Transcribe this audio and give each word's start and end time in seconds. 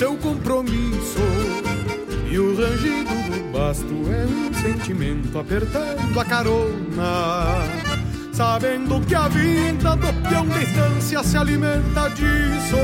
seu 0.00 0.16
compromisso. 0.16 1.20
E 2.30 2.38
o 2.38 2.56
rangido 2.56 3.10
do 3.28 3.52
basto 3.52 3.94
é 4.10 4.24
um 4.24 4.54
sentimento 4.54 5.38
apertando 5.38 6.18
a 6.18 6.24
carona. 6.24 7.66
Sabendo 8.32 8.98
que 9.06 9.14
a 9.14 9.28
vida 9.28 9.94
do 9.96 10.06
peão 10.26 10.46
estância 10.58 11.22
se 11.22 11.36
alimenta 11.36 12.08
disso. 12.08 12.78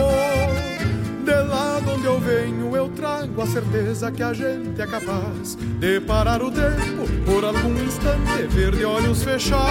De 1.25 1.43
lá 1.49 1.81
de 1.83 1.89
onde 1.89 2.05
eu 2.05 2.21
venho, 2.21 2.77
eu 2.77 2.91
trago 2.91 3.41
a 3.41 3.47
certeza 3.47 4.13
que 4.13 4.23
a 4.23 4.35
gente 4.35 4.79
é 4.79 4.87
capaz 4.87 5.55
de 5.55 5.99
parar 6.01 6.43
o 6.43 6.51
tempo 6.51 7.09
por 7.25 7.43
algum 7.47 7.83
instante, 7.83 8.47
ver 8.51 8.77
de 8.77 8.85
olhos 8.85 9.23
fechados. 9.23 9.65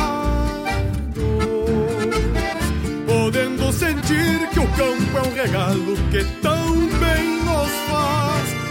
Podendo 3.06 3.72
sentir 3.72 4.50
que 4.52 4.60
o 4.60 4.68
campo 4.70 5.16
é 5.16 5.28
um 5.28 5.34
regalo 5.36 5.96
que 6.10 6.24
tão 6.42 6.76
bem 6.98 7.25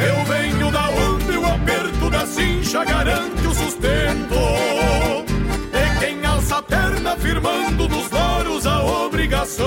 Eu 0.00 0.24
venho 0.24 0.70
da 0.70 0.88
onde 0.88 1.36
o 1.36 1.46
aperto 1.46 2.10
da 2.10 2.26
cincha 2.26 2.84
garante 2.84 3.46
o 3.46 3.54
sustento. 3.54 4.34
De 5.72 6.00
quem 6.00 6.24
alça 6.24 6.56
a 6.58 6.62
perna 6.62 7.16
firmando 7.16 7.88
nos 7.88 8.10
loros 8.10 8.66
a 8.66 8.82
obrigação 8.82 9.66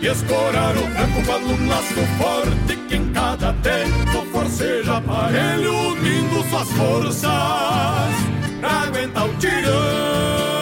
e 0.00 0.06
escorar 0.06 0.76
o 0.76 0.82
tranco 0.82 1.22
quando 1.24 1.52
um 1.52 1.68
laço 1.68 1.94
forte 2.18 2.76
que 2.88 2.96
em 2.96 3.12
cada 3.12 3.52
tempo 3.54 4.26
forceja 4.32 4.98
aparelho 4.98 5.72
unindo 5.92 6.42
suas 6.50 6.68
forças 6.72 7.22
pra 8.60 8.82
aguentar 8.86 9.28
o 9.28 9.34
tirão. 9.36 10.61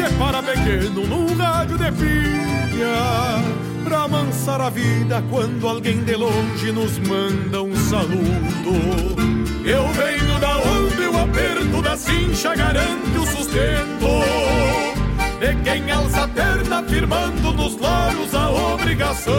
separa 0.00 0.42
pequeno 0.42 1.06
num 1.06 1.36
rádio 1.36 1.76
de 1.76 1.92
pilha, 1.92 3.44
pra 3.84 4.04
amansar 4.04 4.60
a 4.60 4.70
vida 4.70 5.22
quando 5.28 5.68
alguém 5.68 6.02
de 6.02 6.14
longe 6.14 6.72
nos 6.72 6.98
manda 7.00 7.62
um 7.62 7.76
saludo. 7.76 8.72
Eu 9.62 9.86
venho 9.88 10.38
da 10.40 10.56
onde 10.56 11.02
o 11.02 11.20
aperto 11.20 11.82
da 11.82 11.96
cincha 11.96 12.54
garante 12.54 13.18
o 13.18 13.26
sustento. 13.26 14.10
De 15.38 15.54
quem 15.64 15.90
alça 15.90 16.24
a 16.24 16.28
perna 16.28 16.82
firmando 16.82 17.52
nos 17.52 17.78
laros 17.80 18.34
a 18.34 18.50
obrigação 18.50 19.34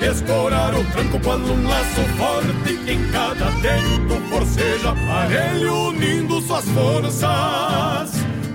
Escorar 0.00 0.72
o 0.76 0.84
tranco 0.92 1.18
quando 1.24 1.52
um 1.52 1.68
laço 1.68 2.00
forte 2.16 2.76
que 2.84 2.92
em 2.92 3.10
cada 3.10 3.50
tempo 3.60 4.20
forceja 4.28 4.90
aparelho 4.90 5.88
unindo 5.88 6.40
suas 6.40 6.64
forças 6.66 8.31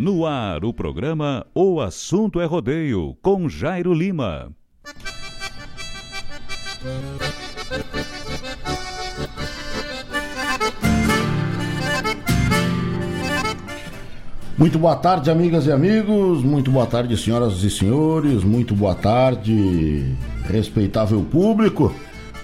No 0.00 0.24
ar, 0.24 0.64
o 0.64 0.72
programa 0.72 1.44
O 1.52 1.80
Assunto 1.80 2.40
é 2.40 2.44
Rodeio, 2.44 3.16
com 3.20 3.48
Jairo 3.48 3.92
Lima. 3.92 4.52
Muito 14.56 14.78
boa 14.78 14.94
tarde, 14.94 15.32
amigas 15.32 15.66
e 15.66 15.72
amigos. 15.72 16.44
Muito 16.44 16.70
boa 16.70 16.86
tarde, 16.86 17.16
senhoras 17.16 17.64
e 17.64 17.68
senhores. 17.68 18.44
Muito 18.44 18.76
boa 18.76 18.94
tarde, 18.94 20.16
respeitável 20.44 21.20
público. 21.28 21.92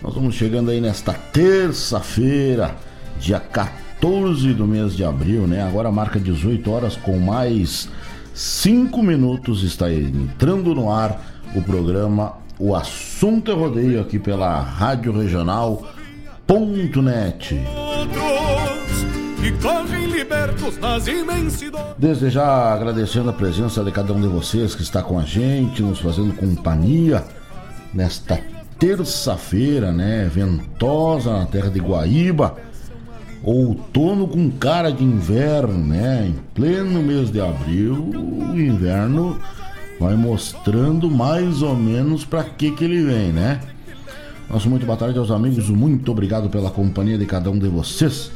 Nós 0.03 0.13
vamos 0.13 0.35
chegando 0.35 0.73
aí 0.73 0.81
nesta 0.81 1.13
terça-feira, 1.13 2.75
dia 3.21 3.39
14 3.39 3.84
do 4.05 4.67
mês 4.67 4.95
de 4.95 5.03
abril, 5.03 5.47
né? 5.47 5.63
Agora 5.63 5.91
marca 5.91 6.21
18 6.21 6.71
horas 6.71 6.95
com 6.95 7.19
mais 7.19 7.89
5 8.35 9.03
minutos. 9.03 9.63
Está 9.63 9.91
entrando 9.91 10.75
no 10.75 10.93
ar 10.93 11.19
o 11.55 11.63
programa 11.63 12.35
O 12.59 12.75
Assunto 12.77 13.51
é 13.51 13.55
Rodeio 13.55 14.03
aqui 14.03 14.19
pela 14.19 14.61
Rádio 14.61 15.11
Regional.net. 15.11 15.95
Desde 21.97 22.29
já 22.29 22.75
agradecendo 22.75 23.31
a 23.31 23.33
presença 23.33 23.83
de 23.83 23.91
cada 23.91 24.13
um 24.13 24.21
de 24.21 24.29
vocês 24.29 24.75
que 24.75 24.83
está 24.83 25.03
com 25.03 25.19
a 25.19 25.23
gente, 25.23 25.81
nos 25.83 26.01
fazendo 26.01 26.35
companhia 26.35 27.25
nesta 27.95 28.39
terça-feira, 28.79 29.91
né? 29.93 30.29
Ventosa 30.31 31.39
na 31.39 31.47
terra 31.47 31.71
de 31.71 31.81
Guaíba. 31.81 32.74
Outono 33.45 34.27
com 34.27 34.51
cara 34.51 34.91
de 34.91 35.05
inverno, 35.05 35.75
né? 35.75 36.27
Em 36.29 36.35
pleno 36.55 37.03
mês 37.03 37.31
de 37.31 37.41
abril, 37.41 37.95
o 37.95 38.59
inverno 38.59 39.39
vai 40.01 40.17
mostrando 40.17 41.11
mais 41.11 41.61
ou 41.61 41.77
menos 41.77 42.25
para 42.25 42.43
que 42.43 42.71
que 42.71 42.85
ele 42.85 43.05
vem, 43.05 43.33
né? 43.33 43.61
Nosso 44.49 44.71
muito 44.71 44.87
boa 44.87 44.97
tarde 44.97 45.19
aos 45.19 45.31
amigos, 45.31 45.69
muito 45.69 46.11
obrigado 46.11 46.49
pela 46.49 46.71
companhia 46.71 47.19
de 47.19 47.27
cada 47.27 47.51
um 47.51 47.59
de 47.59 47.69
vocês. 47.69 48.31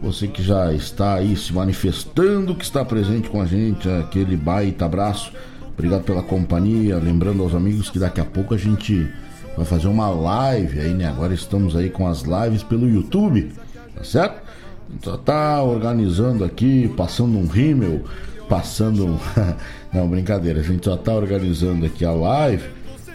Você 0.00 0.26
que 0.26 0.42
já 0.42 0.72
está 0.72 1.14
aí 1.14 1.36
se 1.36 1.52
manifestando, 1.52 2.54
que 2.54 2.64
está 2.64 2.84
presente 2.84 3.28
com 3.28 3.40
a 3.40 3.46
gente, 3.46 3.88
aquele 3.88 4.36
baita 4.36 4.86
abraço. 4.86 5.32
Obrigado 5.72 6.02
pela 6.02 6.22
companhia. 6.22 6.98
Lembrando 6.98 7.44
aos 7.44 7.54
amigos 7.54 7.90
que 7.90 7.98
daqui 7.98 8.20
a 8.20 8.24
pouco 8.24 8.54
a 8.54 8.58
gente 8.58 9.08
vai 9.56 9.64
fazer 9.64 9.86
uma 9.86 10.08
live 10.08 10.80
aí, 10.80 10.94
né? 10.94 11.06
Agora 11.06 11.32
estamos 11.32 11.76
aí 11.76 11.90
com 11.90 12.08
as 12.08 12.22
lives 12.22 12.62
pelo 12.64 12.88
YouTube, 12.88 13.52
tá 13.94 14.02
certo? 14.02 14.47
Só 15.02 15.16
tá 15.16 15.62
organizando 15.62 16.44
aqui, 16.44 16.88
passando 16.96 17.38
um 17.38 17.46
rímel, 17.46 18.04
passando 18.48 19.06
um... 19.06 19.18
não, 19.92 20.08
brincadeira, 20.08 20.60
a 20.60 20.62
gente 20.62 20.84
só 20.84 20.96
tá 20.96 21.14
organizando 21.14 21.86
aqui 21.86 22.04
a 22.04 22.12
live 22.12 22.64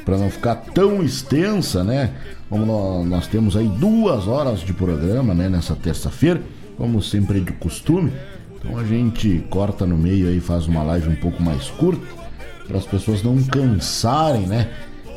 para 0.05 0.17
não 0.17 0.29
ficar 0.29 0.55
tão 0.55 1.01
extensa, 1.03 1.83
né? 1.83 2.13
Como 2.49 2.65
nós, 2.65 3.07
nós 3.07 3.27
temos 3.27 3.55
aí 3.55 3.67
duas 3.67 4.27
horas 4.27 4.59
de 4.59 4.73
programa, 4.73 5.33
né? 5.33 5.49
Nessa 5.49 5.75
terça-feira 5.75 6.41
como 6.77 7.01
sempre 7.01 7.39
de 7.39 7.51
costume. 7.53 8.11
Então 8.57 8.77
a 8.77 8.83
gente 8.83 9.45
corta 9.49 9.85
no 9.85 9.97
meio 9.97 10.27
aí, 10.27 10.39
faz 10.39 10.67
uma 10.67 10.83
live 10.83 11.09
um 11.09 11.15
pouco 11.15 11.41
mais 11.41 11.69
curta, 11.69 12.05
para 12.67 12.77
as 12.77 12.85
pessoas 12.85 13.21
não 13.21 13.41
cansarem, 13.43 14.47
né, 14.47 14.69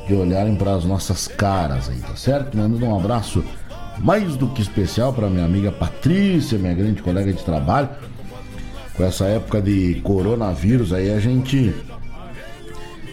de 0.07 0.15
olharem 0.15 0.57
para 0.57 0.75
as 0.75 0.85
nossas 0.85 1.29
caras 1.29 1.89
aí, 1.89 1.99
tá 1.99 2.17
certo? 2.17 2.57
Mandando 2.57 2.87
um 2.87 2.97
abraço 2.97 3.45
mais 3.99 4.37
do 4.37 4.49
que 4.49 4.63
especial 4.63 5.13
para 5.13 5.29
minha 5.29 5.45
amiga 5.45 5.73
Patrícia, 5.73 6.59
minha 6.59 6.75
grande 6.75 7.03
colega 7.03 7.33
de 7.33 7.43
trabalho. 7.43 7.89
Com 8.97 9.05
essa 9.05 9.27
época 9.27 9.61
de 9.61 10.01
coronavírus 10.03 10.93
aí 10.93 11.11
a 11.11 11.21
gente 11.21 11.75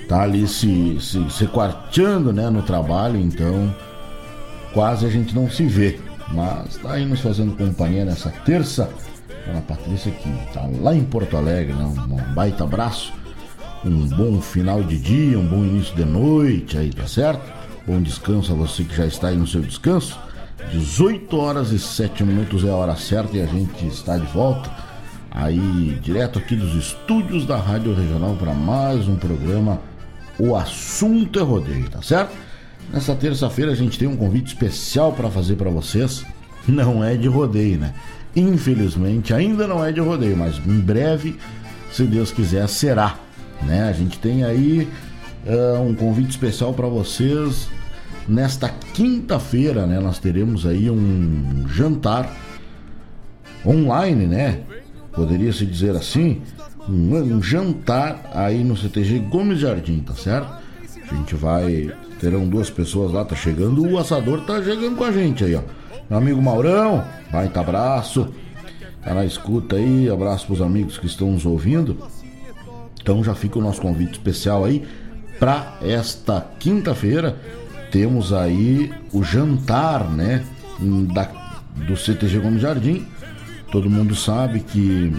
tá 0.08 0.22
ali 0.22 0.48
se, 0.48 0.98
se, 1.00 1.30
se 1.30 1.48
quarteando, 1.48 2.32
né, 2.32 2.50
no 2.50 2.62
trabalho, 2.62 3.20
então 3.20 3.74
quase 4.74 5.06
a 5.06 5.10
gente 5.10 5.36
não 5.36 5.50
se 5.50 5.66
vê. 5.66 6.00
Mas 6.32 6.78
tá 6.78 6.94
aí 6.94 7.06
nos 7.06 7.20
fazendo 7.20 7.56
companhia 7.56 8.06
nessa 8.06 8.30
terça. 8.30 8.90
Ana 9.48 9.62
Patrícia 9.62 10.12
que 10.12 10.30
tá 10.54 10.68
lá 10.82 10.96
em 10.96 11.04
Porto 11.04 11.36
Alegre, 11.36 11.74
né? 11.74 11.86
um 11.86 12.34
baita 12.34 12.64
abraço. 12.64 13.14
Um 13.84 14.08
bom 14.08 14.42
final 14.42 14.82
de 14.82 14.98
dia, 14.98 15.38
um 15.38 15.46
bom 15.46 15.66
início 15.66 15.94
de 15.96 16.06
noite 16.06 16.78
aí, 16.78 16.90
tá 16.92 17.06
certo? 17.06 17.42
Bom 17.86 18.02
descanso 18.02 18.54
a 18.54 18.56
você 18.56 18.86
que 18.86 18.96
já 18.96 19.06
está 19.06 19.28
aí 19.28 19.36
no 19.36 19.46
seu 19.46 19.62
descanso. 19.62 20.18
18 20.72 21.38
horas 21.38 21.72
e 21.72 21.80
7 21.80 22.24
minutos 22.24 22.64
é 22.64 22.70
a 22.70 22.76
hora 22.76 22.96
certa 22.96 23.38
e 23.38 23.42
a 23.42 23.46
gente 23.46 23.86
está 23.88 24.18
de 24.18 24.26
volta 24.28 24.72
aí 25.30 26.00
direto 26.02 26.40
aqui 26.40 26.56
dos 26.56 26.74
estúdios 26.76 27.46
da 27.46 27.58
Rádio 27.58 27.94
Regional 27.94 28.36
para 28.36 28.54
mais 28.54 29.08
um 29.08 29.16
programa 29.16 29.82
O 30.38 30.56
Assunto 30.56 31.40
é 31.40 31.44
Rodeio, 31.44 31.90
tá 31.90 32.02
certo? 32.02 32.36
Nessa 32.92 33.16
terça-feira 33.16 33.72
a 33.72 33.76
gente 33.76 33.98
tem 33.98 34.08
um 34.08 34.16
convite 34.16 34.48
especial 34.48 35.14
para 35.14 35.30
fazer 35.30 35.56
para 35.56 35.70
vocês. 35.70 36.26
Não 36.68 37.04
é 37.04 37.18
de 37.18 37.28
rodeio, 37.28 37.78
né? 37.78 37.94
Infelizmente 38.36 39.34
ainda 39.34 39.68
não 39.68 39.84
é 39.84 39.92
de 39.92 40.00
rodeio, 40.00 40.38
mas 40.38 40.58
em 40.58 40.80
breve, 40.80 41.38
se 41.92 42.04
Deus 42.04 42.32
quiser, 42.32 42.68
será. 42.70 43.18
Né? 43.62 43.84
A 43.84 43.92
gente 43.92 44.18
tem 44.20 44.44
aí 44.44 44.88
uh, 45.46 45.82
um 45.82 45.94
convite 45.94 46.32
especial 46.32 46.74
para 46.74 46.88
vocês. 46.88 47.68
Nesta 48.28 48.70
quinta-feira, 48.70 49.86
né? 49.86 50.00
Nós 50.00 50.20
teremos 50.20 50.66
aí 50.66 50.90
um 50.90 51.68
jantar 51.68 52.32
online, 53.66 54.28
né? 54.28 54.62
Poderia 55.14 55.52
se 55.52 55.66
dizer 55.66 55.96
assim, 55.96 56.42
um, 56.88 57.16
um 57.16 57.42
jantar 57.42 58.32
aí 58.34 58.64
no 58.64 58.76
CTG 58.76 59.20
Gomes 59.20 59.60
Jardim, 59.60 60.00
tá 60.00 60.14
certo? 60.14 60.54
A 61.12 61.16
gente 61.16 61.36
vai 61.36 61.92
Terão 62.24 62.48
duas 62.48 62.70
pessoas 62.70 63.12
lá, 63.12 63.26
tá 63.26 63.36
chegando. 63.36 63.86
O 63.86 63.98
assador 63.98 64.46
tá 64.46 64.64
chegando 64.64 64.96
com 64.96 65.04
a 65.04 65.12
gente 65.12 65.44
aí, 65.44 65.56
ó. 65.56 65.62
Meu 66.10 66.20
amigo 66.20 66.42
Maurão, 66.42 67.04
baita 67.30 67.60
abraço. 67.60 68.30
Tá 69.04 69.14
na 69.14 69.26
escuta 69.26 69.76
aí, 69.76 70.10
abraço 70.10 70.48
pros 70.48 70.62
amigos 70.62 70.98
que 70.98 71.06
estão 71.06 71.34
nos 71.34 71.46
ouvindo. 71.46 71.98
Então 73.02 73.22
já 73.22 73.36
fica 73.36 73.60
o 73.60 73.62
nosso 73.62 73.82
convite 73.82 74.14
especial 74.14 74.64
aí 74.64 74.88
para 75.38 75.78
esta 75.82 76.48
quinta-feira. 76.60 77.36
Temos 77.94 78.34
aí 78.34 78.92
o 79.12 79.24
jantar, 79.24 80.10
né, 80.10 80.44
da, 81.14 81.62
do 81.86 81.96
CTG 81.96 82.40
Gomes 82.40 82.60
Jardim. 82.60 83.06
Todo 83.72 83.88
mundo 83.88 84.16
sabe 84.16 84.62
que 84.62 85.16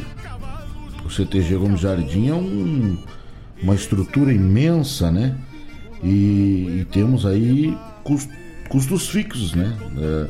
o 1.04 1.09
CTG 1.09 1.54
Gomes 1.54 1.81
Jardim 1.81 2.31
é 2.31 2.35
um, 2.35 2.99
uma 3.62 3.76
estrutura 3.76 4.33
imensa, 4.33 5.09
né? 5.12 5.37
E, 6.02 6.81
e 6.81 6.87
temos 6.90 7.25
aí 7.25 7.78
custos, 8.69 9.09
fixos, 9.09 9.54
né? 9.54 9.73
É, 9.97 10.26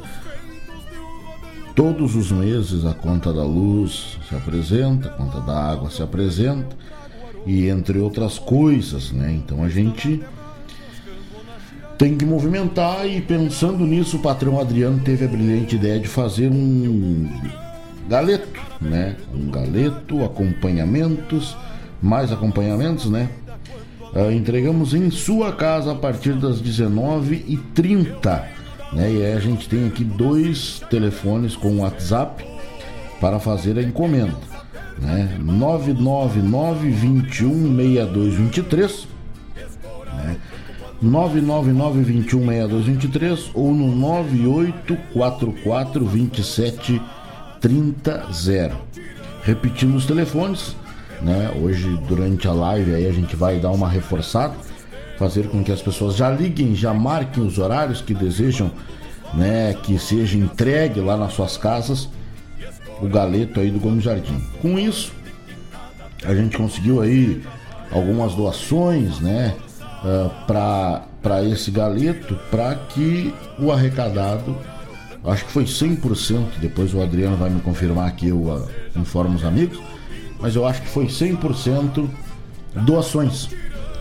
todos 1.75 2.15
os 2.15 2.31
meses 2.31 2.85
a 2.85 2.93
conta 2.93 3.33
da 3.33 3.43
luz 3.43 4.19
se 4.29 4.35
apresenta, 4.37 5.09
a 5.09 5.13
conta 5.13 5.41
da 5.41 5.73
água 5.73 5.89
se 5.89 6.03
apresenta 6.03 6.77
e 7.47 7.69
entre 7.69 8.01
outras 8.01 8.39
coisas, 8.39 9.13
né? 9.13 9.33
Então 9.33 9.65
a 9.65 9.71
gente 9.71 10.23
tem 11.99 12.17
que 12.17 12.25
movimentar 12.25 13.07
e 13.07 13.21
pensando 13.21 13.87
nisso 13.87 14.17
o 14.17 14.21
patrão 14.21 14.61
Adriano 14.61 15.01
teve 15.01 15.25
a 15.25 15.29
brilhante 15.29 15.77
ideia 15.77 16.01
de 16.01 16.09
fazer 16.09 16.49
um 16.49 17.29
galeto, 18.09 18.61
né? 18.81 19.17
Um 19.33 19.51
galeto, 19.51 20.25
acompanhamentos, 20.25 21.57
mais 22.03 22.33
acompanhamentos, 22.33 23.11
né? 23.11 23.29
Uh, 24.15 24.31
entregamos 24.31 24.95
em 24.95 25.11
sua 25.11 25.53
casa 25.53 25.93
a 25.93 25.95
partir 25.95 26.35
das 26.35 26.63
19h30. 26.63 28.43
Né? 28.93 29.13
E 29.13 29.25
aí 29.25 29.33
a 29.33 29.41
gente 29.41 29.69
tem 29.69 29.89
aqui 29.89 30.05
dois 30.05 30.81
telefones 30.89 31.57
com 31.57 31.81
WhatsApp 31.81 32.45
para 33.21 33.41
fazer 33.41 33.77
a 33.77 33.83
encomenda. 33.83 34.37
Né? 34.99 35.37
999 35.41 36.91
21 36.91 37.77
6223 37.77 39.09
né? 40.15 40.37
999 41.05 42.03
21 42.03 42.47
6223 42.47 43.51
ou 43.55 43.73
no 43.73 43.95
9844 43.95 46.05
2730. 46.05 48.77
Repetindo 49.43 49.97
os 49.97 50.07
telefones 50.07 50.75
né? 51.25 51.51
Hoje, 51.61 51.89
durante 52.07 52.47
a 52.47 52.53
live, 52.53 52.95
aí 52.95 53.07
a 53.07 53.13
gente 53.13 53.35
vai 53.35 53.59
dar 53.59 53.71
uma 53.71 53.89
reforçada, 53.89 54.55
fazer 55.19 55.49
com 55.49 55.65
que 55.65 55.73
as 55.73 55.81
pessoas 55.81 56.17
já 56.17 56.31
liguem, 56.31 56.75
já 56.75 56.93
marquem 56.93 57.45
os 57.45 57.59
horários 57.59 58.01
que 58.01 58.15
desejam, 58.15 58.71
né? 59.33 59.75
Que 59.83 59.99
seja 59.99 60.37
entregue 60.37 61.01
lá 61.01 61.17
nas 61.17 61.33
suas 61.33 61.57
casas 61.57 62.09
o 63.01 63.09
galeto 63.09 63.59
aí 63.59 63.71
do 63.71 63.81
Gomes 63.81 64.05
Jardim. 64.05 64.41
Com 64.61 64.79
isso, 64.79 65.13
a 66.25 66.35
gente 66.35 66.57
conseguiu 66.57 67.01
aí 67.01 67.43
algumas 67.91 68.35
doações, 68.35 69.19
né? 69.21 69.55
Uh, 70.05 70.31
para 70.47 71.43
esse 71.45 71.71
galeto, 71.71 72.39
para 72.51 72.75
que 72.75 73.33
o 73.59 73.73
arrecadado, 73.73 74.55
acho 75.25 75.47
que 75.47 75.53
foi 75.53 75.65
100%, 75.65 76.59
depois 76.61 76.93
o 76.93 77.01
Adriano 77.01 77.39
vai 77.39 77.49
me 77.49 77.61
confirmar 77.63 78.09
aqui, 78.09 78.29
eu 78.29 78.37
uh, 78.37 78.69
informo 78.95 79.37
os 79.37 79.45
amigos, 79.45 79.81
mas 80.39 80.55
eu 80.55 80.67
acho 80.67 80.83
que 80.83 80.89
foi 80.89 81.07
100% 81.07 82.07
doações. 82.85 83.49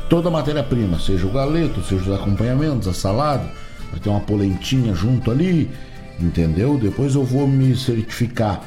Toda 0.10 0.27
a 0.27 0.31
matéria-prima, 0.31 1.00
seja 1.00 1.25
o 1.25 1.31
galeto, 1.31 1.81
seja 1.83 2.03
os 2.12 2.19
acompanhamentos, 2.19 2.88
a 2.88 2.93
salada, 2.93 3.50
vai 3.89 4.00
ter 4.00 4.10
uma 4.10 4.19
polentinha 4.19 4.93
junto 4.93 5.31
ali, 5.31 5.72
entendeu? 6.19 6.77
Depois 6.77 7.15
eu 7.15 7.24
vou 7.24 7.48
me 7.48 7.75
certificar 7.77 8.62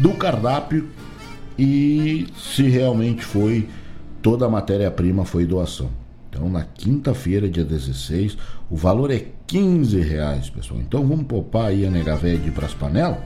do 0.00 0.10
cardápio 0.14 0.88
e 1.58 2.26
se 2.36 2.64
realmente 2.64 3.24
foi 3.24 3.68
toda 4.20 4.46
a 4.46 4.48
matéria-prima 4.48 5.24
foi 5.24 5.44
doação. 5.44 5.88
Então, 6.34 6.50
na 6.50 6.64
quinta-feira, 6.64 7.48
dia 7.48 7.64
16, 7.64 8.36
o 8.68 8.74
valor 8.74 9.12
é 9.12 9.26
15 9.46 10.00
reais, 10.00 10.50
pessoal. 10.50 10.80
Então, 10.80 11.06
vamos 11.06 11.26
poupar 11.26 11.66
aí 11.66 11.86
a 11.86 11.90
nega 11.90 12.16
de 12.16 12.48
ir 12.48 12.52
para 12.52 12.66
as 12.66 12.74
panelas. 12.74 13.18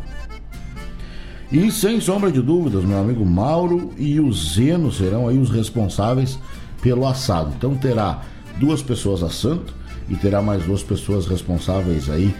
E 1.50 1.73
sem 1.73 1.99
sombra 2.03 2.31
de 2.31 2.43
dúvidas, 2.43 2.85
meu 2.85 2.99
amigo 2.99 3.25
Mauro 3.25 3.93
e 3.97 4.21
o 4.21 4.31
Zeno 4.31 4.93
serão 4.93 5.27
aí 5.27 5.38
os 5.38 5.49
responsáveis 5.49 6.38
pelo 6.83 7.07
assado. 7.07 7.55
Então, 7.57 7.75
terá 7.75 8.23
duas 8.59 8.83
pessoas 8.83 9.23
assando 9.23 9.65
e 10.11 10.15
terá 10.15 10.43
mais 10.43 10.62
duas 10.65 10.83
pessoas 10.83 11.27
responsáveis 11.27 12.11
aí 12.11 12.35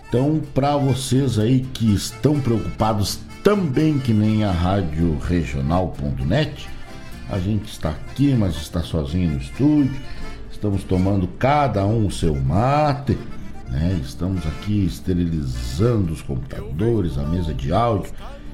Então, 0.09 0.41
para 0.55 0.77
vocês 0.77 1.39
aí 1.39 1.61
que 1.61 1.95
estão 1.95 2.41
preocupados 2.41 3.21
também 3.45 3.99
que 3.99 4.13
nem 4.13 4.45
a 4.45 4.51
rádio 4.51 5.19
regional.net, 5.19 6.69
a 7.31 7.39
gente 7.39 7.71
está 7.71 7.91
aqui, 7.91 8.35
mas 8.35 8.57
está 8.57 8.83
sozinho 8.83 9.33
no 9.33 9.39
estúdio. 9.39 9.95
Estamos 10.51 10.83
tomando 10.83 11.29
cada 11.39 11.87
um 11.87 12.07
o 12.07 12.11
seu 12.11 12.35
mate, 12.35 13.17
né? 13.71 14.01
Estamos 14.03 14.47
aqui 14.47 14.87
esterilizando 14.87 16.13
os 16.13 16.23
computadores, 16.23 17.19
a 17.19 17.23
mesa 17.25 17.53
de 17.55 17.73
áudio. 17.73 18.11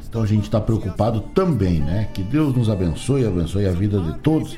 Então 0.08 0.22
a 0.22 0.26
gente 0.26 0.44
está 0.44 0.60
preocupado 0.60 1.20
também, 1.34 1.80
né? 1.80 2.08
Que 2.14 2.22
Deus 2.22 2.54
nos 2.54 2.70
abençoe, 2.70 3.26
abençoe 3.26 3.66
a 3.66 3.72
vida 3.72 4.00
de 4.00 4.18
todos, 4.18 4.56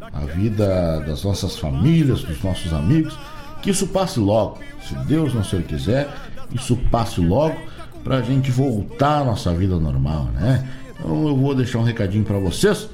a 0.00 0.20
vida 0.20 1.00
das 1.00 1.22
nossas 1.22 1.56
famílias, 1.56 2.22
dos 2.22 2.42
nossos 2.42 2.72
amigos. 2.72 3.16
Que 3.62 3.70
isso 3.70 3.86
passe 3.88 4.18
logo, 4.20 4.58
se 4.86 4.94
Deus 5.06 5.34
não 5.34 5.44
se 5.44 5.56
quiser, 5.62 6.08
isso 6.52 6.76
passe 6.90 7.20
logo 7.20 7.56
para 8.02 8.18
a 8.18 8.22
gente 8.22 8.50
voltar 8.50 9.20
à 9.20 9.24
nossa 9.24 9.52
vida 9.52 9.78
normal, 9.78 10.24
né? 10.34 10.66
Então 10.98 11.28
eu 11.28 11.36
vou 11.36 11.54
deixar 11.54 11.78
um 11.78 11.84
recadinho 11.84 12.24
para 12.24 12.38
vocês 12.38 12.88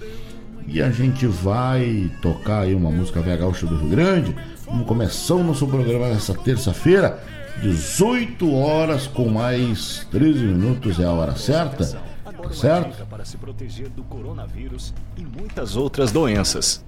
e 0.67 0.83
a 0.83 0.91
gente 0.91 1.27
vai 1.27 2.11
tocar 2.21 2.61
aí 2.61 2.75
uma 2.75 2.91
música 2.91 3.21
VH 3.21 3.67
do 3.67 3.77
Rio 3.77 3.89
Grande 3.91 4.37
Vamos 4.67 4.87
começar 4.87 5.35
o 5.35 5.45
nosso 5.45 5.67
programa 5.67 6.09
nessa 6.09 6.35
terça-feira, 6.35 7.23
18 7.61 8.55
horas 8.55 9.07
com 9.07 9.29
mais 9.29 10.07
13 10.11 10.39
minutos 10.45 10.99
é 10.99 11.05
a 11.05 11.13
hora 11.13 11.37
certa. 11.37 11.85
Tá 12.25 12.51
certo? 12.51 13.07
Para 13.07 13.25
se 13.25 13.37
proteger 13.37 13.89
do 13.89 14.03
coronavírus 14.05 14.93
e 15.17 15.25
muitas 15.25 15.77
outras 15.77 16.11
doenças. 16.11 16.85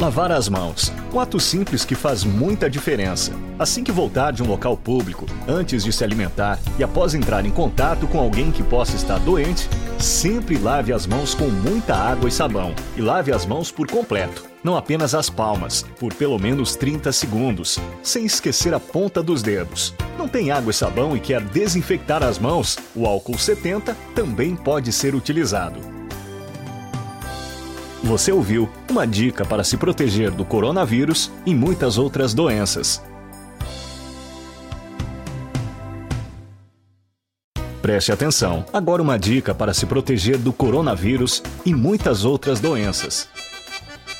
Lavar 0.00 0.32
as 0.32 0.48
mãos. 0.48 0.92
Um 1.12 1.20
ato 1.20 1.38
simples 1.38 1.84
que 1.84 1.94
faz 1.94 2.24
muita 2.24 2.70
diferença. 2.70 3.32
Assim 3.58 3.84
que 3.84 3.92
voltar 3.92 4.32
de 4.32 4.42
um 4.42 4.46
local 4.46 4.76
público, 4.76 5.26
antes 5.46 5.84
de 5.84 5.92
se 5.92 6.02
alimentar 6.02 6.58
e 6.78 6.82
após 6.82 7.14
entrar 7.14 7.44
em 7.44 7.50
contato 7.50 8.06
com 8.06 8.18
alguém 8.18 8.50
que 8.50 8.62
possa 8.62 8.96
estar 8.96 9.18
doente, 9.18 9.68
sempre 9.98 10.56
lave 10.56 10.92
as 10.92 11.06
mãos 11.06 11.34
com 11.34 11.48
muita 11.48 11.94
água 11.94 12.28
e 12.28 12.32
sabão. 12.32 12.74
E 12.96 13.02
lave 13.02 13.30
as 13.30 13.44
mãos 13.44 13.70
por 13.70 13.86
completo, 13.90 14.49
não 14.62 14.76
apenas 14.76 15.14
as 15.14 15.30
palmas, 15.30 15.84
por 15.98 16.12
pelo 16.14 16.38
menos 16.38 16.76
30 16.76 17.12
segundos, 17.12 17.78
sem 18.02 18.24
esquecer 18.24 18.74
a 18.74 18.80
ponta 18.80 19.22
dos 19.22 19.42
dedos. 19.42 19.94
Não 20.18 20.28
tem 20.28 20.50
água 20.50 20.70
e 20.70 20.74
sabão 20.74 21.16
e 21.16 21.20
quer 21.20 21.40
desinfectar 21.40 22.22
as 22.22 22.38
mãos? 22.38 22.78
O 22.94 23.06
álcool 23.06 23.38
70 23.38 23.96
também 24.14 24.54
pode 24.54 24.92
ser 24.92 25.14
utilizado. 25.14 25.80
Você 28.02 28.32
ouviu 28.32 28.68
uma 28.90 29.06
dica 29.06 29.44
para 29.44 29.62
se 29.62 29.76
proteger 29.76 30.30
do 30.30 30.44
coronavírus 30.44 31.30
e 31.44 31.54
muitas 31.54 31.98
outras 31.98 32.32
doenças. 32.32 33.02
Preste 37.82 38.12
atenção, 38.12 38.64
agora 38.72 39.02
uma 39.02 39.18
dica 39.18 39.54
para 39.54 39.72
se 39.72 39.86
proteger 39.86 40.38
do 40.38 40.52
coronavírus 40.52 41.42
e 41.64 41.74
muitas 41.74 42.24
outras 42.24 42.60
doenças. 42.60 43.28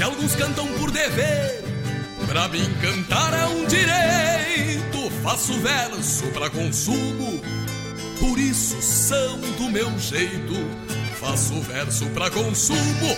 Se 0.00 0.04
alguns 0.04 0.34
cantam 0.34 0.66
por 0.78 0.90
dever, 0.90 1.62
pra 2.26 2.48
mim 2.48 2.64
cantar 2.80 3.34
é 3.34 3.44
um 3.48 3.66
direito. 3.66 5.10
Faço 5.22 5.52
verso 5.60 6.26
pra 6.28 6.48
consumo, 6.48 7.38
por 8.18 8.38
isso 8.38 8.80
são 8.80 9.38
do 9.58 9.68
meu 9.68 9.98
jeito 9.98 10.54
faço 11.20 11.60
verso 11.60 12.06
pra 12.06 12.30
consumo, 12.30 13.14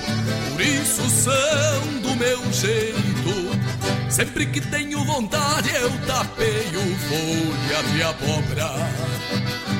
por 0.50 0.60
isso 0.60 1.08
são 1.08 2.00
do 2.02 2.16
meu 2.16 2.52
jeito. 2.52 4.10
Sempre 4.10 4.46
que 4.46 4.60
tenho 4.60 5.04
vontade 5.04 5.70
eu 5.72 5.90
tapeio 6.04 6.80
folha 7.08 7.82
de 7.92 8.02
abóbora. 8.02 9.11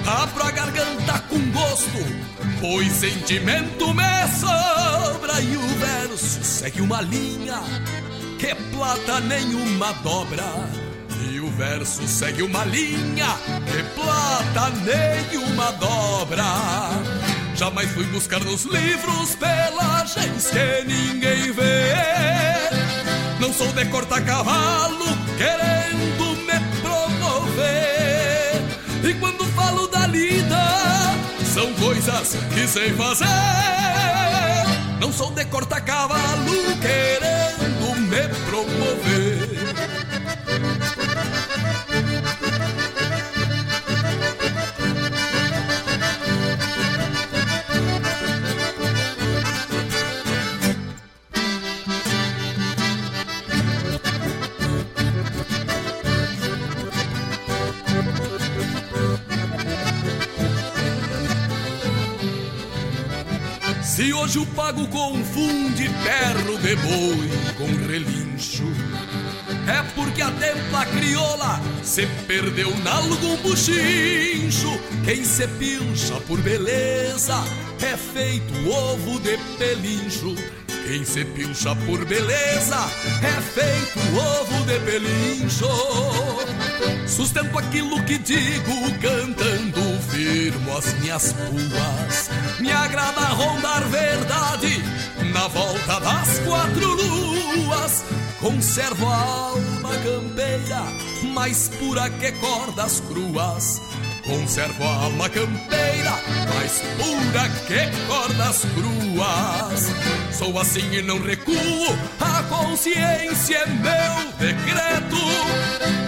Abro 0.06 0.44
a 0.44 0.50
garganta 0.50 1.18
com 1.28 1.38
gosto, 1.50 1.98
pois 2.60 2.92
sentimento 2.92 3.94
me 3.94 4.28
sobra. 4.38 5.40
E 5.40 5.56
o 5.56 5.68
verso 5.78 6.44
segue 6.44 6.80
uma 6.80 7.00
linha 7.00 7.60
que 8.38 8.54
plata 8.74 9.20
nenhuma 9.20 9.92
dobra. 10.02 10.44
E 11.30 11.40
o 11.40 11.50
verso 11.50 12.06
segue 12.06 12.42
uma 12.42 12.64
linha 12.64 13.36
que 13.70 13.82
plata 13.94 14.70
nenhuma 14.84 15.72
dobra. 15.72 16.44
Jamais 17.54 17.90
fui 17.92 18.04
buscar 18.06 18.40
nos 18.40 18.64
livros 18.64 19.36
pelagens 19.36 20.50
que 20.50 20.84
ninguém 20.84 21.52
vê 21.52 22.42
não 23.42 23.52
sou 23.52 23.66
de 23.72 23.84
cortar 23.86 24.24
cavalo 24.24 25.04
querendo. 25.36 26.31
E 29.04 29.14
quando 29.14 29.44
falo 29.46 29.86
da 29.88 30.06
lida, 30.06 30.64
são 31.52 31.72
coisas 31.74 32.36
que 32.54 32.66
sei 32.68 32.92
fazer. 32.92 33.26
Não 35.00 35.12
sou 35.12 35.30
de 35.32 35.44
cortar 35.46 35.80
cavalo 35.80 36.52
querendo 36.80 38.00
me 38.00 38.28
promover. 38.46 39.51
Hoje 64.22 64.38
o 64.38 64.46
pago 64.46 64.86
confunde 64.86 65.90
perro 66.04 66.56
de 66.58 66.76
boi 66.76 67.28
com 67.58 67.66
relincho, 67.88 68.62
é 69.66 69.82
porque 69.96 70.22
a 70.22 70.30
templa 70.30 70.86
crioula 70.86 71.60
se 71.82 72.06
perdeu 72.28 72.72
nalgum 72.84 73.36
buchincho. 73.38 74.78
Quem 75.04 75.24
se 75.24 75.48
pilcha 75.48 76.14
por 76.28 76.40
beleza 76.40 77.34
é 77.82 77.96
feito 77.96 78.54
ovo 78.70 79.18
de 79.18 79.36
pelincho. 79.58 80.36
Quem 80.86 81.04
se 81.04 81.24
pilcha 81.24 81.74
por 81.84 82.04
beleza 82.04 82.78
é 83.24 83.40
feito 83.40 83.98
ovo 84.16 84.64
de 84.66 84.78
pelincho. 84.88 86.41
Sustento 87.06 87.58
aquilo 87.58 88.02
que 88.04 88.18
digo, 88.18 88.72
cantando 89.00 89.80
firmo 90.10 90.76
as 90.76 90.92
minhas 90.94 91.32
puas. 91.32 92.30
Me 92.60 92.72
agrada 92.72 93.20
rondar 93.28 93.84
verdade 93.88 94.82
na 95.32 95.48
volta 95.48 96.00
das 96.00 96.38
quatro 96.40 96.94
luas. 96.94 98.04
Conservo 98.40 99.06
a 99.06 99.16
alma 99.16 99.90
campeira, 100.04 100.82
mais 101.34 101.68
pura 101.78 102.10
que 102.10 102.32
cordas 102.32 103.00
cruas. 103.08 103.80
Conservo 104.24 104.84
a 104.84 105.04
alma 105.04 105.28
campeira, 105.28 106.12
mais 106.54 106.80
pura 106.96 107.48
que 107.66 108.06
cordas 108.06 108.64
cruas. 108.74 109.92
Sou 110.30 110.58
assim 110.60 110.94
e 110.94 111.02
não 111.02 111.20
recuo, 111.20 111.98
a 112.20 112.42
consciência 112.44 113.56
é 113.56 113.66
meu 113.66 114.32
decreto. 114.38 115.16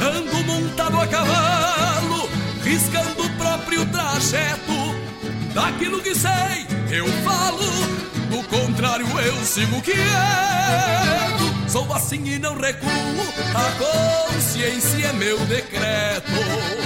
Ando 0.01 0.45
montado 0.45 1.01
a 1.01 1.07
cavalo, 1.09 2.29
riscando 2.63 3.25
o 3.25 3.31
próprio 3.31 3.85
trajeto. 3.87 4.95
Daquilo 5.53 6.01
que 6.01 6.15
sei, 6.15 6.67
eu 6.91 7.07
falo, 7.25 7.65
do 8.31 8.43
contrário, 8.49 9.07
eu 9.21 9.45
sigo 9.45 9.81
quieto. 9.83 11.55
Sou 11.69 11.93
assim 11.93 12.23
e 12.29 12.39
não 12.39 12.57
recuo, 12.57 12.91
a 13.55 14.33
consciência 14.33 15.09
é 15.09 15.13
meu 15.13 15.39
decreto. 15.47 16.84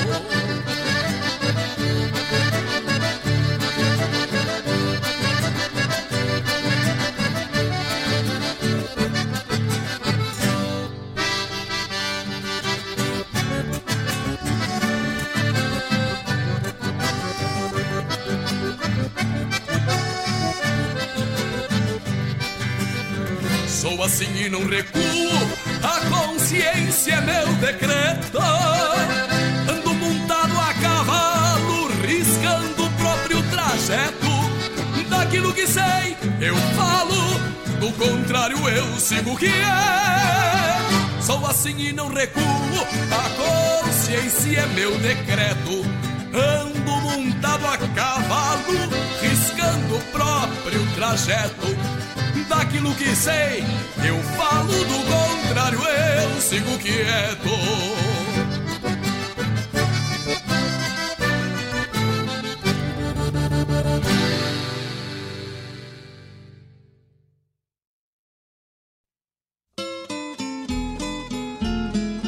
Sou 23.81 24.03
assim 24.03 24.27
e 24.35 24.49
não 24.51 24.67
recuo, 24.67 25.01
a 25.85 26.01
consciência 26.11 27.12
é 27.12 27.21
meu 27.21 27.47
decreto. 27.61 28.37
Ando 29.71 29.95
montado 29.95 30.59
a 30.59 30.75
cavalo, 30.75 31.87
riscando 32.05 32.85
o 32.85 32.91
próprio 32.95 33.41
trajeto. 33.51 34.27
Daquilo 35.09 35.55
que 35.55 35.64
sei, 35.64 36.17
eu 36.41 36.57
falo, 36.75 37.38
do 37.79 37.93
contrário, 37.93 38.69
eu 38.69 38.99
sigo 38.99 39.35
o 39.35 39.37
que 39.37 39.47
é. 39.47 41.23
Sou 41.23 41.47
assim 41.47 41.79
e 41.79 41.93
não 41.93 42.12
recuo, 42.12 42.43
a 42.43 43.85
consciência 43.87 44.59
é 44.59 44.67
meu 44.75 44.99
decreto. 44.99 45.87
Ando 46.35 47.01
montado 47.01 47.64
a 47.64 47.79
cavalo, 47.95 48.88
riscando 49.23 49.95
o 49.95 50.01
próprio 50.11 50.85
trajeto 50.97 52.17
daquilo 52.49 52.95
que 52.95 53.15
sei, 53.15 53.63
eu 54.07 54.17
falo 54.37 54.73
do 54.73 54.99
contrário, 55.07 55.79
eu 55.79 56.41
sigo 56.41 56.79
quieto. 56.79 57.49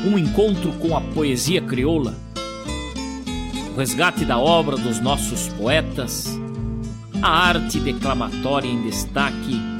Um 0.05 0.19
encontro 0.19 0.73
com 0.75 0.97
a 0.97 1.01
poesia 1.01 1.63
crioula, 1.63 2.17
o 3.73 3.79
resgate 3.79 4.25
da 4.25 4.39
obra 4.39 4.77
dos 4.77 4.99
nossos 5.01 5.49
poetas, 5.49 6.27
a 7.23 7.29
arte 7.29 7.79
declamatória 7.79 8.69
em 8.69 8.83
destaque 8.83 9.80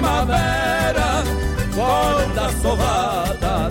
primavera, 0.00 1.22
corda 1.74 2.48
sovada, 2.62 3.68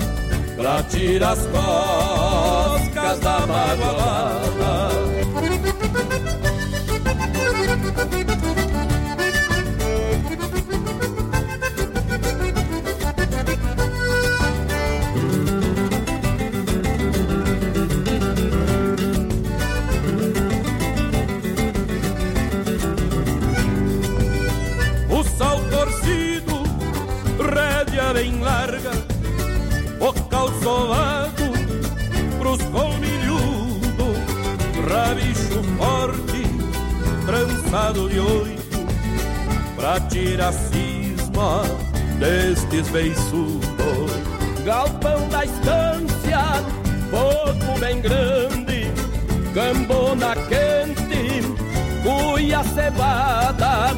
pra 0.56 0.84
tirar 0.84 1.32
as 1.32 1.39
coscas 1.48 3.20
da 3.20 3.39
magoada. 3.48 4.59
calçado 37.70 38.10
de 38.10 38.20
oito 38.20 38.80
Pra 39.76 40.00
tirar 40.02 40.52
cisma 40.52 41.64
destes 42.20 42.90
beiçudos. 42.90 44.12
Galpão 44.66 45.28
da 45.30 45.46
estância, 45.46 46.64
fogo 47.10 47.80
bem 47.80 48.02
grande 48.02 48.92
Cambona 49.54 50.36
quente, 50.36 51.42
cuia 52.04 52.64
cevada 52.64 53.96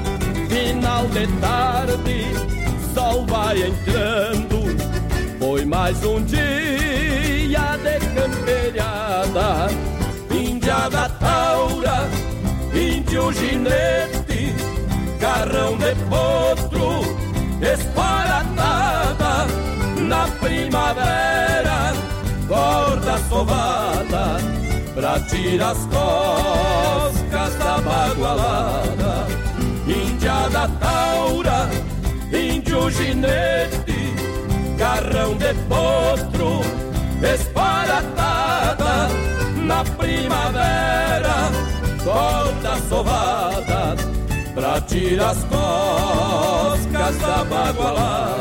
Final 0.50 1.08
de 1.08 1.28
tarde, 1.40 2.26
sol 2.94 3.26
vai 3.26 3.64
entrando. 3.64 4.62
Foi 5.40 5.66
mais 5.66 6.04
um 6.04 6.22
dia 6.24 7.78
de 7.78 8.00
campeirada 8.14 9.68
Índia 10.30 10.90
da 10.90 11.10
taura 11.10 12.21
de 13.12 13.20
um 13.20 13.34
ginete, 13.34 14.56
carrão 15.20 15.78
de 15.78 15.94
potro, 16.10 17.02
esparatada 17.62 19.48
na 20.08 20.28
primavera, 20.40 21.94
corda 22.48 23.18
sovada 23.28 24.38
pra 24.96 25.20
tirar 25.28 25.72
as 25.72 25.86
costas 25.88 27.56
da 27.60 27.80
bagualada, 27.80 29.28
indiada 29.86 30.70
taura, 30.80 31.70
índio 32.32 32.90
ginete, 32.92 34.16
carrão 34.80 35.36
de 35.36 35.54
potro, 35.68 36.62
esparatada 37.22 39.10
na 39.58 39.84
primavera 39.98 41.71
corta 42.04 42.78
sovada, 42.90 43.96
pra 44.54 44.82
tirar 44.82 45.32
as 45.32 45.44
coscas 45.44 47.18
da 47.18 47.44
bagualada. 47.44 48.41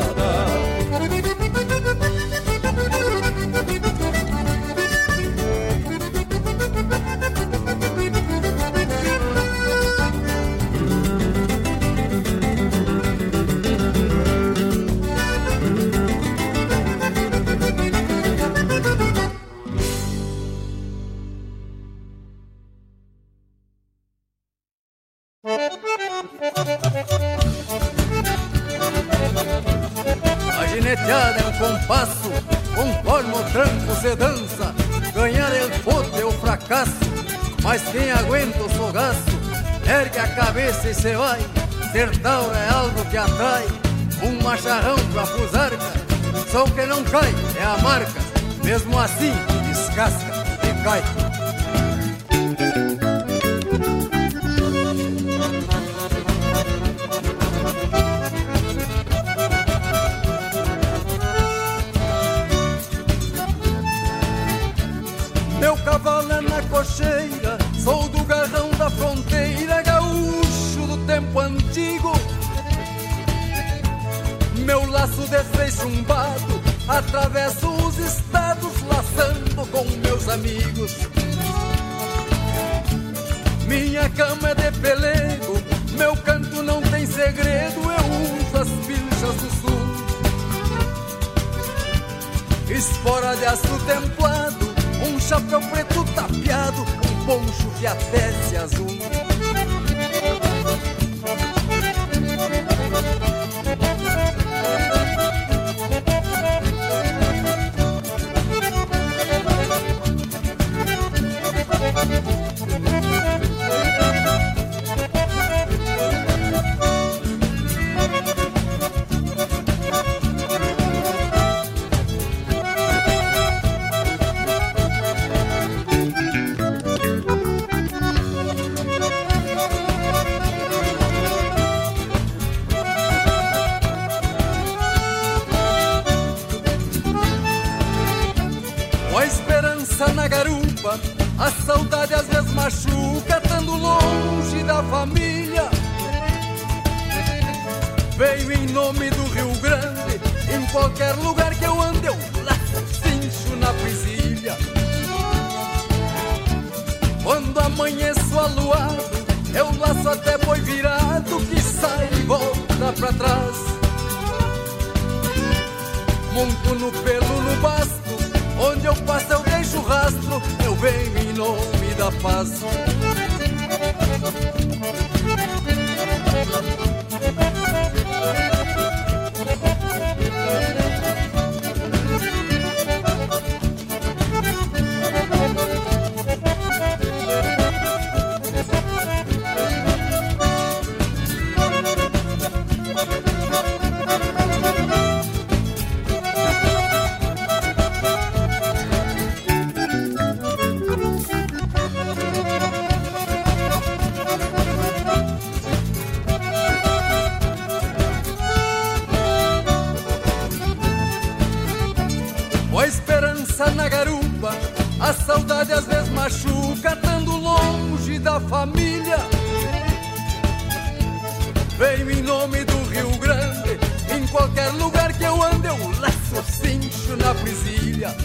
Brasília. 227.71 228.15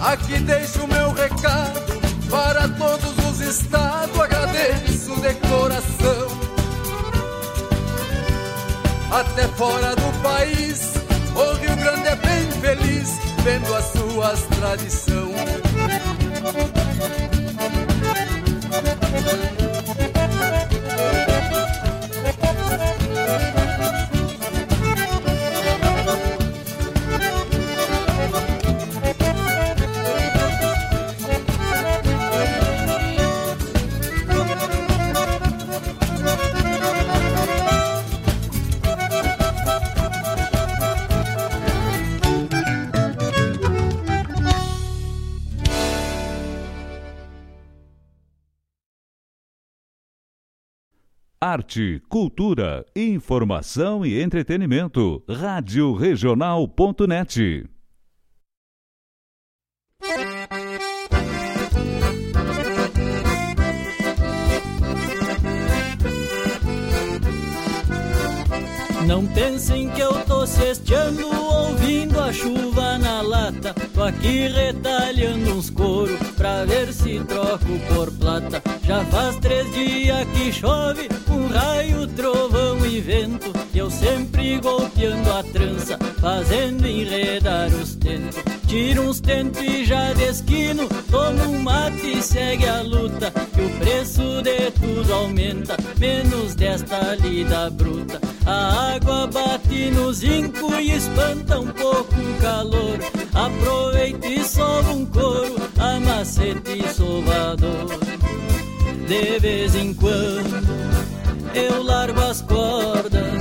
Aqui 0.00 0.38
deixo 0.38 0.84
o 0.84 0.88
meu 0.88 1.12
recado 1.12 1.98
para 2.30 2.68
todos 2.68 3.12
os 3.30 3.40
estados, 3.40 4.18
agradeço 4.18 5.14
de 5.20 5.34
coração. 5.48 6.28
Até 9.10 9.48
fora 9.48 9.94
do 9.96 10.22
país, 10.22 10.94
o 11.34 11.54
Rio 11.56 11.76
Grande 11.76 12.08
é 12.08 12.16
bem 12.16 12.50
feliz, 12.60 13.18
vendo 13.42 13.74
as 13.74 13.84
suas 13.86 14.40
tradições. 14.56 15.18
Arte, 51.48 52.02
cultura, 52.10 52.84
informação 52.94 54.04
e 54.04 54.20
entretenimento. 54.20 55.22
Rádio 55.28 55.94
Regional.net. 55.94 57.64
Não 69.06 69.26
pensem 69.26 69.88
que 69.90 70.02
eu 70.02 70.12
cesteando 70.46 71.26
ouvindo 71.28 72.20
a 72.20 72.32
chuva 72.32 72.98
na 72.98 73.22
lata. 73.22 73.74
Tô 73.94 74.02
aqui 74.02 74.48
retalhando 74.48 75.54
uns 75.54 75.70
couro 75.70 76.16
pra 76.36 76.64
ver 76.64 76.92
se 76.92 77.20
troco 77.20 77.78
por 77.94 78.10
plata. 78.12 78.62
Já 78.82 79.04
faz 79.06 79.36
três 79.36 79.72
dias 79.72 80.26
que 80.28 80.52
chove, 80.52 81.08
um 81.30 81.48
raio, 81.48 82.06
trovão 82.08 82.84
e 82.86 83.00
vento. 83.00 83.52
E 83.72 83.78
eu 83.78 83.90
sempre 83.90 84.58
golpeando 84.58 85.32
a 85.32 85.42
trança, 85.42 85.98
fazendo 86.20 86.86
enredar 86.86 87.68
os 87.68 87.94
tentos. 87.96 88.57
Tiro 88.68 89.08
uns 89.08 89.18
tentos 89.18 89.62
e 89.62 89.86
já 89.86 90.12
desquino, 90.12 90.86
tomo 91.10 91.42
um 91.44 91.62
mate 91.62 92.18
e 92.18 92.22
segue 92.22 92.66
a 92.68 92.82
luta. 92.82 93.30
Que 93.30 93.62
o 93.62 93.70
preço 93.78 94.42
de 94.42 94.70
tudo 94.72 95.14
aumenta, 95.14 95.74
menos 95.98 96.54
desta 96.54 97.14
lida 97.14 97.70
bruta. 97.70 98.20
A 98.44 98.94
água 98.94 99.26
bate 99.26 99.90
no 99.90 100.12
zinco 100.12 100.74
e 100.74 100.92
espanta 100.92 101.58
um 101.58 101.68
pouco 101.68 102.14
o 102.14 102.34
calor. 102.42 102.98
Aproveita 103.32 104.26
e 104.26 104.44
sova 104.44 104.92
um 104.92 105.06
couro, 105.06 105.56
amacete 105.78 106.84
e 106.84 106.94
sovador. 106.94 107.98
De 109.08 109.38
vez 109.38 109.74
em 109.74 109.94
quando 109.94 110.68
eu 111.54 111.82
largo 111.82 112.20
as 112.20 112.42
cordas 112.42 113.32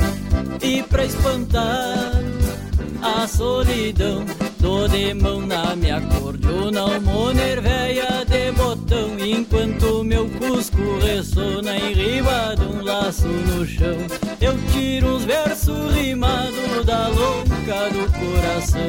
e 0.62 0.82
pra 0.84 1.04
espantar 1.04 2.24
a 3.02 3.28
solidão 3.28 4.26
Dou 4.68 4.86
de 4.86 5.14
mão 5.14 5.40
na 5.48 5.78
minha 5.78 6.02
cordiona 6.02 7.00
Moner 7.00 7.62
véia 7.62 8.26
de 8.26 8.52
botão 8.52 9.18
Enquanto 9.18 10.04
meu 10.04 10.30
cusco 10.32 11.00
ressona 11.00 11.78
em 11.78 11.94
riba 11.94 12.54
de 12.54 12.66
um 12.66 12.84
laço 12.84 13.30
no 13.30 13.66
chão. 13.66 13.96
Eu 14.42 14.58
tiro 14.74 15.16
uns 15.16 15.24
versos 15.24 15.94
rimados 15.96 16.86
da 16.86 17.08
louca 17.08 17.90
do 17.92 18.12
coração. 18.20 18.82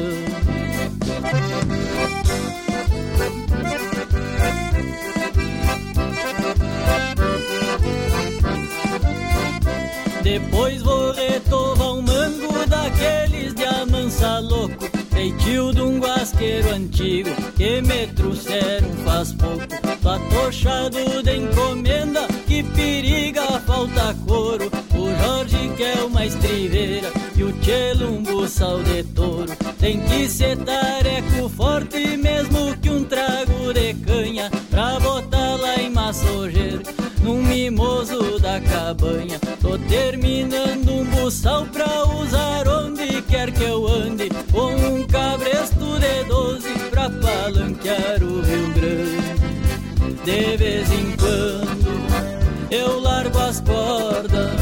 Depois 10.21 10.81
vou 10.81 11.13
retovar 11.13 11.93
um 11.93 12.01
mango 12.01 12.67
daqueles 12.67 13.53
de 13.53 13.63
amansa 13.63 14.39
louco 14.39 14.98
Feitio 15.19 15.73
de 15.73 15.81
um 15.81 15.99
guasqueiro 15.99 16.69
antigo 16.73 17.29
que 17.57 17.81
me 17.81 18.07
trouxeram 18.07 18.89
faz 19.03 19.33
pouco. 19.33 19.67
Patochado 20.01 21.21
de 21.21 21.35
encomenda 21.35 22.25
que 22.47 22.63
periga 22.63 23.59
falta 23.67 24.15
couro. 24.25 24.71
O 24.95 25.21
Jorge 25.21 25.73
que 25.75 25.83
é 25.83 26.01
uma 26.05 26.25
estriveira 26.25 27.11
e 27.35 27.43
o 27.43 27.51
Tchelo 27.51 28.13
um 28.13 28.23
buçal 28.23 28.81
de 28.81 29.03
touro. 29.03 29.53
Tem 29.77 29.99
que 29.99 30.29
ser 30.29 30.57
tareco 30.59 31.49
forte 31.49 32.15
mesmo 32.15 32.77
que 32.77 32.89
um 32.89 33.03
trago 33.03 33.73
de 33.73 33.93
canha 33.95 34.49
Pra 34.69 35.01
botar 35.01 35.57
lá 35.57 35.75
em 35.81 35.89
massojeiro 35.89 36.81
num 37.21 37.43
mimoso 37.43 38.39
da 38.39 38.61
cabanha. 38.61 39.37
Tô 39.61 39.77
terminando 39.77 40.89
um 40.89 41.03
buçal 41.03 41.65
pra 41.65 42.05
De 50.29 50.57
vez 50.57 50.91
em 50.91 51.15
quando 51.17 52.69
eu 52.69 52.99
largo 52.99 53.35
as 53.39 53.59
cordas 53.61 54.61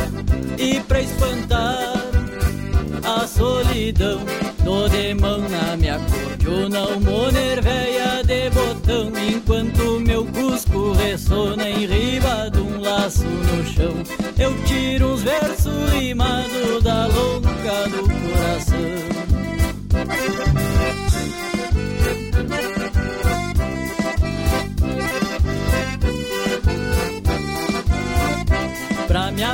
e 0.57 0.79
pra 0.79 1.01
espantar 1.01 1.93
a 3.03 3.27
solidão 3.27 4.21
Tô 4.63 4.87
de 4.87 5.13
mão 5.15 5.39
na 5.49 5.75
minha 5.75 5.99
cordiona, 5.99 6.87
o 6.87 7.01
moner 7.01 7.61
véia 7.61 8.23
de 8.23 8.49
botão 8.51 9.11
Enquanto 9.29 9.99
meu 9.99 10.25
cusco 10.27 10.93
ressona 10.93 11.69
em 11.69 11.85
riba 11.85 12.49
de 12.49 12.59
um 12.59 12.79
laço 12.79 13.25
no 13.25 13.65
chão. 13.65 13.93
Eu 14.39 14.57
tiro 14.63 15.15
uns 15.15 15.21
versos 15.21 15.91
rimados 15.91 16.81
da 16.81 17.07
louca 17.07 17.89
do 17.89 18.03
coração 18.07 19.17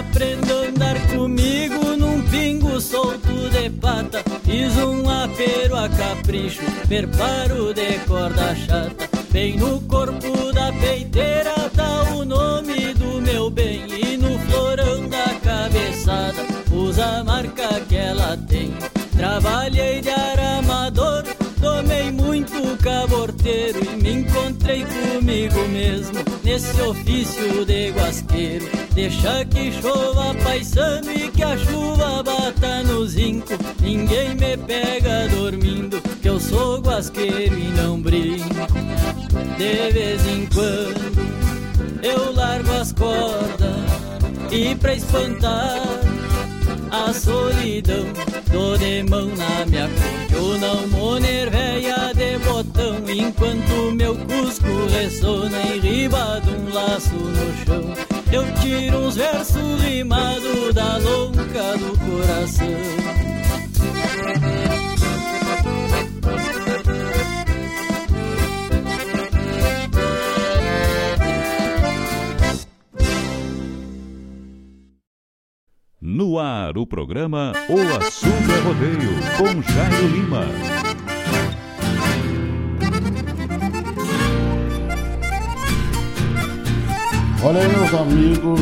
aprenda 0.04 0.54
a 0.54 0.68
andar 0.68 1.08
comigo 1.08 1.96
num 1.98 2.22
pingo 2.24 2.80
solto 2.80 3.50
de 3.50 3.70
pata. 3.70 4.24
Fiz 4.44 4.76
um 4.78 5.10
apero 5.10 5.76
a 5.76 5.90
capricho, 5.90 6.62
preparo 6.88 7.74
de 7.74 8.00
corda 8.08 8.56
chata. 8.56 9.10
Bem 9.32 9.58
no 9.58 9.82
corpo 9.82 10.52
da 10.54 10.72
peiteira 10.74 11.54
tá 11.76 12.04
o 12.14 12.24
nome 12.24 12.94
do 12.94 13.22
meu 13.22 13.50
bem 13.50 13.82
e 13.90 14.18
no 14.18 14.38
florão 14.40 15.08
da 15.08 15.34
cabeçada 15.42 16.46
usa 16.72 17.20
a 17.20 17.24
marca 17.24 17.80
que 17.88 17.96
ela 17.96 18.38
tem. 18.48 18.74
Trabalhei 19.18 20.02
de 20.02 20.10
aramador, 20.10 21.24
tomei 21.60 22.12
muito 22.12 22.78
caborteiro 22.84 23.80
e 23.84 24.04
me 24.04 24.12
encontrei 24.22 24.86
comigo 24.86 25.68
mesmo 25.70 26.20
nesse 26.44 26.80
ofício 26.82 27.66
de 27.66 27.90
guasqueiro. 27.92 28.73
Deixa 28.94 29.44
que 29.46 29.72
chova 29.82 30.36
paisano 30.44 31.12
e 31.12 31.30
que 31.32 31.44
a 31.44 31.58
chuva 31.58 32.22
bata 32.22 32.84
no 32.84 33.08
zinco. 33.08 33.54
Ninguém 33.82 34.36
me 34.36 34.56
pega 34.56 35.28
dormindo, 35.30 36.00
que 36.22 36.30
eu 36.30 36.40
sou 36.40 36.80
guasqueiro 36.80 37.58
e 37.58 37.70
não 37.70 38.00
brinco. 38.00 38.44
De 39.58 39.92
vez 39.92 40.26
em 40.28 40.46
quando 40.46 41.34
eu 42.04 42.34
largo 42.36 42.72
as 42.74 42.92
cordas 42.92 43.76
e 44.52 44.76
pra 44.76 44.94
espantar 44.94 45.82
a 46.92 47.12
solidão 47.14 48.06
Tô 48.52 48.78
de 48.78 49.04
mão 49.10 49.28
na 49.36 49.66
minha 49.66 49.90
cordiona 49.90 50.88
moner 50.92 51.50
véia 51.50 52.14
de 52.14 52.38
botão 52.46 52.98
Enquanto 53.10 53.92
meu 53.96 54.16
cusco 54.16 54.86
ressona 54.92 55.60
em 55.62 55.80
riba 55.80 56.40
de 56.42 56.52
um 56.52 56.74
laço 56.74 57.16
no 57.16 57.66
chão 57.66 58.13
Eu 58.34 58.52
tiro 58.56 58.98
uns 58.98 59.16
versos 59.16 59.84
rimados 59.84 60.74
da 60.74 60.98
louca 60.98 61.78
do 61.78 61.96
coração 62.00 62.68
No 76.02 76.40
ar, 76.40 76.76
o 76.76 76.88
programa 76.88 77.54
O 77.70 77.98
Assunto 78.04 78.52
é 78.52 78.60
Rodeio, 78.62 79.12
com 79.38 79.62
Jairo 79.62 80.08
Lima. 80.08 80.83
Olha 87.46 87.60
aí, 87.60 87.68
meus 87.68 87.94
amigos. 87.94 88.62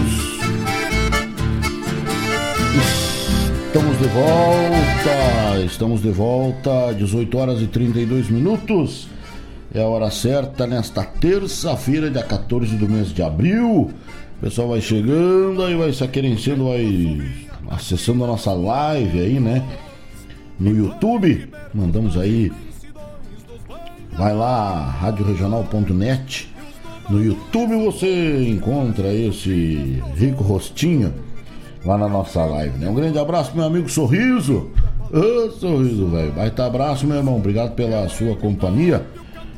Estamos 3.67 3.99
de 3.99 4.07
volta. 4.07 5.63
Estamos 5.63 6.01
de 6.01 6.09
volta. 6.09 6.91
18 6.95 7.37
horas 7.37 7.61
e 7.61 7.67
32 7.67 8.31
minutos. 8.31 9.07
É 9.71 9.83
a 9.83 9.87
hora 9.87 10.09
certa 10.09 10.65
nesta 10.65 11.03
terça-feira, 11.03 12.09
dia 12.09 12.23
14 12.23 12.75
do 12.75 12.89
mês 12.89 13.13
de 13.13 13.21
abril. 13.21 13.91
O 14.37 14.41
pessoal 14.41 14.69
vai 14.69 14.81
chegando, 14.81 15.63
aí 15.63 15.75
vai 15.75 15.93
se 15.93 16.03
aquerenciando, 16.03 16.69
vai 16.69 17.21
acessando 17.69 18.23
a 18.23 18.27
nossa 18.27 18.51
live 18.51 19.19
aí, 19.19 19.39
né? 19.39 19.63
No 20.59 20.75
YouTube. 20.75 21.47
Mandamos 21.71 22.17
aí. 22.17 22.51
Vai 24.17 24.33
lá, 24.33 24.89
radioregional.net. 24.99 26.50
No 27.11 27.21
YouTube 27.21 27.75
você 27.83 28.47
encontra 28.47 29.13
esse 29.13 30.01
rico 30.15 30.45
rostinho 30.45 31.13
lá 31.85 31.97
na 31.97 32.07
nossa 32.07 32.45
live, 32.45 32.77
né? 32.77 32.89
Um 32.89 32.95
grande 32.95 33.19
abraço, 33.19 33.51
meu 33.53 33.65
amigo 33.65 33.89
Sorriso. 33.89 34.71
Ô, 35.13 35.17
oh, 35.19 35.51
sorriso, 35.51 36.07
velho. 36.07 36.31
Baita 36.31 36.65
abraço, 36.65 37.05
meu 37.05 37.17
irmão. 37.17 37.35
Obrigado 37.35 37.75
pela 37.75 38.07
sua 38.07 38.33
companhia. 38.37 39.05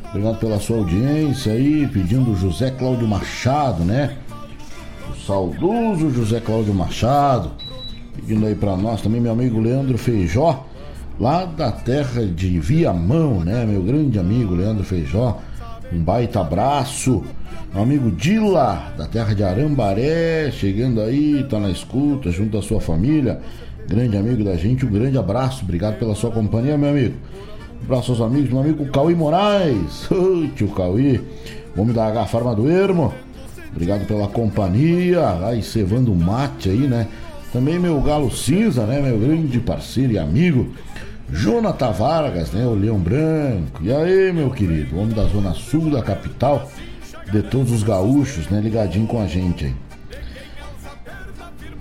Obrigado 0.09 0.39
pela 0.39 0.59
sua 0.59 0.77
audiência 0.77 1.53
aí, 1.53 1.87
pedindo 1.87 2.35
José 2.35 2.71
Cláudio 2.71 3.07
Machado, 3.07 3.83
né? 3.83 4.17
saudoso 5.27 6.09
José 6.09 6.39
Cláudio 6.39 6.73
Machado, 6.73 7.51
pedindo 8.15 8.47
aí 8.47 8.55
para 8.55 8.75
nós 8.75 8.99
também 9.01 9.21
meu 9.21 9.31
amigo 9.31 9.59
Leandro 9.59 9.97
Feijó, 9.97 10.65
lá 11.19 11.45
da 11.45 11.71
terra 11.71 12.25
de 12.25 12.59
Viamão, 12.59 13.41
né? 13.41 13.63
Meu 13.63 13.83
grande 13.83 14.17
amigo 14.17 14.55
Leandro 14.55 14.83
Feijó, 14.83 15.39
um 15.91 16.03
baita 16.03 16.41
abraço. 16.41 17.23
Meu 17.73 17.81
amigo 17.81 18.12
Dila, 18.12 18.93
da 18.95 19.07
terra 19.07 19.33
de 19.33 19.43
Arambaré, 19.43 20.51
chegando 20.51 21.01
aí, 21.01 21.43
tá 21.49 21.59
na 21.59 21.71
escuta, 21.71 22.29
junto 22.29 22.55
à 22.55 22.62
sua 22.62 22.79
família. 22.79 23.39
Grande 23.88 24.15
amigo 24.15 24.43
da 24.43 24.55
gente, 24.55 24.86
um 24.86 24.91
grande 24.91 25.17
abraço, 25.17 25.63
obrigado 25.63 25.97
pela 25.97 26.13
sua 26.13 26.29
companhia, 26.29 26.77
meu 26.77 26.91
amigo. 26.91 27.15
Um 27.81 27.86
abraço 27.86 28.12
aos 28.12 28.21
amigos, 28.21 28.51
meu 28.51 28.59
amigo 28.59 28.86
Cauí 28.91 29.15
Moraes, 29.15 30.05
Oi, 30.12 30.51
tio 30.55 30.67
Cauí, 30.67 31.19
homem 31.75 31.95
da 31.95 32.05
H 32.05 32.27
Farma 32.27 32.53
do 32.53 32.69
Ermo. 32.69 33.12
Obrigado 33.71 34.05
pela 34.05 34.27
companhia, 34.27 35.39
aí 35.43 35.63
cevando 35.63 36.13
mate 36.13 36.69
aí, 36.69 36.88
né? 36.88 37.07
Também 37.51 37.79
meu 37.79 37.99
galo 38.01 38.29
cinza, 38.29 38.86
né? 38.86 39.01
Meu 39.01 39.17
grande 39.17 39.59
parceiro 39.59 40.13
e 40.13 40.19
amigo, 40.19 40.67
Jonathan 41.31 41.91
Vargas, 41.91 42.51
né? 42.51 42.67
O 42.67 42.75
Leão 42.75 42.99
Branco. 42.99 43.81
E 43.81 43.91
aí, 43.91 44.31
meu 44.31 44.51
querido, 44.51 44.95
homem 44.99 45.15
da 45.15 45.23
zona 45.23 45.55
sul 45.55 45.89
da 45.89 46.03
capital, 46.03 46.69
de 47.34 47.41
todos 47.43 47.72
os 47.72 47.84
gaúchos, 47.84 48.48
né? 48.48 48.62
Ligadinho 48.62 49.08
com 49.08 49.22
a 49.22 49.28
gente 49.28 49.65
aí. 49.65 49.76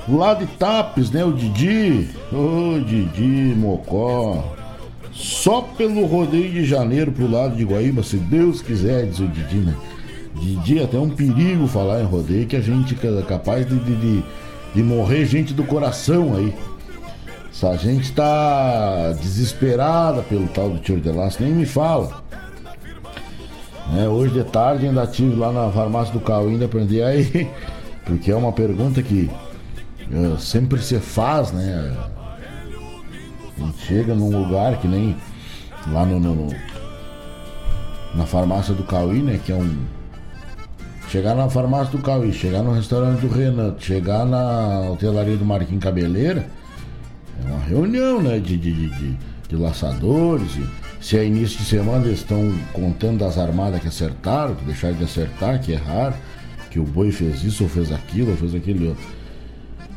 Lá 0.09 0.35
de 0.35 0.47
Tapes, 0.47 1.11
né? 1.11 1.25
O 1.25 1.33
Didi. 1.33 2.09
Ô, 2.33 2.75
oh, 2.77 2.81
Didi, 2.81 3.55
Mocó. 3.57 4.57
Só 5.13 5.61
pelo 5.61 6.07
rodeio 6.07 6.51
de 6.51 6.65
janeiro 6.65 7.13
pro 7.13 7.31
lado 7.31 7.55
de 7.55 7.65
Guaíba, 7.65 8.03
se 8.03 8.17
Deus 8.17 8.61
quiser, 8.63 9.07
diz 9.07 9.21
o 9.21 9.29
Didi, 9.29 9.59
né? 9.59 9.77
de 10.35 10.57
dia 10.57 10.85
até 10.85 10.99
um 10.99 11.11
perigo 11.11 11.67
falar 11.67 12.01
em 12.01 12.05
rodeio 12.05 12.47
que 12.47 12.57
a 12.57 12.61
gente 12.61 12.97
é 13.07 13.23
capaz 13.23 13.67
de, 13.67 13.79
de, 13.79 14.25
de 14.75 14.83
morrer 14.83 15.25
gente 15.25 15.53
do 15.53 15.65
coração 15.65 16.35
aí. 16.35 16.53
Essa 17.51 17.77
gente 17.77 18.13
tá 18.13 19.13
desesperada 19.21 20.23
pelo 20.23 20.49
tal 20.49 20.71
do 20.71 20.79
tiro 20.79 21.01
de 21.01 21.11
laço, 21.11 21.43
nem 21.43 21.53
me 21.53 21.67
fala. 21.67 22.23
É, 23.97 24.09
hoje 24.09 24.33
de 24.33 24.45
tarde 24.45 24.87
ainda 24.87 25.07
tive 25.07 25.35
lá 25.35 25.53
na 25.53 25.71
farmácia 25.71 26.13
do 26.13 26.21
carro 26.21 26.49
ainda 26.49 26.67
aprendi 26.67 27.03
aí, 27.03 27.51
porque 28.07 28.31
é 28.31 28.37
uma 28.37 28.53
pergunta 28.53 29.03
que 29.03 29.31
uh, 30.11 30.39
sempre 30.39 30.81
se 30.81 30.99
faz, 30.99 31.53
né? 31.53 31.97
A 33.59 33.65
gente 33.65 33.79
chega 33.79 34.15
num 34.15 34.31
lugar 34.31 34.79
que 34.79 34.89
nem 34.89 35.17
lá 35.91 36.07
no, 36.07 36.19
no, 36.19 36.35
no 36.35 36.55
na 38.15 38.27
farmácia 38.27 38.75
do 38.75 38.85
Cauí, 38.85 39.23
né? 39.23 39.41
Que 39.45 39.53
é 39.53 39.55
um, 39.55 39.85
chegar 41.09 41.35
na 41.35 41.49
farmácia 41.49 41.93
do 41.97 42.03
Cauí, 42.03 42.33
chegar 42.33 42.63
no 42.63 42.73
restaurante 42.73 43.21
do 43.21 43.29
Renato, 43.29 43.83
chegar 43.83 44.25
na 44.25 44.91
hotelaria 44.91 45.37
do 45.37 45.45
Marquinhos 45.45 45.83
Cabeleira, 45.83 46.47
é 47.45 47.49
uma 47.49 47.61
reunião, 47.61 48.23
né, 48.23 48.39
de, 48.39 48.57
de, 48.57 48.89
de, 48.89 49.19
de 49.49 49.57
laçadores. 49.57 50.57
E 50.57 50.67
se 51.03 51.19
é 51.19 51.25
início 51.25 51.59
de 51.59 51.65
semana 51.65 52.07
eles 52.07 52.21
estão 52.21 52.55
contando 52.73 53.19
das 53.19 53.37
armadas 53.37 53.81
que 53.81 53.89
acertaram, 53.89 54.55
que 54.55 54.65
deixaram 54.65 54.95
de 54.95 55.03
acertar, 55.03 55.61
que 55.61 55.73
erraram, 55.73 56.15
que 56.71 56.79
o 56.79 56.85
boi 56.85 57.11
fez 57.11 57.43
isso 57.43 57.65
ou 57.65 57.69
fez 57.69 57.91
aquilo, 57.91 58.31
ou 58.31 58.37
fez 58.37 58.55
aquele 58.55 58.87
outro. 58.87 59.05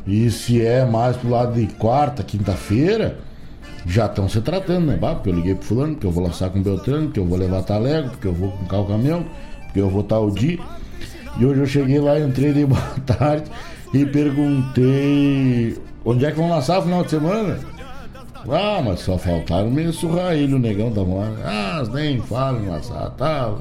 E 0.04 0.28
se 0.30 0.60
é 0.60 0.84
mais 0.84 1.16
pro 1.16 1.30
lado 1.30 1.54
de 1.54 1.66
quarta, 1.74 2.24
quinta-feira, 2.24 3.18
já 3.86 4.06
estão 4.06 4.28
se 4.28 4.40
tratando, 4.40 4.86
né? 4.86 4.96
Bah, 4.96 5.14
porque 5.14 5.30
eu 5.30 5.34
liguei 5.34 5.54
pro 5.54 5.64
fulano, 5.64 5.94
porque 5.94 6.06
eu 6.08 6.10
vou 6.10 6.24
laçar 6.24 6.50
com 6.50 6.58
o 6.58 6.62
Beltrano, 6.62 7.06
porque 7.06 7.20
eu 7.20 7.24
vou 7.24 7.38
levar 7.38 7.62
talego, 7.62 8.10
porque 8.10 8.26
eu 8.26 8.34
vou 8.34 8.50
com 8.50 8.80
o 8.80 8.86
caminhão, 8.86 9.24
porque 9.64 9.80
eu 9.80 9.88
vou 9.88 10.04
o 10.04 10.30
dia. 10.32 10.58
E 11.38 11.46
hoje 11.46 11.60
eu 11.60 11.66
cheguei 11.66 12.00
lá, 12.00 12.18
entrei 12.18 12.52
de 12.52 12.66
boa 12.66 12.80
tarde 13.06 13.44
e 13.94 14.04
perguntei 14.04 15.76
onde 16.04 16.24
é 16.24 16.32
que 16.32 16.36
vão 16.36 16.50
lançar 16.50 16.76
no 16.76 16.82
final 16.82 17.04
de 17.04 17.10
semana? 17.10 17.75
Ah, 18.50 18.82
mas 18.84 19.00
só 19.00 19.18
faltaram 19.18 19.70
meio 19.70 19.92
surrar 19.92 20.34
ele, 20.34 20.54
o 20.54 20.58
negão 20.58 20.90
tava 20.90 21.14
lá. 21.14 21.32
Ah, 21.44 21.84
nem 21.92 22.20
falam 22.20 22.66
lançar, 22.66 23.10
tá. 23.10 23.54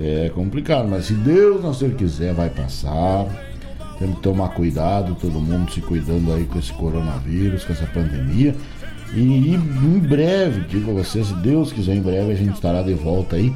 É 0.00 0.30
complicado, 0.34 0.88
mas 0.88 1.06
se 1.06 1.14
Deus 1.14 1.62
não 1.62 1.74
se 1.74 1.88
quiser, 1.90 2.34
vai 2.34 2.50
passar. 2.50 3.26
Temos 3.98 4.16
que 4.16 4.22
tomar 4.22 4.50
cuidado, 4.50 5.16
todo 5.20 5.40
mundo 5.40 5.72
se 5.72 5.80
cuidando 5.80 6.32
aí 6.32 6.44
com 6.44 6.58
esse 6.58 6.72
coronavírus, 6.72 7.64
com 7.64 7.72
essa 7.72 7.86
pandemia. 7.86 8.54
E, 9.12 9.20
e 9.20 9.54
em 9.54 9.98
breve, 9.98 10.60
digo 10.68 10.90
a 10.90 11.02
vocês, 11.02 11.26
se 11.26 11.34
Deus 11.34 11.72
quiser, 11.72 11.96
em 11.96 12.02
breve 12.02 12.30
a 12.32 12.36
gente 12.36 12.54
estará 12.54 12.82
de 12.82 12.94
volta 12.94 13.36
aí 13.36 13.52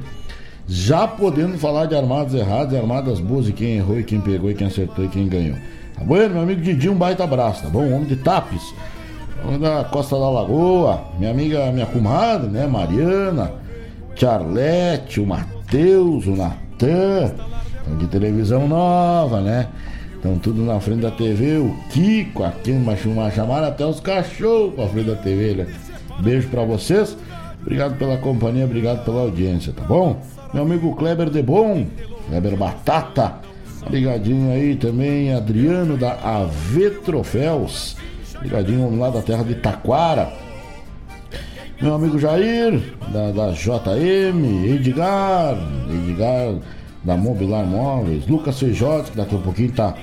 já 0.69 1.07
podendo 1.07 1.59
falar 1.59 1.87
de 1.87 1.95
armadas 1.95 2.35
erradas 2.35 2.73
e 2.73 2.77
armadas 2.77 3.21
boas 3.21 3.49
e 3.49 3.53
quem 3.53 3.77
errou 3.77 3.99
e 3.99 4.05
quem 4.05 4.21
pegou 4.21 4.51
e 4.51 4.55
quem 4.55 4.67
acertou 4.67 5.05
e 5.05 5.09
quem 5.09 5.29
ganhou. 5.29 5.57
Tá 5.95 6.05
bom, 6.05 6.15
meu 6.15 6.41
amigo 6.41 6.61
Didi, 6.61 6.89
um 6.89 6.95
baita 6.95 7.25
abraço, 7.25 7.63
tá 7.63 7.69
bom? 7.69 7.87
Homem 7.87 8.05
de 8.05 8.17
Tapes, 8.17 8.75
da 9.61 9.85
Costa 9.85 10.17
da 10.17 10.31
Lagoa, 10.31 11.03
minha 11.19 11.31
amiga, 11.31 11.71
minha 11.73 11.87
comadre, 11.87 12.49
né? 12.49 12.67
Mariana, 12.67 13.53
Charlete, 14.15 15.21
o 15.21 15.27
Matheus, 15.27 16.27
o 16.27 16.37
Natan, 16.37 17.33
de 17.99 18.07
televisão 18.07 18.69
nova, 18.69 19.41
né? 19.41 19.69
Estão 20.15 20.39
tudo 20.39 20.63
na 20.63 20.79
frente 20.79 21.01
da 21.01 21.11
TV. 21.11 21.59
O 21.59 21.75
Kiko, 21.91 22.45
aqui 22.45 22.71
uma 22.71 22.97
chamaram 23.31 23.67
até 23.67 23.85
os 23.85 23.99
cachorros 23.99 24.75
pra 24.75 24.87
frente 24.87 25.07
da 25.07 25.17
TV, 25.17 25.55
né? 25.55 25.67
Beijo 26.21 26.49
pra 26.49 26.63
vocês. 26.65 27.17
Obrigado 27.61 27.97
pela 27.97 28.17
companhia, 28.17 28.65
obrigado 28.65 29.05
pela 29.05 29.23
audiência, 29.23 29.73
tá 29.73 29.83
bom? 29.83 30.21
Meu 30.55 30.63
amigo 30.63 30.95
Kleber 30.95 31.31
de 31.31 31.43
Bom, 31.43 31.87
Kleber 32.29 32.57
Batata. 32.57 33.35
Ligadinho 33.91 34.53
aí 34.53 34.77
também, 34.77 35.35
Adriano 35.35 35.97
da 35.97 36.13
AV 36.13 36.91
Troféus. 37.05 37.97
Ligadinho 38.43 38.99
lá 38.99 39.11
da 39.11 39.23
terra 39.23 39.45
de 39.45 39.55
Taquara. 39.55 40.33
Meu 41.81 41.95
amigo 41.95 42.19
Jair, 42.19 42.81
da, 43.13 43.33
da 43.33 43.53
JM, 43.53 44.65
Edgar, 44.67 45.57
Edgar 45.91 46.55
da 47.03 47.17
Mobilar 47.17 47.67
Móveis, 47.67 48.27
Lucas 48.27 48.59
Fejotes, 48.59 49.11
que 49.11 49.17
daqui 49.17 49.35
a 49.35 49.39
pouquinho 49.39 49.73
tá, 49.73 49.95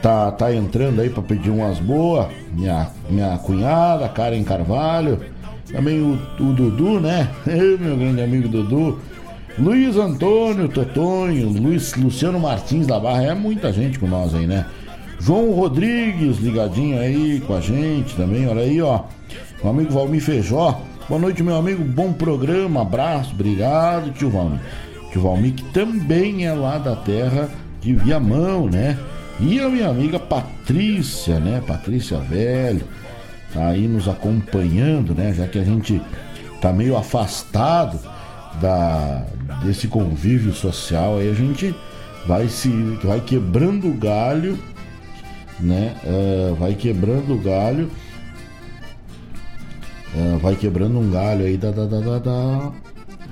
tá, 0.00 0.30
tá 0.30 0.54
entrando 0.54 1.00
aí 1.00 1.10
para 1.10 1.22
pedir 1.22 1.50
umas 1.50 1.78
boas, 1.80 2.28
minha, 2.52 2.88
minha 3.10 3.36
cunhada, 3.38 4.08
Karen 4.08 4.44
Carvalho, 4.44 5.18
também 5.72 6.00
o, 6.00 6.18
o 6.40 6.52
Dudu, 6.52 7.00
né? 7.00 7.28
meu 7.46 7.96
grande 7.96 8.22
amigo 8.22 8.48
Dudu. 8.48 9.00
Luiz 9.58 9.96
Antônio 9.96 10.68
Totonho, 10.68 11.48
Luiz 11.48 11.94
Luciano 11.94 12.38
Martins 12.40 12.86
da 12.86 12.98
Barra, 12.98 13.24
é 13.24 13.34
muita 13.34 13.72
gente 13.72 13.98
com 13.98 14.06
nós 14.06 14.34
aí, 14.34 14.46
né? 14.46 14.66
João 15.24 15.52
Rodrigues 15.52 16.38
ligadinho 16.38 16.98
aí 16.98 17.40
com 17.46 17.54
a 17.54 17.60
gente 17.60 18.16
também, 18.16 18.48
olha 18.48 18.62
aí, 18.62 18.82
ó. 18.82 19.04
O 19.62 19.68
amigo 19.68 19.92
Valmir 19.92 20.20
Feijó. 20.20 20.80
Boa 21.08 21.20
noite, 21.20 21.44
meu 21.44 21.54
amigo. 21.54 21.84
Bom 21.84 22.12
programa. 22.12 22.82
Abraço. 22.82 23.30
Obrigado, 23.32 24.10
tio 24.10 24.30
Valmir. 24.30 24.58
Tio 25.12 25.22
Valmir, 25.22 25.52
que 25.52 25.62
também 25.66 26.44
é 26.44 26.52
lá 26.52 26.76
da 26.76 26.96
terra 26.96 27.48
de 27.80 27.94
Viamão, 27.94 28.66
né? 28.66 28.98
E 29.38 29.60
a 29.60 29.68
minha 29.68 29.90
amiga 29.90 30.18
Patrícia, 30.18 31.38
né? 31.38 31.62
Patrícia 31.64 32.18
Velho. 32.18 32.82
Tá 33.54 33.68
aí 33.68 33.86
nos 33.86 34.08
acompanhando, 34.08 35.14
né? 35.14 35.32
Já 35.32 35.46
que 35.46 35.60
a 35.60 35.64
gente 35.64 36.02
tá 36.60 36.72
meio 36.72 36.96
afastado 36.96 37.96
da, 38.60 39.24
desse 39.64 39.86
convívio 39.86 40.52
social, 40.52 41.18
aí 41.18 41.30
a 41.30 41.34
gente 41.34 41.72
vai 42.26 42.48
se 42.48 42.68
vai 43.04 43.20
quebrando 43.20 43.86
o 43.86 43.94
galho 43.94 44.58
né? 45.62 45.94
Uh, 46.04 46.54
vai 46.56 46.74
quebrando 46.74 47.34
o 47.34 47.38
galho. 47.38 47.90
Uh, 50.14 50.38
vai 50.38 50.56
quebrando 50.56 50.98
um 50.98 51.10
galho 51.10 51.46
aí 51.46 51.56
da, 51.56 51.70
da, 51.70 51.86
da, 51.86 52.00
da, 52.00 52.18
da 52.18 52.72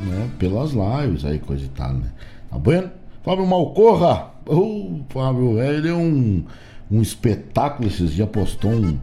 né? 0.01 0.31
pelas 0.39 0.70
lives 0.72 1.24
aí, 1.24 1.39
coisa 1.39 1.64
e 1.64 1.68
tal, 1.68 1.93
né? 1.93 2.11
Tá 2.51 2.59
bueno? 2.59 2.91
Fábio 3.22 3.47
Malcorra, 3.47 4.31
o 4.47 5.01
Fábio 5.11 5.57
deu 5.83 5.99
um, 5.99 6.43
um 6.91 7.03
espetáculo 7.03 7.87
esses 7.87 8.12
dias, 8.12 8.28
postou 8.31 8.72
um, 8.72 8.99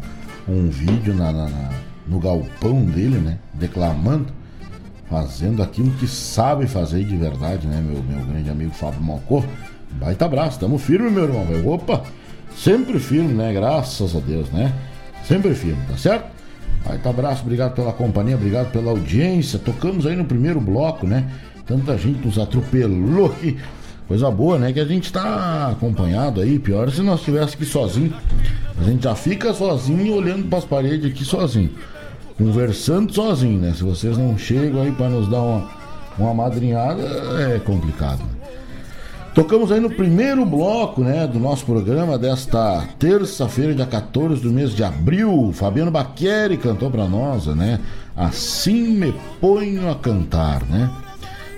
um 0.49 0.69
vídeo 0.69 1.13
na, 1.13 1.31
na, 1.31 1.49
na, 1.49 1.69
no 2.07 2.19
galpão 2.19 2.83
dele, 2.83 3.19
né? 3.19 3.37
Declamando, 3.53 4.33
fazendo 5.07 5.61
aquilo 5.61 5.91
que 5.91 6.07
sabe 6.07 6.65
fazer 6.65 7.03
de 7.03 7.15
verdade, 7.15 7.67
né? 7.67 7.79
Meu, 7.79 8.01
meu 8.01 8.25
grande 8.25 8.49
amigo 8.49 8.71
Fábio 8.71 9.01
Malcorra. 9.01 9.47
Baita 9.91 10.25
abraço, 10.25 10.59
tamo 10.59 10.77
firme, 10.77 11.09
meu 11.11 11.25
irmão. 11.25 11.45
Opa! 11.73 12.03
Sempre 12.57 12.99
firme, 12.99 13.33
né? 13.33 13.53
Graças 13.53 14.15
a 14.15 14.19
Deus, 14.19 14.49
né? 14.49 14.73
Sempre 15.23 15.53
firme, 15.53 15.77
tá 15.87 15.95
certo? 15.95 16.25
Aí 16.85 16.97
tá 16.97 17.09
abraço, 17.09 17.43
obrigado 17.43 17.75
pela 17.75 17.93
companhia, 17.93 18.35
obrigado 18.35 18.71
pela 18.71 18.91
audiência. 18.91 19.59
Tocamos 19.59 20.07
aí 20.07 20.15
no 20.15 20.25
primeiro 20.25 20.59
bloco, 20.59 21.05
né? 21.05 21.29
Tanta 21.65 21.97
gente 21.97 22.25
nos 22.25 22.39
atropelou 22.39 23.27
aqui. 23.27 23.57
Coisa 24.07 24.31
boa, 24.31 24.57
né? 24.57 24.71
Que 24.71 24.79
a 24.79 24.85
gente 24.85 25.11
tá 25.11 25.69
acompanhado 25.69 26.41
aí. 26.41 26.57
Pior 26.57 26.89
se 26.89 27.01
nós 27.01 27.19
estivéssemos 27.19 27.53
aqui 27.53 27.65
sozinho. 27.65 28.13
A 28.79 28.83
gente 28.83 29.03
já 29.03 29.15
fica 29.15 29.53
sozinho 29.53 30.13
olhando 30.15 30.47
para 30.47 30.59
as 30.59 30.65
paredes 30.65 31.11
aqui 31.11 31.25
sozinho. 31.25 31.69
Conversando 32.37 33.13
sozinho, 33.13 33.59
né? 33.59 33.73
Se 33.75 33.83
vocês 33.83 34.17
não 34.17 34.37
chegam 34.37 34.81
aí 34.81 34.91
para 34.91 35.09
nos 35.09 35.27
dar 35.29 35.41
uma, 35.41 35.69
uma 36.17 36.33
madrinhada, 36.33 37.03
é 37.53 37.59
complicado. 37.59 38.19
Né? 38.19 38.36
Tocamos 39.37 39.71
aí 39.71 39.79
no 39.79 39.91
primeiro 39.91 40.43
bloco, 40.43 41.03
né, 41.03 41.27
do 41.27 41.37
nosso 41.37 41.63
programa 41.63 42.17
desta 42.17 42.83
terça-feira, 42.97 43.75
dia 43.75 43.85
14 43.85 44.41
do 44.41 44.51
mês 44.51 44.75
de 44.75 44.83
abril. 44.83 45.51
Fabiano 45.53 45.91
Baqueri 45.91 46.57
cantou 46.57 46.89
para 46.89 47.07
nós, 47.07 47.45
né? 47.45 47.79
Assim 48.15 48.87
me 48.87 49.13
ponho 49.39 49.91
a 49.91 49.93
cantar, 49.93 50.63
né? 50.63 50.89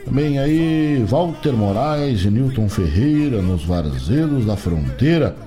Também 0.03 0.37
aí 0.37 1.05
Walter 1.07 1.53
Moraes 1.53 2.25
e 2.25 2.29
Newton 2.29 2.67
Ferreira 2.67 3.41
nos 3.41 3.63
Varzelos 3.63 4.45
da 4.45 4.57
Fronteira. 4.57 5.37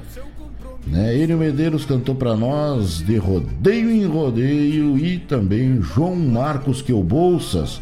Né? 0.87 1.15
Ele 1.15 1.37
Medeiros 1.37 1.85
cantou 1.85 2.15
para 2.15 2.35
nós 2.35 3.05
de 3.05 3.19
rodeio 3.19 3.91
em 3.91 4.07
rodeio 4.07 4.97
e 4.97 5.19
também 5.19 5.83
João 5.83 6.17
Marcos 6.17 6.81
Queu 6.81 7.03
Bolsas 7.03 7.79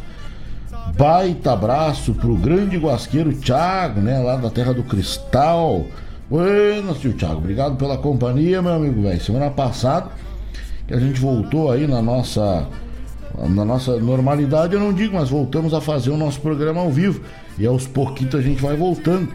baita 0.96 1.52
abraço 1.52 2.14
pro 2.14 2.36
grande 2.36 2.76
guasqueiro 2.76 3.32
Thiago, 3.32 4.00
né? 4.00 4.18
Lá 4.18 4.36
da 4.36 4.50
Terra 4.50 4.72
do 4.72 4.82
Cristal. 4.82 5.86
Buenas, 6.28 6.98
tio 6.98 7.12
Thiago. 7.12 7.38
Obrigado 7.38 7.76
pela 7.76 7.98
companhia, 7.98 8.62
meu 8.62 8.74
amigo 8.74 9.02
velho. 9.02 9.20
Semana 9.20 9.50
passada 9.50 10.10
que 10.86 10.94
a 10.94 10.98
gente 10.98 11.20
voltou 11.20 11.70
aí 11.70 11.86
na 11.86 12.02
nossa 12.02 12.66
na 13.48 13.64
nossa 13.64 13.96
normalidade, 13.98 14.74
eu 14.74 14.80
não 14.80 14.92
digo, 14.92 15.14
mas 15.14 15.30
voltamos 15.30 15.72
a 15.72 15.80
fazer 15.80 16.10
o 16.10 16.16
nosso 16.16 16.40
programa 16.40 16.80
ao 16.80 16.90
vivo. 16.90 17.22
E 17.58 17.64
aos 17.64 17.86
pouquinhos 17.86 18.34
a 18.34 18.42
gente 18.42 18.60
vai 18.60 18.76
voltando. 18.76 19.28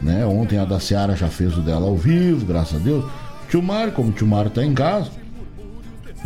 Né? 0.00 0.24
Ontem 0.26 0.58
a 0.58 0.64
da 0.64 0.78
Seara 0.78 1.16
já 1.16 1.28
fez 1.28 1.56
o 1.56 1.60
dela 1.60 1.86
ao 1.86 1.96
vivo, 1.96 2.46
graças 2.46 2.80
a 2.80 2.84
Deus. 2.84 3.04
Tio 3.48 3.62
Mário, 3.62 3.92
como 3.92 4.10
o 4.10 4.12
tio 4.12 4.26
Mário 4.26 4.50
tá 4.50 4.64
em 4.64 4.74
casa, 4.74 5.10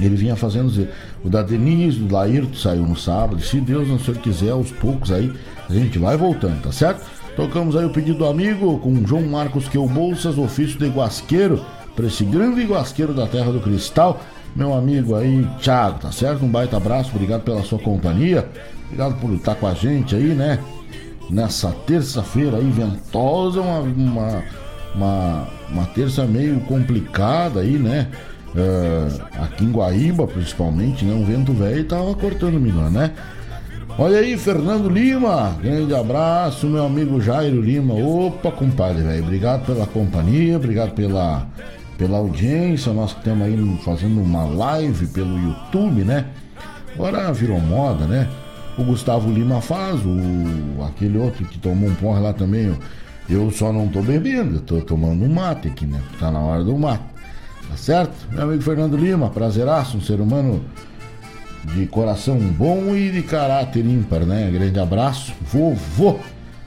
ele 0.01 0.16
vinha 0.16 0.36
fazendo 0.36 0.88
o 1.22 1.28
da 1.28 1.43
Denise, 1.43 1.99
do 1.99 2.12
Laírto 2.12 2.57
saiu 2.57 2.82
no 2.82 2.97
sábado. 2.97 3.40
Se 3.43 3.61
Deus 3.61 3.88
não 3.88 3.99
senhor 3.99 4.18
quiser, 4.18 4.51
aos 4.51 4.70
poucos 4.70 5.12
aí 5.12 5.32
a 5.68 5.72
gente 5.72 5.99
vai 5.99 6.16
voltando, 6.16 6.62
tá 6.62 6.72
certo? 6.72 7.05
Tocamos 7.36 7.76
aí 7.76 7.84
o 7.84 7.90
pedido 7.90 8.18
do 8.18 8.26
amigo 8.26 8.78
com 8.78 9.07
João 9.07 9.22
Marcos 9.22 9.68
Queu 9.68 9.86
Bolsas, 9.86 10.36
ofício 10.36 10.78
de 10.78 10.88
guasqueiro, 10.88 11.64
para 11.97 12.07
esse 12.07 12.24
grande 12.24 12.62
guasqueiro 12.64 13.14
da 13.14 13.26
Terra 13.26 13.53
do 13.53 13.61
Cristal, 13.61 14.20
meu 14.55 14.74
amigo 14.74 15.14
aí, 15.14 15.47
Thiago, 15.61 15.99
tá 16.01 16.12
certo? 16.12 16.45
Um 16.45 16.49
baita 16.49 16.76
abraço, 16.76 17.11
obrigado 17.14 17.43
pela 17.43 17.62
sua 17.62 17.78
companhia, 17.78 18.49
obrigado 18.86 19.18
por 19.18 19.32
estar 19.32 19.55
com 19.55 19.66
a 19.66 19.74
gente 19.74 20.14
aí, 20.14 20.34
né? 20.34 20.59
Nessa 21.30 21.70
terça-feira 21.86 22.59
aí, 22.59 22.70
ventosa, 22.70 23.61
uma, 23.61 23.80
uma, 23.80 24.45
uma, 24.95 25.49
uma 25.70 25.86
terça 25.86 26.26
meio 26.26 26.61
complicada 26.61 27.61
aí, 27.61 27.78
né? 27.78 28.09
Uh, 28.55 29.42
aqui 29.42 29.64
em 29.64 29.72
Guaíba, 29.72 30.26
principalmente, 30.26 31.05
né? 31.05 31.14
Um 31.14 31.24
vento 31.24 31.53
velho 31.53 31.84
tava 31.84 32.14
cortando 32.14 32.61
milho, 32.61 32.90
né? 32.90 33.12
Olha 33.98 34.18
aí, 34.18 34.38
Fernando 34.38 34.88
Lima, 34.88 35.55
grande 35.62 35.94
abraço, 35.94 36.66
meu 36.66 36.86
amigo 36.86 37.20
Jairo 37.20 37.61
Lima. 37.61 37.92
Opa, 37.94 38.50
compadre, 38.50 39.03
velho, 39.03 39.22
obrigado 39.22 39.66
pela 39.66 39.86
companhia, 39.86 40.57
obrigado 40.57 40.92
pela, 40.92 41.46
pela 41.98 42.16
audiência. 42.16 42.92
Nós 42.92 43.12
que 43.12 43.18
estamos 43.18 43.46
aí 43.46 43.78
fazendo 43.84 44.22
uma 44.22 44.44
live 44.44 45.07
pelo 45.09 45.38
YouTube, 45.38 46.05
né? 46.05 46.26
Agora 46.94 47.32
virou 47.32 47.61
moda, 47.61 48.07
né? 48.07 48.28
O 48.78 48.84
Gustavo 48.84 49.30
Lima 49.30 49.61
faz, 49.61 50.00
o, 50.07 50.82
aquele 50.84 51.18
outro 51.18 51.44
que 51.44 51.59
tomou 51.59 51.90
um 51.90 51.94
porra 51.94 52.20
lá 52.20 52.32
também. 52.32 52.74
Eu 53.28 53.50
só 53.50 53.72
não 53.72 53.88
tô 53.88 54.00
bebendo, 54.00 54.57
eu 54.57 54.61
tô 54.61 54.80
tomando 54.80 55.22
um 55.22 55.32
mate 55.32 55.68
aqui, 55.68 55.84
né? 55.84 56.00
Tá 56.18 56.30
na 56.30 56.40
hora 56.40 56.64
do 56.64 56.76
mate. 56.78 57.11
Tá 57.73 57.79
certo? 57.79 58.29
Meu 58.31 58.43
amigo 58.43 58.62
Fernando 58.62 58.99
Lima, 58.99 59.31
prazeraço, 59.31 59.97
um 59.97 60.01
ser 60.03 60.20
humano 60.20 60.62
de 61.75 61.87
coração 61.87 62.37
bom 62.37 62.95
e 62.95 63.11
de 63.11 63.23
caráter 63.23 63.87
ímpar, 63.87 64.27
né? 64.27 64.51
Grande 64.51 64.79
abraço. 64.79 65.33
Vovô 65.41 66.18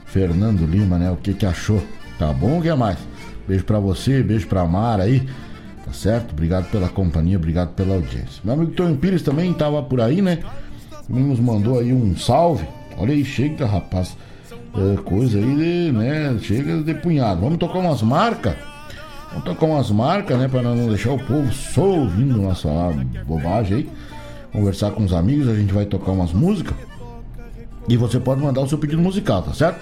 Fernando 0.04 0.66
Lima, 0.66 0.98
né? 0.98 1.08
O 1.08 1.16
que 1.16 1.32
que 1.32 1.46
achou? 1.46 1.80
Tá 2.18 2.32
bom 2.32 2.58
o 2.58 2.62
que 2.62 2.68
é 2.68 2.74
mais? 2.74 2.98
Beijo 3.46 3.64
pra 3.64 3.78
você, 3.78 4.20
beijo 4.20 4.48
pra 4.48 4.66
Mara 4.66 5.04
aí. 5.04 5.28
Tá 5.84 5.92
certo? 5.92 6.32
Obrigado 6.32 6.68
pela 6.72 6.88
companhia, 6.88 7.36
obrigado 7.36 7.68
pela 7.74 7.94
audiência. 7.94 8.40
Meu 8.42 8.54
amigo 8.54 8.72
Tony 8.72 8.96
Pires 8.96 9.22
também 9.22 9.54
tava 9.54 9.80
por 9.84 10.00
aí, 10.00 10.20
né? 10.20 10.40
Nos 11.08 11.38
mandou 11.38 11.78
aí 11.78 11.92
um 11.92 12.16
salve. 12.16 12.66
Olha 12.98 13.14
aí, 13.14 13.24
chega, 13.24 13.64
rapaz. 13.64 14.16
É, 14.74 14.96
coisa 15.02 15.38
aí, 15.38 15.92
né? 15.92 16.36
Chega 16.42 16.82
de 16.82 16.94
punhado. 16.94 17.42
Vamos 17.42 17.58
tocar 17.58 17.78
umas 17.78 18.02
marcas? 18.02 18.56
Vamos 19.36 19.44
tocar 19.44 19.66
umas 19.66 19.90
marcas, 19.90 20.38
né? 20.38 20.48
Para 20.48 20.62
não 20.62 20.88
deixar 20.88 21.12
o 21.12 21.18
povo 21.18 21.52
só 21.52 21.82
ouvindo 21.82 22.40
nossa 22.40 22.70
bobagem 23.26 23.76
aí. 23.76 23.86
Conversar 24.50 24.92
com 24.92 25.04
os 25.04 25.12
amigos, 25.12 25.46
a 25.46 25.54
gente 25.54 25.74
vai 25.74 25.84
tocar 25.84 26.12
umas 26.12 26.32
músicas. 26.32 26.74
E 27.86 27.98
você 27.98 28.18
pode 28.18 28.40
mandar 28.40 28.62
o 28.62 28.68
seu 28.68 28.78
pedido 28.78 29.02
musical, 29.02 29.42
tá 29.42 29.52
certo? 29.52 29.78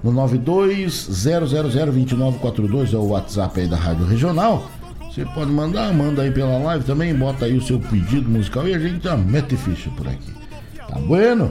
No 0.00 0.12
920002942 0.12 2.94
é 2.94 2.96
o 2.96 3.08
WhatsApp 3.08 3.60
aí 3.60 3.66
da 3.66 3.76
Rádio 3.76 4.06
Regional. 4.06 4.62
Você 5.10 5.24
pode 5.24 5.50
mandar, 5.50 5.92
manda 5.92 6.22
aí 6.22 6.30
pela 6.30 6.56
live 6.58 6.84
também, 6.84 7.12
bota 7.12 7.46
aí 7.46 7.56
o 7.56 7.62
seu 7.62 7.80
pedido 7.80 8.30
musical 8.30 8.68
e 8.68 8.74
a 8.74 8.78
gente 8.78 9.02
já 9.02 9.16
mete 9.16 9.56
ficha 9.56 9.90
por 9.96 10.06
aqui. 10.06 10.32
Tá 10.88 11.00
bueno? 11.00 11.50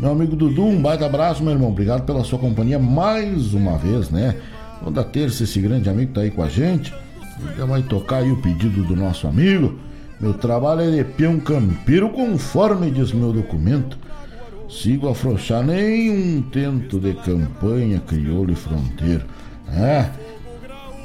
Meu 0.00 0.12
amigo 0.12 0.34
Dudu, 0.34 0.64
um 0.64 0.80
baita 0.80 1.04
abraço, 1.04 1.42
meu 1.42 1.52
irmão. 1.52 1.68
Obrigado 1.68 2.06
pela 2.06 2.24
sua 2.24 2.38
companhia 2.38 2.78
mais 2.78 3.52
uma 3.52 3.76
vez, 3.76 4.08
né? 4.08 4.36
Toda 4.84 5.04
terça 5.04 5.44
esse 5.44 5.60
grande 5.60 5.88
amigo 5.88 6.12
tá 6.12 6.22
aí 6.22 6.30
com 6.30 6.42
a 6.42 6.48
gente. 6.48 6.92
Então 7.52 7.66
vai 7.66 7.82
tocar 7.82 8.18
aí 8.18 8.30
o 8.30 8.40
pedido 8.40 8.82
do 8.84 8.96
nosso 8.96 9.26
amigo. 9.26 9.78
Meu 10.20 10.34
trabalho 10.34 10.82
é 10.82 10.90
de 10.90 11.04
peão 11.04 11.38
campeiro 11.40 12.08
conforme 12.10 12.90
diz 12.90 13.12
meu 13.12 13.32
documento. 13.32 13.98
Sigo 14.68 15.08
afrouxar 15.08 15.62
nenhum 15.62 16.42
tento 16.42 16.98
de 16.98 17.12
campanha, 17.14 18.00
crioulo 18.00 18.52
e 18.52 18.54
fronteiro. 18.54 19.24
É. 19.68 20.06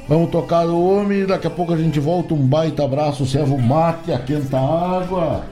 Vamos 0.08 0.30
tocar 0.30 0.66
o 0.66 0.82
homem 0.82 1.26
daqui 1.26 1.46
a 1.46 1.50
pouco 1.50 1.74
a 1.74 1.76
gente 1.76 2.00
volta. 2.00 2.32
Um 2.32 2.46
baita 2.46 2.84
abraço, 2.84 3.26
servo 3.26 3.58
mate, 3.58 4.10
aquenta 4.12 4.58
água. 4.58 5.44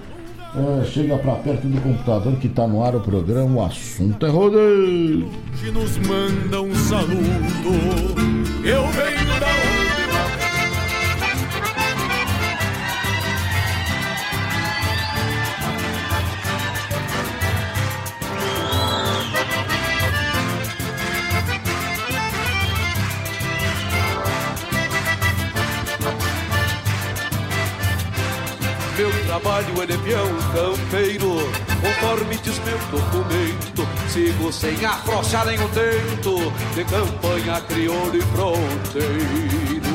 É, 0.55 0.85
chega 0.85 1.19
pra 1.19 1.35
perto 1.35 1.67
do 1.67 1.81
computador 1.81 2.37
que 2.37 2.49
tá 2.49 2.67
no 2.67 2.83
ar 2.83 2.95
o 2.95 3.01
programa, 3.01 3.63
o 3.63 3.65
assunto 3.65 4.25
é 4.25 4.29
rodeio. 4.31 5.29
nos 5.73 5.99
manda 5.99 6.63
um 6.63 6.75
saludo. 6.75 7.17
Eu 8.65 8.87
venho 8.89 9.41
da 9.41 9.66
trabalho 29.37 29.83
é 29.83 29.87
peão 29.87 30.29
campeiro. 30.53 31.37
Conforme 31.81 32.37
diz 32.39 32.59
meu 32.61 32.79
documento 32.91 33.87
Sigo 34.09 34.51
sem 34.51 34.83
afrouxar 34.85 35.47
nenhum 35.47 35.69
tento 35.69 36.53
De 36.75 36.85
campanha 36.85 37.61
crioulo 37.63 38.17
e 38.17 38.23
fronteiro. 38.23 39.87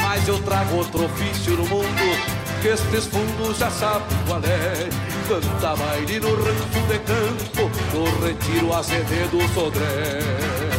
Mas 0.00 0.26
eu 0.26 0.38
trago 0.42 0.76
outro 0.76 1.04
ofício 1.04 1.56
no 1.56 1.66
mundo 1.66 2.42
que 2.62 2.68
estes 2.68 3.06
fundos 3.06 3.58
já 3.58 3.70
sabem 3.70 4.06
qual 4.26 4.40
é. 4.44 4.88
Canta 5.28 5.76
baile 5.76 6.20
no 6.20 6.34
rancho 6.34 6.86
de 6.88 6.98
campo 7.00 7.70
No 7.92 8.24
retiro 8.24 8.72
azevedo 8.74 9.38
sodré 9.54 10.71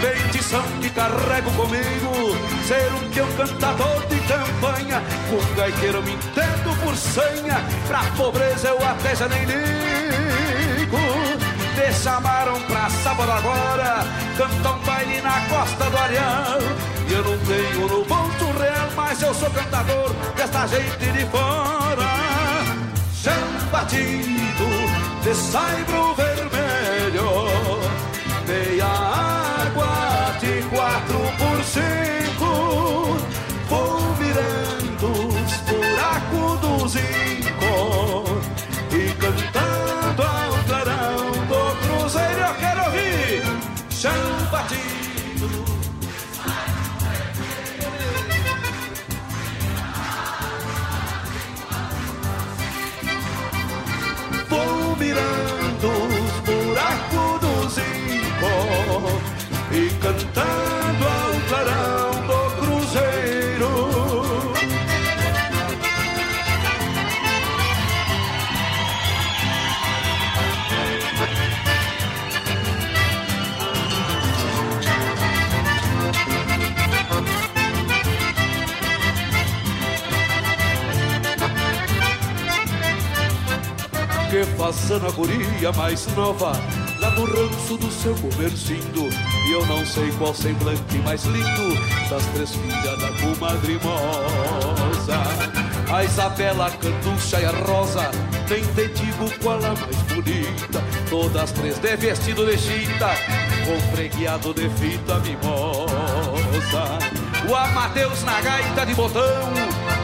bendição 0.00 0.62
que 0.80 0.90
carrego 0.90 1.50
comigo 1.52 2.36
Ser 2.66 2.92
um 2.94 3.10
peão 3.10 3.28
cantador 3.36 4.06
de 4.08 4.18
campanha. 4.20 5.02
Um 5.30 5.54
gaiteiro 5.54 6.02
me 6.02 6.12
entendo 6.12 6.76
por 6.82 6.96
senha 6.96 7.62
Pra 7.86 8.02
pobreza 8.16 8.68
eu 8.68 8.78
até 8.78 9.14
já 9.14 9.28
nem 9.28 9.44
ligo. 9.44 10.98
Me 11.76 11.92
chamaram 11.92 12.60
pra 12.62 12.90
sábado 12.90 13.30
agora 13.30 14.04
Cantar 14.36 14.72
um 14.72 14.78
baile 14.80 15.20
na 15.20 15.40
costa 15.48 15.90
do 15.90 15.98
Areal 15.98 16.58
E 17.08 17.12
eu 17.12 17.24
não 17.24 17.38
tenho 17.38 17.88
no 17.88 18.04
ponto 18.04 18.58
real 18.58 18.88
Mas 18.96 19.22
eu 19.22 19.34
sou 19.34 19.50
cantador 19.50 20.12
desta 20.36 20.66
gente 20.66 21.12
de 21.12 21.26
fora. 21.26 22.10
Chão 23.12 23.70
batido 23.70 24.40
de 25.22 25.34
saibro 25.34 26.14
vermelho 26.14 27.79
Faça 84.70 85.00
na 85.00 85.10
guria 85.10 85.72
mais 85.72 86.06
nova 86.14 86.52
lá 87.00 87.10
no 87.10 87.24
ranço 87.24 87.76
do 87.76 87.90
seu 87.90 88.14
comercindo. 88.14 89.08
E 89.48 89.52
eu 89.52 89.66
não 89.66 89.84
sei 89.84 90.12
qual 90.12 90.32
semblante 90.32 90.96
mais 90.98 91.24
lindo 91.24 91.74
das 92.08 92.24
três 92.26 92.54
filhas 92.54 93.00
da 93.00 93.08
comadre. 93.20 93.80
A 95.92 96.04
Isabela, 96.04 96.68
a 96.68 96.70
Canducha 96.70 97.40
e 97.40 97.46
a 97.46 97.50
Rosa, 97.50 98.12
nem 98.48 98.62
te 98.62 98.86
digo 98.94 99.28
qual 99.42 99.56
a 99.56 99.74
mais 99.74 99.96
bonita. 100.02 100.80
Todas 101.10 101.50
três 101.50 101.76
de 101.80 101.96
vestido 101.96 102.46
de 102.46 102.56
chita, 102.56 103.10
com 103.66 103.96
fregueado 103.96 104.54
de 104.54 104.70
fita 104.70 105.18
mimosa. 105.18 106.96
O 107.48 107.56
Amadeus 107.56 108.22
na 108.22 108.40
gaita 108.40 108.86
de 108.86 108.94
botão, 108.94 109.52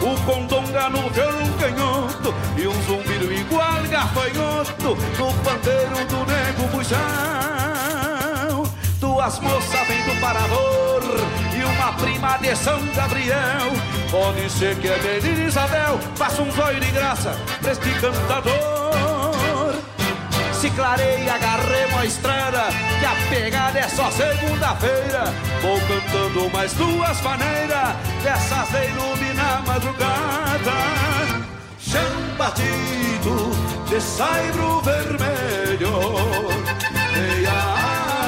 o 0.02 0.20
condonga 0.24 0.90
no 0.90 1.08
violão 1.10 1.52
canhoto 1.56 2.34
e 2.56 2.66
um 2.66 2.82
zumbido 2.82 3.32
igual 3.32 3.75
gafanhoto 3.86 4.96
no 5.18 5.32
pandeiro 5.42 6.04
do 6.06 6.26
nego 6.26 6.68
bujão. 6.68 6.96
Duas 9.00 9.38
moças 9.40 9.88
vêm 9.88 10.02
do 10.04 10.20
parador 10.20 11.02
e 11.54 11.64
uma 11.64 11.92
prima 11.94 12.38
de 12.38 12.56
São 12.56 12.80
Gabriel. 12.94 13.72
Pode 14.10 14.50
ser 14.50 14.76
que 14.76 14.88
é 14.88 14.98
menina 14.98 15.46
Isabel, 15.46 15.98
faça 16.14 16.42
um 16.42 16.50
zóio 16.52 16.80
de 16.80 16.90
graça 16.90 17.36
pra 17.60 17.72
este 17.72 17.90
cantador. 18.00 18.86
Se 20.52 20.70
clareia, 20.70 21.34
agarremos 21.34 22.00
a 22.00 22.04
estrada, 22.06 22.64
que 22.98 23.04
a 23.04 23.14
pegada 23.28 23.78
é 23.78 23.88
só 23.88 24.10
segunda-feira. 24.10 25.24
Vou 25.60 25.78
cantando 25.80 26.50
mais 26.50 26.72
duas 26.72 27.20
maneiras, 27.20 27.94
dessas 28.22 28.68
de 28.70 28.86
iluminar 28.88 29.62
madrugada. 29.66 31.05
Batido 32.38 33.50
de 33.88 33.98
saibro 33.98 34.82
vermelho, 34.82 35.90
meia 37.14 37.52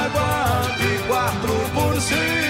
água 0.03 0.75
de 0.77 0.97
quatro 1.07 1.53
por 1.75 2.01
cinco. 2.01 2.48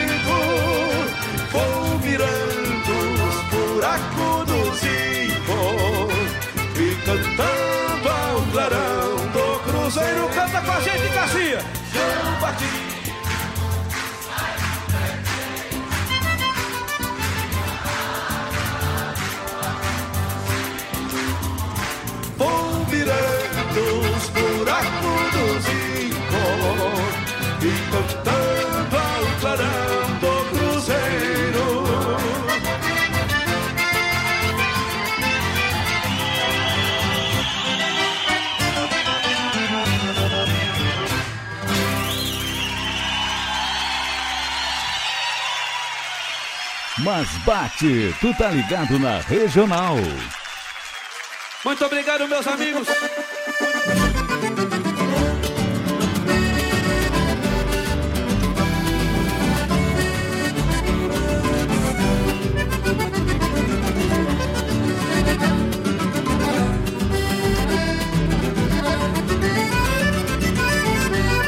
Mas 47.12 47.28
bate, 47.39 48.14
tu 48.22 48.32
tá 48.36 48.51
ligado 48.51 48.99
na 48.99 49.20
regional. 49.22 49.95
Muito 51.66 51.84
obrigado, 51.84 52.28
meus 52.28 52.45
amigos. 52.45 52.88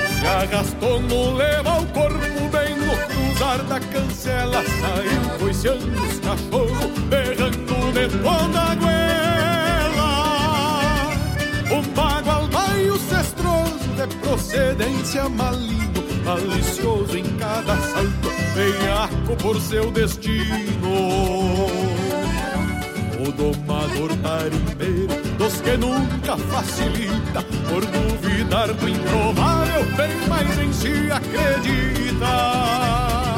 Se 0.10 0.26
agastou 0.26 1.00
no 1.02 1.38
da 3.72 3.80
cancela 3.80 4.62
saiu 4.82 5.22
coiceando 5.40 6.04
os 6.04 6.20
cachorros, 6.20 6.92
berrando 7.08 7.94
de 7.94 8.10
toda 8.22 8.60
a 8.60 8.76
goela. 8.76 10.12
Um 11.72 11.82
bagual 11.94 12.50
baio 12.50 13.00
cestroso 13.00 13.88
de 13.96 14.08
procedência 14.18 15.30
maligno, 15.30 16.04
malicioso 16.26 17.18
em 17.18 17.24
cada 17.38 17.78
salto, 17.78 18.30
veiaco 18.54 19.38
por 19.42 19.58
seu 19.62 19.90
destino 19.90 21.70
o 23.24 23.32
domador 23.32 24.10
tarimbeiro 24.18 25.16
dos 25.38 25.62
que 25.62 25.78
nunca 25.78 26.36
facilita 26.38 27.42
por 27.70 27.86
duvidar 27.86 28.74
do 28.74 28.90
improvável 28.90 29.86
bem 29.96 30.28
mais 30.28 30.58
em 30.58 30.74
si 30.74 31.12
acredita 31.12 33.31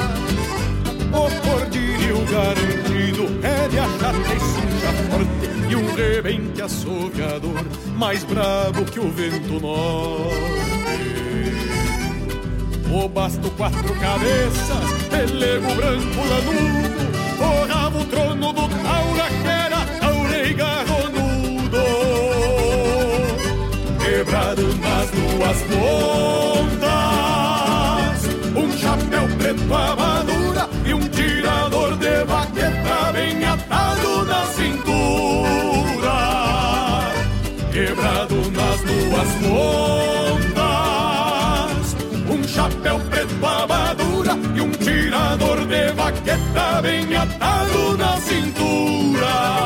o 1.13 1.29
cordilho 1.41 2.25
garantido. 2.25 3.23
É 3.43 3.67
de 3.67 3.79
achar 3.79 4.13
que 4.13 4.39
suja 4.39 4.93
forte 5.09 5.53
e 5.69 5.75
um 5.75 5.95
rebente 5.95 6.61
assoviador 6.61 7.65
mais 7.95 8.23
brabo 8.23 8.85
que 8.85 8.99
o 8.99 9.09
vento 9.11 9.59
norte. 9.59 10.73
O 12.91 13.09
basto 13.09 13.49
quatro 13.51 13.93
cabeças 13.95 14.93
pelego 15.09 15.73
branco 15.75 16.27
lanudo 16.29 17.03
forrava 17.37 17.99
o 17.99 18.05
trono 18.05 18.53
do 18.53 18.67
taura 18.69 19.27
que 19.29 19.47
era 19.47 19.83
e 20.47 20.53
garronudo. 20.53 21.83
Quebrado 23.99 24.63
nas 24.77 25.09
duas 25.11 25.57
pontas 25.71 26.93
Um 28.55 28.71
chapéu 28.77 29.27
preto 29.37 29.73
à 29.73 29.95
nas 39.23 39.33
pontas 39.35 40.65
Um 42.29 42.43
chapéu 42.47 42.99
preto 43.09 43.45
à 43.45 43.67
madura 43.67 44.37
E 44.55 44.61
um 44.61 44.71
tirador 44.71 45.65
de 45.65 45.91
vaqueta 45.93 46.81
bem 46.81 47.15
atado 47.15 47.97
na 47.97 48.17
cintura. 48.17 49.63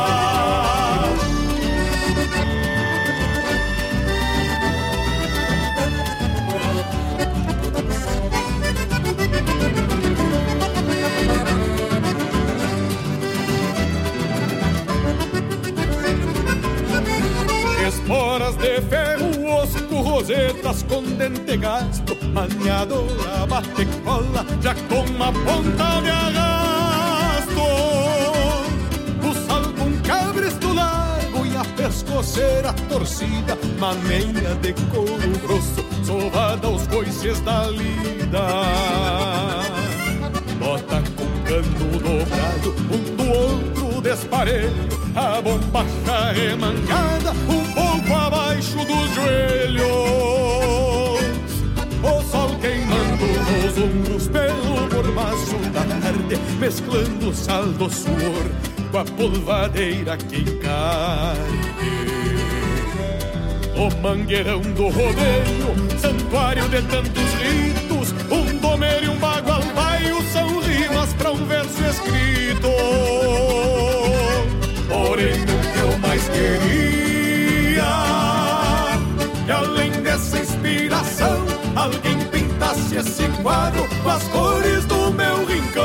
Esporas 17.87 18.55
de 18.57 18.81
ferro, 18.81 19.26
rosetas 20.27 20.83
com 20.83 21.01
dente 21.03 21.55
gasto 21.57 22.17
Maniadora, 22.33 23.45
bate 23.47 23.85
cola, 24.03 24.45
já 24.61 24.75
com 24.75 25.01
uma 25.09 25.31
ponta 25.31 26.01
de 26.01 26.09
arrasto 26.09 27.61
O 29.23 29.47
salvo, 29.47 30.01
cabresto 30.03 30.73
largo 30.73 31.45
e 31.45 31.55
a 31.55 31.63
pescoceira 31.63 32.73
torcida 32.89 33.57
Maneira 33.79 34.55
de 34.55 34.73
couro 34.91 35.39
grosso, 35.41 35.85
sovada 36.03 36.67
aos 36.67 36.85
coices 36.87 37.39
da 37.41 37.67
lida. 37.67 38.47
Bota 40.59 41.01
com 41.15 41.27
cano 41.47 41.99
dobrado, 41.99 42.75
um 42.91 43.15
do 43.15 43.29
outro 43.29 43.76
desparelho 44.07 44.71
a 45.15 45.41
bombacha 45.41 46.31
remangada 46.33 47.31
um 47.31 47.73
pouco 47.73 48.13
abaixo 48.13 48.77
dos 48.77 49.13
joelhos. 49.13 49.87
O 52.01 52.23
sol 52.31 52.55
queimando 52.61 53.25
nos 53.51 53.77
ombros 53.77 54.27
pelo 54.29 54.95
mormaço 54.95 55.57
da 55.73 55.81
tarde, 55.81 56.37
mesclando 56.57 57.33
sal 57.33 57.65
do 57.65 57.89
suor 57.89 58.45
com 58.91 58.97
a 58.97 59.03
polvadeira 59.03 60.15
que 60.15 60.37
encarne. 60.37 61.67
O 63.75 64.01
mangueirão 64.01 64.61
do 64.61 64.87
rodeio, 64.87 65.99
santuário 65.99 66.69
de 66.69 66.81
tantos 66.83 67.33
ritos, 67.41 68.13
um 68.31 68.57
domer 68.57 69.03
e 69.03 69.09
um 69.09 69.17
bagual 69.17 69.61
são 70.31 70.59
rimas 70.59 71.13
para 71.13 71.31
um 71.31 71.45
verso 71.45 71.83
escrito. 71.83 73.26
Porém, 74.87 75.33
o 75.33 75.45
que 75.45 75.79
eu 75.79 75.97
mais 75.99 76.23
queria. 76.29 76.97
E 79.45 79.51
além 79.51 79.91
dessa 80.01 80.39
inspiração 80.39 81.45
Alguém 81.75 82.17
pintasse 82.31 82.95
esse 82.95 83.27
quadro 83.41 83.87
Com 84.03 84.09
as 84.09 84.23
cores 84.23 84.85
do 84.85 85.11
meu 85.13 85.45
rincão. 85.45 85.83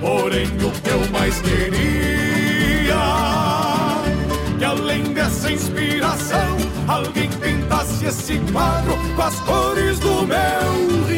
Porém, 0.00 0.46
o 0.46 0.70
que 0.70 0.90
eu 0.90 1.08
mais 1.10 1.40
queria. 1.40 2.94
Que 4.58 4.64
além 4.64 5.02
dessa 5.12 5.50
inspiração 5.50 6.56
Alguém 6.86 7.28
pintasse 7.28 8.06
esse 8.06 8.38
quadro 8.52 8.96
Com 9.16 9.22
as 9.22 9.34
cores 9.40 9.98
do 9.98 10.26
meu 10.26 11.06
rincão 11.06 11.17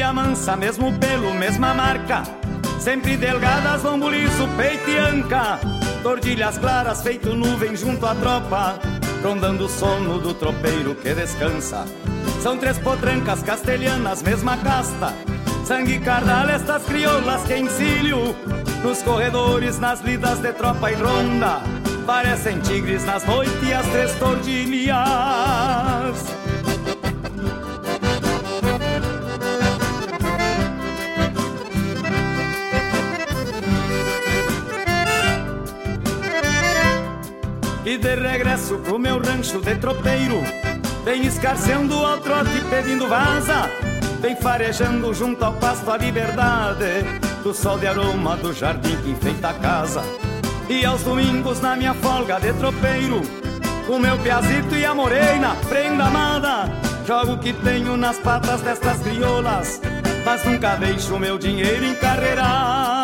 Tropilha 0.00 0.14
mansa, 0.14 0.56
mesmo 0.56 0.98
pelo, 0.98 1.34
mesma 1.34 1.74
marca. 1.74 2.22
Sempre 2.78 3.18
delgadas, 3.18 3.82
lombo 3.82 4.08
liso, 4.08 4.48
peito 4.56 4.88
e 4.88 4.96
anca. 4.96 5.60
Tordilhas 6.02 6.56
claras, 6.56 7.02
feito 7.02 7.34
nuvem 7.36 7.76
junto 7.76 8.06
à 8.06 8.14
tropa. 8.14 8.78
Rondando 9.22 9.66
o 9.66 9.68
sono 9.68 10.18
do 10.18 10.32
tropeiro 10.32 10.94
que 10.94 11.12
descansa. 11.12 11.84
São 12.42 12.56
três 12.56 12.78
potrancas 12.78 13.42
castelhanas, 13.42 14.22
mesma 14.22 14.56
casta. 14.56 15.12
Sangue 15.66 15.98
cardal, 15.98 16.48
estas 16.48 16.82
crioulas 16.84 17.42
que 17.42 17.58
encilho. 17.58 18.34
Nos 18.82 19.02
corredores, 19.02 19.78
nas 19.78 20.00
lidas 20.00 20.38
de 20.38 20.54
tropa 20.54 20.90
e 20.90 20.94
ronda. 20.94 21.60
Parecem 22.06 22.58
tigres 22.60 23.04
nas 23.04 23.22
noites 23.26 23.52
e 23.62 23.74
as 23.74 23.86
três 23.88 24.14
tordilhas 24.14 25.60
E 37.90 37.98
de 37.98 38.14
regresso 38.14 38.78
pro 38.78 39.00
meu 39.00 39.18
rancho 39.18 39.60
de 39.60 39.74
tropeiro. 39.74 40.40
Vem 41.04 41.26
escarceando 41.26 41.92
ao 41.94 42.18
trote 42.18 42.60
pedindo 42.70 43.08
vaza. 43.08 43.68
Vem 44.20 44.36
farejando 44.36 45.12
junto 45.12 45.44
ao 45.44 45.54
pasto 45.54 45.90
a 45.90 45.96
liberdade 45.96 47.02
Do 47.42 47.52
sol 47.52 47.78
de 47.78 47.88
aroma 47.88 48.36
do 48.36 48.52
jardim 48.52 48.96
que 48.98 49.10
enfeita 49.10 49.48
a 49.48 49.54
casa. 49.54 50.02
E 50.68 50.84
aos 50.84 51.02
domingos 51.02 51.60
na 51.60 51.74
minha 51.74 51.92
folga 51.94 52.38
de 52.38 52.52
tropeiro 52.52 53.22
O 53.88 53.98
meu 53.98 54.16
piazito 54.18 54.76
e 54.76 54.84
a 54.84 54.94
morena, 54.94 55.56
prenda 55.68 56.04
amada. 56.04 56.70
Jogo 57.04 57.38
que 57.38 57.52
tenho 57.52 57.96
nas 57.96 58.18
patas 58.18 58.60
destas 58.60 59.00
crioulas 59.00 59.80
Mas 60.24 60.44
nunca 60.44 60.76
deixo 60.76 61.18
meu 61.18 61.36
dinheiro 61.36 61.86
encarreirada 61.86 62.99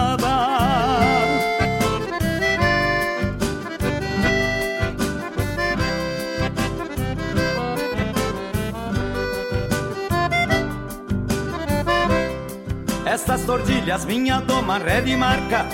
tordilhas, 13.23 14.05
minha 14.05 14.41
doma, 14.41 14.79
ré 14.79 15.01
de 15.01 15.17
marca. 15.17 15.67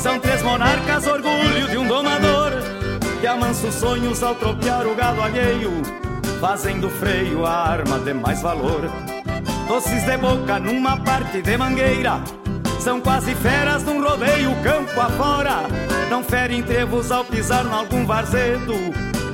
São 0.00 0.18
três 0.18 0.42
monarcas, 0.42 1.06
orgulho 1.06 1.68
de 1.68 1.78
um 1.78 1.86
domador. 1.86 2.52
Que 3.20 3.26
amansa 3.26 3.68
os 3.68 3.74
sonhos 3.74 4.22
ao 4.22 4.34
tropear 4.34 4.86
o 4.86 4.94
gado 4.94 5.22
alheio, 5.22 5.70
fazendo 6.40 6.90
freio 6.90 7.46
a 7.46 7.68
arma 7.68 7.98
de 8.00 8.12
mais 8.12 8.42
valor. 8.42 8.90
Doces 9.68 10.04
de 10.04 10.16
boca 10.18 10.58
numa 10.58 10.96
parte 10.98 11.40
de 11.40 11.56
mangueira, 11.56 12.20
são 12.80 13.00
quase 13.00 13.34
feras 13.36 13.84
num 13.84 14.02
rodeio 14.02 14.54
campo 14.62 15.00
afora. 15.00 15.62
Não 16.10 16.24
ferem 16.24 16.62
trevos 16.62 17.12
ao 17.12 17.24
pisar 17.24 17.64
em 17.64 17.72
algum 17.72 18.04
varzedo 18.04 18.74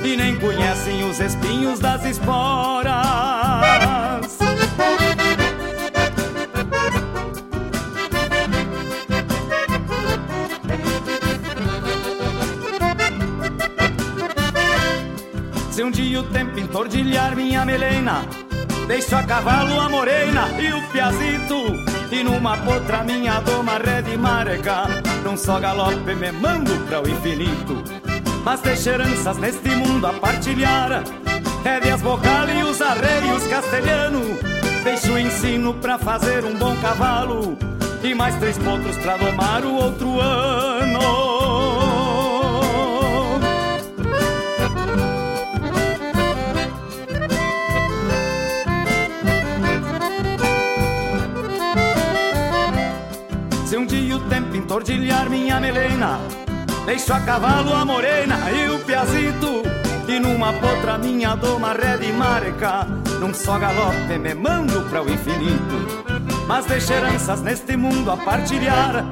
e 0.04 0.16
nem 0.16 0.38
conhecem 0.38 1.02
os 1.08 1.18
espinhos 1.18 1.80
das 1.80 2.04
esporas. 2.04 2.92
Um 15.88 15.90
dia 15.90 16.20
o 16.20 16.24
tempo 16.24 16.60
entordilhar 16.60 17.34
minha 17.34 17.64
melena, 17.64 18.20
deixo 18.86 19.16
a 19.16 19.22
cavalo 19.22 19.80
a 19.80 19.88
morena 19.88 20.48
e 20.60 20.70
o 20.70 20.82
piazito. 20.88 21.56
E 22.12 22.22
numa 22.22 22.58
potra 22.58 23.02
minha 23.04 23.40
doma 23.40 23.78
ré 23.78 24.02
de 24.02 24.16
marca, 24.16 24.84
num 25.24 25.36
só 25.36 25.58
galope 25.58 26.14
me 26.14 26.30
mando 26.30 26.76
para 26.86 27.02
o 27.02 27.08
infinito. 27.08 27.82
Mas 28.44 28.60
deixo 28.60 28.90
heranças 28.90 29.38
neste 29.38 29.68
mundo 29.70 30.06
a 30.06 30.12
partilhar, 30.12 31.02
rédeas 31.64 32.02
vocal 32.02 32.48
e 32.50 32.62
os 32.64 32.82
arreios 32.82 33.46
castelhano. 33.46 34.20
Deixo 34.84 35.12
o 35.12 35.18
ensino 35.18 35.72
pra 35.74 35.98
fazer 35.98 36.44
um 36.44 36.54
bom 36.54 36.76
cavalo 36.76 37.56
e 38.02 38.14
mais 38.14 38.34
três 38.36 38.58
potros 38.58 38.96
pra 38.98 39.16
domar 39.16 39.64
o 39.64 39.74
outro 39.74 40.20
ano. 40.20 41.37
Tordilhar 54.68 55.28
minha 55.30 55.58
melena. 55.58 56.20
Deixo 56.84 57.12
a 57.12 57.20
cavalo 57.20 57.74
a 57.74 57.84
morena 57.84 58.38
e 58.50 58.68
o 58.68 58.78
piazito. 58.78 59.62
E 60.06 60.20
numa 60.20 60.52
potra 60.52 60.96
minha 60.98 61.34
doma 61.34 61.72
ré 61.72 61.96
de 61.96 62.12
marca. 62.12 62.86
Num 63.18 63.34
só 63.34 63.58
galope 63.58 64.18
me 64.18 64.34
mando 64.34 64.82
para 64.88 65.02
o 65.02 65.10
infinito. 65.10 66.04
Mas 66.46 66.66
deixo 66.66 66.92
heranças 66.92 67.40
neste 67.42 67.76
mundo 67.76 68.10
a 68.10 68.16
partilhar. 68.16 69.04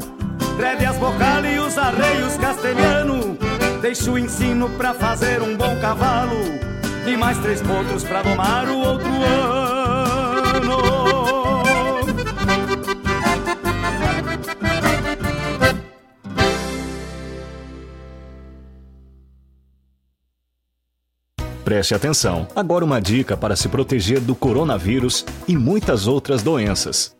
Rédeas 0.58 0.96
bocal 0.96 1.44
e 1.44 1.58
os 1.58 1.76
arreios 1.76 2.36
castelhano. 2.36 3.36
Deixo 3.80 4.12
o 4.12 4.18
ensino 4.18 4.68
pra 4.70 4.94
fazer 4.94 5.42
um 5.42 5.56
bom 5.56 5.74
cavalo. 5.80 6.36
E 7.06 7.16
mais 7.16 7.38
três 7.38 7.60
potros 7.62 8.04
pra 8.04 8.22
domar 8.22 8.68
o 8.68 8.78
outro 8.78 9.08
ano 9.08 9.65
Preste 21.66 21.96
atenção. 21.96 22.46
Agora 22.54 22.84
uma 22.84 23.00
dica 23.00 23.36
para 23.36 23.56
se 23.56 23.68
proteger 23.68 24.20
do 24.20 24.36
coronavírus 24.36 25.26
e 25.48 25.56
muitas 25.56 26.06
outras 26.06 26.40
doenças. 26.40 27.16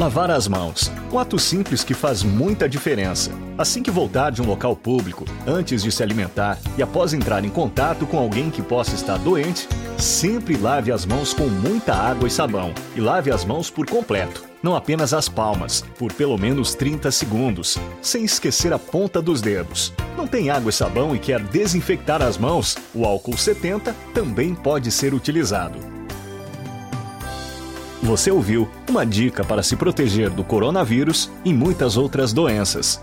Lavar 0.00 0.30
as 0.30 0.48
mãos. 0.48 0.90
Um 1.12 1.18
ato 1.18 1.38
simples 1.38 1.84
que 1.84 1.92
faz 1.92 2.22
muita 2.22 2.66
diferença. 2.66 3.30
Assim 3.58 3.82
que 3.82 3.90
voltar 3.90 4.30
de 4.30 4.40
um 4.40 4.46
local 4.46 4.74
público, 4.74 5.26
antes 5.46 5.82
de 5.82 5.92
se 5.92 6.02
alimentar 6.02 6.56
e 6.78 6.82
após 6.82 7.12
entrar 7.12 7.44
em 7.44 7.50
contato 7.50 8.06
com 8.06 8.18
alguém 8.18 8.48
que 8.48 8.62
possa 8.62 8.94
estar 8.94 9.18
doente, 9.18 9.68
sempre 9.98 10.56
lave 10.56 10.90
as 10.90 11.04
mãos 11.04 11.34
com 11.34 11.46
muita 11.46 11.94
água 11.94 12.26
e 12.26 12.30
sabão. 12.30 12.72
E 12.96 13.00
lave 13.02 13.30
as 13.30 13.44
mãos 13.44 13.68
por 13.68 13.84
completo 13.84 14.49
não 14.62 14.76
apenas 14.76 15.14
as 15.14 15.28
palmas, 15.28 15.84
por 15.98 16.12
pelo 16.12 16.36
menos 16.36 16.74
30 16.74 17.10
segundos, 17.10 17.78
sem 18.02 18.24
esquecer 18.24 18.72
a 18.72 18.78
ponta 18.78 19.20
dos 19.22 19.40
dedos. 19.40 19.92
Não 20.16 20.26
tem 20.26 20.50
água 20.50 20.70
e 20.70 20.72
sabão 20.72 21.14
e 21.14 21.18
quer 21.18 21.42
desinfectar 21.42 22.22
as 22.22 22.36
mãos? 22.36 22.76
O 22.94 23.04
álcool 23.04 23.36
70 23.36 23.94
também 24.12 24.54
pode 24.54 24.90
ser 24.90 25.14
utilizado. 25.14 25.78
Você 28.02 28.30
ouviu 28.30 28.68
uma 28.88 29.04
dica 29.04 29.44
para 29.44 29.62
se 29.62 29.76
proteger 29.76 30.30
do 30.30 30.42
coronavírus 30.42 31.30
e 31.44 31.52
muitas 31.52 31.96
outras 31.96 32.32
doenças. 32.32 33.02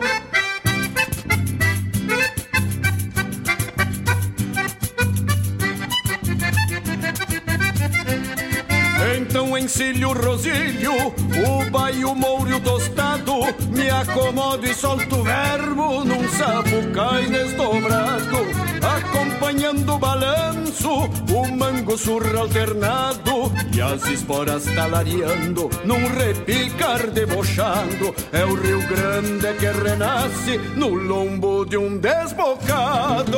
encilho 9.61 10.13
rosilho, 10.13 10.93
o 10.93 11.69
baio 11.69 12.15
mouro 12.15 12.59
tostado, 12.61 13.41
me 13.69 13.89
acomodo 13.89 14.65
e 14.65 14.73
solto 14.73 15.21
verbo 15.23 16.03
num 16.03 16.27
sapucai 16.29 17.27
desdobrado, 17.27 18.39
acompanhando 18.81 19.93
o 19.93 19.99
balanço, 19.99 20.89
o 20.89 21.47
mango 21.55 21.95
surra 21.95 22.39
alternado 22.39 23.51
e 23.73 23.79
as 23.79 24.03
esporas 24.07 24.65
talareando 24.65 25.69
num 25.85 26.07
repicar 26.07 27.11
debochado. 27.11 28.15
É 28.31 28.43
o 28.43 28.55
Rio 28.55 28.81
Grande 28.87 29.53
que 29.59 29.67
renasce 29.67 30.57
no 30.75 30.89
lombo 30.89 31.65
de 31.65 31.77
um 31.77 31.97
desbocado. 31.97 33.37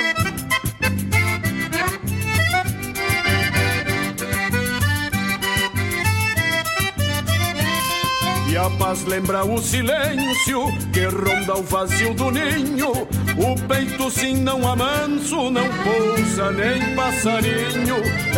E 8.51 8.57
a 8.57 8.69
paz 8.71 9.05
lembra 9.05 9.45
o 9.45 9.61
silêncio 9.61 10.65
que 10.91 11.05
ronda 11.05 11.55
o 11.57 11.63
vazio 11.63 12.13
do 12.13 12.29
ninho. 12.31 12.91
O 12.91 13.55
peito 13.65 14.11
sim 14.11 14.35
não 14.41 14.67
amanso, 14.67 15.49
não 15.49 15.69
pousa 15.69 16.51
nem 16.51 16.93
passarinho. 16.93 17.95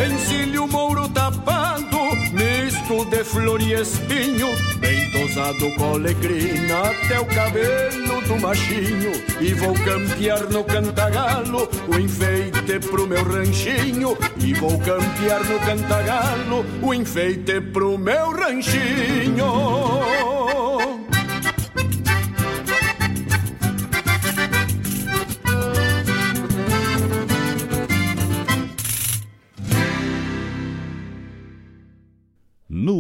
Encilho 0.08 0.68
mouro 0.68 1.10
tapado, 1.10 1.93
misto 2.84 3.06
de 3.06 3.24
flor 3.24 3.62
e 3.62 3.74
espinho, 3.74 4.50
bem 4.80 5.10
tosado 5.12 5.74
com 5.76 5.94
alegrina 5.94 6.90
até 6.90 7.20
o 7.20 7.26
cabelo 7.26 8.22
do 8.28 8.40
machinho. 8.40 9.12
E 9.40 9.54
vou 9.54 9.74
campear 9.74 10.50
no 10.52 10.64
cantagalo 10.64 11.70
o 11.88 12.00
enfeite 12.00 12.80
pro 12.90 13.08
meu 13.08 13.24
ranchinho. 13.24 14.18
E 14.38 14.54
vou 14.54 14.78
campear 14.80 15.44
no 15.46 15.60
cantagalo 15.60 16.66
o 16.82 16.94
enfeite 16.94 17.62
pro 17.62 17.98
meu 17.98 18.32
ranchinho. 18.32 19.46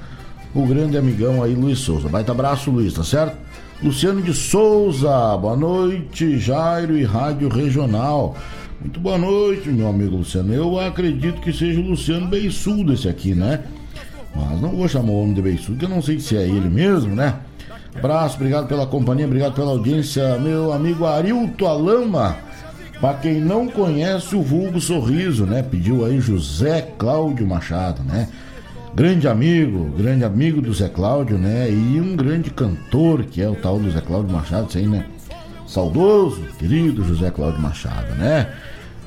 o 0.54 0.64
grande 0.64 0.96
amigão 0.96 1.42
aí, 1.42 1.54
Luiz 1.54 1.80
Souza. 1.80 2.08
Baita 2.08 2.32
abraço, 2.32 2.70
Luiz, 2.70 2.94
tá 2.94 3.04
certo? 3.04 3.36
Luciano 3.82 4.22
de 4.22 4.32
Souza, 4.32 5.36
boa 5.36 5.54
noite, 5.54 6.38
Jairo 6.38 6.96
e 6.96 7.04
Rádio 7.04 7.50
Regional. 7.50 8.34
Muito 8.82 8.98
boa 8.98 9.16
noite, 9.16 9.68
meu 9.68 9.86
amigo 9.86 10.16
Luciano. 10.16 10.52
Eu 10.52 10.76
acredito 10.76 11.40
que 11.40 11.52
seja 11.52 11.78
o 11.78 11.84
Luciano 11.84 12.26
Beiçudo 12.26 12.92
esse 12.92 13.08
aqui, 13.08 13.32
né? 13.32 13.60
Mas 14.34 14.60
não 14.60 14.70
vou 14.70 14.88
chamar 14.88 15.12
o 15.12 15.22
homem 15.22 15.34
de 15.34 15.40
Beiçudo, 15.40 15.78
que 15.78 15.84
eu 15.84 15.88
não 15.88 16.02
sei 16.02 16.18
se 16.18 16.36
é 16.36 16.42
ele 16.42 16.68
mesmo, 16.68 17.14
né? 17.14 17.36
Abraço, 17.94 18.34
obrigado 18.34 18.66
pela 18.66 18.84
companhia, 18.84 19.24
obrigado 19.24 19.54
pela 19.54 19.70
audiência, 19.70 20.36
meu 20.38 20.72
amigo 20.72 21.06
Arilto 21.06 21.64
Alama. 21.64 22.36
Para 23.00 23.18
quem 23.18 23.40
não 23.40 23.68
conhece 23.68 24.34
o 24.34 24.42
vulgo 24.42 24.80
sorriso, 24.80 25.46
né? 25.46 25.62
Pediu 25.62 26.04
aí 26.04 26.20
José 26.20 26.82
Cláudio 26.98 27.46
Machado, 27.46 28.02
né? 28.02 28.28
Grande 28.96 29.28
amigo, 29.28 29.90
grande 29.96 30.24
amigo 30.24 30.60
do 30.60 30.74
Zé 30.74 30.88
Cláudio, 30.88 31.38
né? 31.38 31.70
E 31.70 32.00
um 32.00 32.16
grande 32.16 32.50
cantor 32.50 33.24
que 33.24 33.40
é 33.40 33.48
o 33.48 33.54
tal 33.54 33.78
do 33.78 33.88
Zé 33.90 34.00
Cláudio 34.00 34.32
Machado, 34.32 34.68
aí, 34.74 34.88
né? 34.88 35.06
Saudoso, 35.72 36.42
querido 36.58 37.02
José 37.02 37.30
Cláudio 37.30 37.62
Machado, 37.62 38.14
né? 38.16 38.52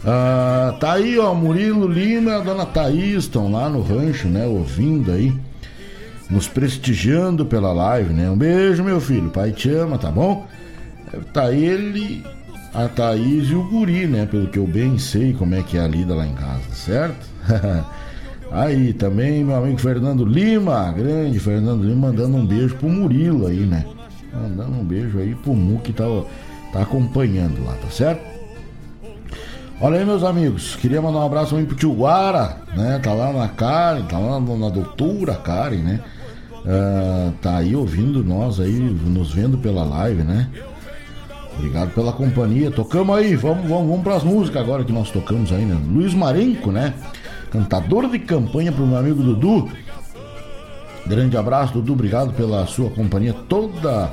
Ah, 0.03 0.75
tá 0.79 0.93
aí, 0.93 1.17
ó, 1.19 1.31
Murilo 1.35 1.87
Lima 1.87 2.37
a 2.37 2.39
dona 2.39 2.65
Thaís 2.65 3.17
estão 3.25 3.51
lá 3.51 3.69
no 3.69 3.83
rancho, 3.83 4.27
né? 4.27 4.47
Ouvindo 4.47 5.11
aí, 5.11 5.31
nos 6.27 6.47
prestigiando 6.47 7.45
pela 7.45 7.71
live, 7.71 8.13
né? 8.13 8.31
Um 8.31 8.35
beijo, 8.35 8.83
meu 8.83 8.99
filho, 8.99 9.29
pai 9.29 9.51
te 9.51 9.69
ama, 9.69 9.99
tá 9.99 10.09
bom? 10.09 10.47
Tá 11.31 11.51
ele, 11.51 12.23
a 12.73 12.87
Thaís 12.87 13.47
e 13.49 13.53
o 13.53 13.63
Guri, 13.69 14.07
né? 14.07 14.25
Pelo 14.25 14.47
que 14.47 14.57
eu 14.57 14.65
bem 14.65 14.97
sei 14.97 15.33
como 15.33 15.53
é 15.53 15.61
que 15.61 15.77
é 15.77 15.81
a 15.81 15.87
lida 15.87 16.15
lá 16.15 16.25
em 16.25 16.33
casa, 16.33 16.71
certo? 16.73 17.27
aí 18.51 18.91
também 18.91 19.43
meu 19.43 19.55
amigo 19.55 19.77
Fernando 19.77 20.25
Lima, 20.25 20.91
grande 20.91 21.39
Fernando 21.39 21.83
Lima, 21.83 22.07
mandando 22.07 22.37
um 22.37 22.45
beijo 22.45 22.75
pro 22.75 22.89
Murilo 22.89 23.45
aí, 23.45 23.67
né? 23.67 23.85
Mandando 24.33 24.79
um 24.79 24.83
beijo 24.83 25.19
aí 25.19 25.35
pro 25.35 25.53
Mu 25.53 25.79
que 25.79 25.93
tá, 25.93 26.03
tá 26.75 26.81
acompanhando 26.81 27.63
lá, 27.63 27.73
tá 27.73 27.89
certo? 27.89 28.21
Olha 29.79 29.97
aí, 29.97 30.05
meus 30.05 30.23
amigos, 30.23 30.75
queria 30.75 31.01
mandar 31.01 31.19
um 31.19 31.25
abraço 31.25 31.51
também 31.51 31.65
pro 31.65 31.75
tio 31.75 31.93
Guara, 31.93 32.57
né? 32.75 32.99
Tá 33.01 33.13
lá 33.13 33.31
na 33.31 33.47
Karen, 33.47 34.03
tá 34.03 34.17
lá 34.17 34.39
na 34.39 34.69
doutora 34.69 35.35
Karen, 35.35 35.77
né? 35.77 36.01
Uh, 36.65 37.31
tá 37.41 37.57
aí 37.57 37.75
ouvindo 37.75 38.23
nós 38.23 38.59
aí, 38.59 38.71
nos 38.71 39.33
vendo 39.33 39.57
pela 39.57 39.83
live, 39.83 40.23
né? 40.23 40.49
Obrigado 41.57 41.93
pela 41.93 42.11
companhia. 42.11 42.71
Tocamos 42.71 43.15
aí, 43.17 43.35
vamos, 43.35 43.69
vamos, 43.69 43.87
vamos 43.87 44.03
pras 44.03 44.23
músicas 44.23 44.61
agora 44.61 44.83
que 44.83 44.91
nós 44.91 45.09
tocamos 45.11 45.53
aí, 45.53 45.63
né? 45.63 45.79
Luiz 45.87 46.13
Marenco, 46.13 46.71
né? 46.71 46.93
Cantador 47.51 48.09
de 48.09 48.19
campanha 48.19 48.71
pro 48.71 48.85
meu 48.85 48.97
amigo 48.97 49.23
Dudu. 49.23 49.69
Grande 51.05 51.37
abraço, 51.37 51.73
Dudu, 51.73 51.93
obrigado 51.93 52.33
pela 52.33 52.65
sua 52.65 52.89
companhia. 52.89 53.33
Toda, 53.47 54.11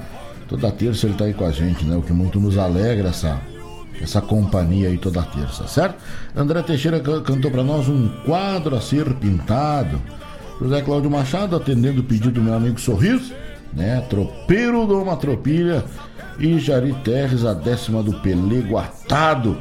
toda 0.52 0.70
terça 0.70 1.06
ele 1.06 1.14
tá 1.14 1.24
aí 1.24 1.32
com 1.32 1.46
a 1.46 1.50
gente, 1.50 1.84
né? 1.84 1.96
O 1.96 2.02
que 2.02 2.12
muito 2.12 2.38
nos 2.38 2.58
alegra 2.58 3.08
essa 3.08 3.40
essa 4.00 4.20
companhia 4.20 4.88
aí 4.88 4.98
toda 4.98 5.22
terça, 5.22 5.66
certo? 5.68 6.02
André 6.34 6.60
Teixeira 6.62 6.98
cantou 7.00 7.50
para 7.50 7.62
nós 7.62 7.88
um 7.88 8.08
quadro 8.26 8.74
a 8.74 8.80
ser 8.80 9.14
pintado. 9.14 10.00
José 10.60 10.82
Cláudio 10.82 11.10
Machado 11.10 11.54
atendendo 11.54 12.00
o 12.00 12.04
pedido 12.04 12.32
do 12.32 12.42
meu 12.42 12.54
amigo 12.54 12.80
Sorriso, 12.80 13.32
né? 13.72 14.04
Tropeiro 14.10 14.86
de 14.86 14.92
uma 14.92 15.16
tropilha 15.16 15.84
e 16.38 16.58
Jari 16.58 16.92
Terres, 17.04 17.44
a 17.44 17.54
décima 17.54 18.02
do 18.02 18.12
pelego 18.14 18.76
atado. 18.76 19.56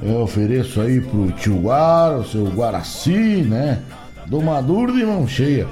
Eu 0.00 0.20
ofereço 0.20 0.80
aí 0.80 1.00
pro 1.00 1.32
tio 1.32 1.60
Guara, 1.60 2.18
o 2.18 2.24
seu 2.24 2.46
Guaraci, 2.46 3.42
né? 3.42 3.80
Do 4.26 4.40
Maduro 4.40 4.92
de 4.92 5.04
mão 5.04 5.26
cheia. 5.26 5.66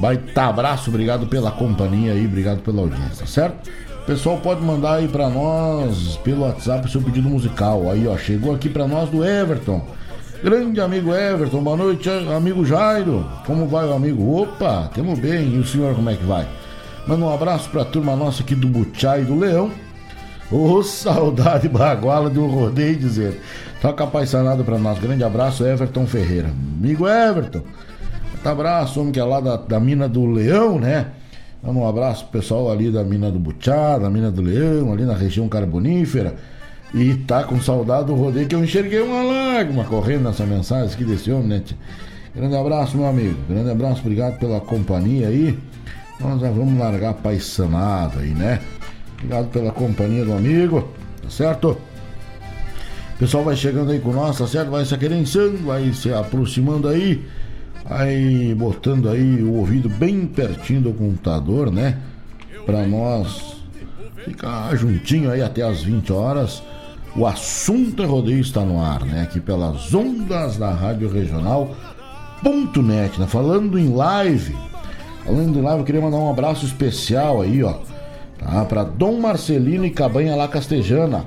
Baita 0.00 0.44
abraço, 0.44 0.88
obrigado 0.88 1.26
pela 1.26 1.50
companhia 1.50 2.12
aí, 2.12 2.26
obrigado 2.26 2.60
pela 2.62 2.80
audiência, 2.80 3.26
certo? 3.26 3.70
pessoal 4.10 4.38
pode 4.38 4.60
mandar 4.60 4.94
aí 4.94 5.06
para 5.06 5.30
nós 5.30 6.16
pelo 6.24 6.42
WhatsApp 6.42 6.84
o 6.84 6.90
seu 6.90 7.00
pedido 7.00 7.28
musical. 7.28 7.88
Aí, 7.88 8.08
ó, 8.08 8.16
chegou 8.16 8.52
aqui 8.52 8.68
para 8.68 8.88
nós 8.88 9.08
do 9.08 9.24
Everton. 9.24 9.86
Grande 10.42 10.80
amigo 10.80 11.14
Everton, 11.14 11.62
boa 11.62 11.76
noite, 11.76 12.08
amigo 12.08 12.64
Jairo. 12.64 13.24
Como 13.46 13.68
vai 13.68 13.86
o 13.86 13.92
amigo? 13.92 14.42
Opa, 14.42 14.90
temos 14.92 15.16
bem. 15.16 15.54
E 15.54 15.58
o 15.58 15.64
senhor 15.64 15.94
como 15.94 16.10
é 16.10 16.16
que 16.16 16.24
vai? 16.24 16.44
Manda 17.06 17.24
um 17.24 17.32
abraço 17.32 17.70
pra 17.70 17.84
turma 17.84 18.16
nossa 18.16 18.42
aqui 18.42 18.56
do 18.56 18.66
Butiá 18.66 19.16
e 19.16 19.24
do 19.24 19.38
Leão. 19.38 19.70
Ô, 20.50 20.72
oh, 20.72 20.82
saudade 20.82 21.68
baguala 21.70 22.28
do 22.28 22.46
rodeio 22.46 22.96
dizer. 22.96 23.40
Toca 23.80 24.02
apaixonado 24.02 24.64
pra 24.64 24.76
nós. 24.76 24.98
Grande 24.98 25.22
abraço, 25.22 25.64
Everton 25.64 26.04
Ferreira. 26.04 26.50
Amigo 26.80 27.06
Everton. 27.06 27.62
Abraço, 28.44 29.00
homem 29.00 29.12
que 29.12 29.20
é 29.20 29.24
lá 29.24 29.40
da, 29.40 29.56
da 29.56 29.78
mina 29.78 30.08
do 30.08 30.24
Leão, 30.26 30.78
né? 30.78 31.08
Um 31.62 31.86
abraço 31.86 32.24
pro 32.24 32.40
pessoal 32.40 32.72
ali 32.72 32.90
da 32.90 33.04
mina 33.04 33.30
do 33.30 33.38
Butiá, 33.38 33.98
da 33.98 34.08
mina 34.08 34.30
do 34.30 34.40
Leão, 34.40 34.92
ali 34.92 35.04
na 35.04 35.14
região 35.14 35.46
carbonífera. 35.46 36.36
E 36.94 37.14
tá 37.14 37.44
com 37.44 37.60
saudade 37.60 38.06
do 38.06 38.14
rodeio 38.14 38.48
que 38.48 38.54
eu 38.54 38.64
enxerguei 38.64 39.00
uma 39.00 39.22
lágrima 39.22 39.84
correndo 39.84 40.24
nessa 40.24 40.44
mensagem 40.44 40.92
aqui 40.92 41.04
desse 41.04 41.30
homem, 41.30 41.48
né? 41.48 41.62
Grande 42.34 42.56
abraço, 42.56 42.96
meu 42.96 43.06
amigo. 43.06 43.36
Grande 43.48 43.70
abraço, 43.70 44.00
obrigado 44.00 44.38
pela 44.38 44.60
companhia 44.60 45.28
aí. 45.28 45.58
Nós 46.18 46.40
já 46.40 46.50
vamos 46.50 46.78
largar 46.78 47.14
paisanado 47.14 48.20
aí, 48.20 48.30
né? 48.30 48.60
Obrigado 49.18 49.48
pela 49.48 49.70
companhia 49.70 50.24
do 50.24 50.32
amigo, 50.32 50.88
tá 51.22 51.28
certo? 51.28 51.76
O 53.14 53.18
pessoal 53.18 53.44
vai 53.44 53.54
chegando 53.54 53.92
aí 53.92 54.00
com 54.00 54.12
nós, 54.12 54.38
tá 54.38 54.46
certo? 54.46 54.70
Vai 54.70 54.84
se 54.84 54.94
aquerenciando, 54.94 55.58
vai 55.58 55.92
se 55.92 56.12
aproximando 56.12 56.88
aí, 56.88 57.22
aí 57.84 58.54
botando 58.54 59.08
aí 59.08 59.42
o 59.42 59.54
ouvido 59.54 59.88
bem 59.88 60.26
pertinho 60.26 60.82
do 60.82 60.92
computador, 60.92 61.70
né? 61.70 61.98
Pra 62.66 62.86
nós 62.86 63.56
ficar 64.24 64.74
juntinho 64.76 65.30
aí 65.30 65.40
até 65.42 65.62
as 65.62 65.82
20 65.82 66.12
horas. 66.12 66.62
O 67.16 67.26
assunto 67.26 68.02
é 68.02 68.06
rodeio 68.06 68.40
está 68.40 68.64
no 68.64 68.80
ar, 68.80 69.04
né? 69.04 69.22
Aqui 69.22 69.40
pelas 69.40 69.92
ondas 69.92 70.56
da 70.56 70.70
Rádio 70.70 71.10
Regional.net, 71.10 73.18
né? 73.18 73.26
Falando 73.26 73.76
em 73.78 73.92
live. 73.92 74.54
Falando 75.24 75.58
em 75.58 75.62
live, 75.62 75.80
eu 75.80 75.84
queria 75.84 76.00
mandar 76.00 76.18
um 76.18 76.30
abraço 76.30 76.64
especial 76.64 77.42
aí, 77.42 77.64
ó. 77.64 77.74
Tá? 78.38 78.64
Pra 78.64 78.84
Dom 78.84 79.18
Marcelino 79.20 79.84
e 79.84 79.90
Cabanha 79.90 80.36
La 80.36 80.46
Castejana. 80.46 81.24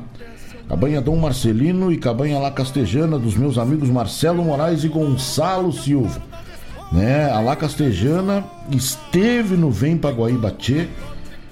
Cabanha 0.68 1.02
Dom 1.02 1.18
Marcelino 1.18 1.92
e 1.92 1.98
Cabanha 1.98 2.40
La 2.40 2.50
Castejana, 2.50 3.20
dos 3.20 3.36
meus 3.36 3.58
amigos 3.58 3.90
Marcelo 3.90 4.42
Moraes 4.44 4.86
e 4.86 4.88
Gonçalo 4.88 5.74
Silva. 5.74 6.22
Né? 6.94 7.30
A 7.30 7.42
La 7.42 7.56
Castejana 7.56 8.46
esteve 8.72 9.58
no 9.58 9.72
Vem 9.72 9.98
Paguaíbatê 9.98 10.88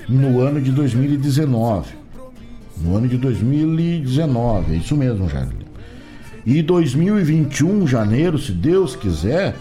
no 0.08 0.40
ano 0.40 0.62
de 0.62 0.72
2019 0.72 2.02
no 2.82 2.98
ano 2.98 3.08
de 3.08 3.18
2019, 3.18 4.74
é 4.74 4.78
isso 4.78 4.96
mesmo, 4.96 5.30
Jair. 5.30 5.50
E 6.46 6.62
2021, 6.62 7.86
janeiro, 7.86 8.38
se 8.40 8.52
Deus 8.52 8.96
quiser, 8.96 9.56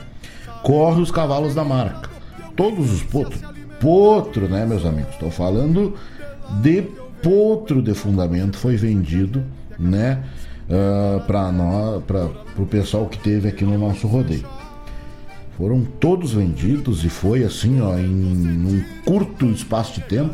corre 0.62 1.02
os 1.02 1.10
cavalos 1.10 1.54
da 1.54 1.62
marca. 1.62 2.08
Todos 2.56 2.90
os 2.90 3.02
potros. 3.02 3.42
Potro, 3.78 4.48
né, 4.48 4.64
meus 4.64 4.84
amigos? 4.84 5.12
Estou 5.12 5.30
falando 5.30 5.94
de 6.62 6.82
potro 7.22 7.82
de 7.82 7.94
fundamento 7.94 8.56
foi 8.56 8.76
vendido, 8.76 9.42
né, 9.78 10.22
uh, 10.68 11.20
para 11.26 12.28
o 12.56 12.66
pessoal 12.66 13.06
que 13.06 13.18
teve 13.18 13.48
aqui 13.48 13.64
no 13.64 13.78
nosso 13.78 14.06
rodeio. 14.06 14.46
Foram 15.60 15.84
todos 15.84 16.32
vendidos 16.32 17.04
e 17.04 17.10
foi 17.10 17.44
assim, 17.44 17.82
ó, 17.82 17.94
em 17.98 18.06
um 18.06 18.82
curto 19.04 19.44
espaço 19.44 20.00
de 20.00 20.00
tempo 20.00 20.32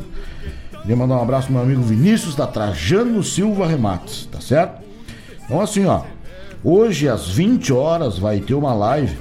Queria 0.87 0.97
mandar 0.97 1.17
um 1.17 1.23
abraço 1.23 1.49
pro 1.49 1.55
meu 1.55 1.65
amigo 1.65 1.83
Vinícius 1.83 2.37
da 2.37 2.47
Trajano 2.47 3.21
Silva 3.21 3.67
Remates, 3.67 4.29
tá 4.31 4.41
certo? 4.41 4.85
Então 5.45 5.61
assim, 5.61 5.85
ó, 5.85 6.03
hoje 6.63 7.09
às 7.09 7.27
20 7.27 7.73
horas 7.73 8.21
vai 8.21 8.39
ter 8.39 8.55
uma 8.55 8.73
live, 8.73 9.19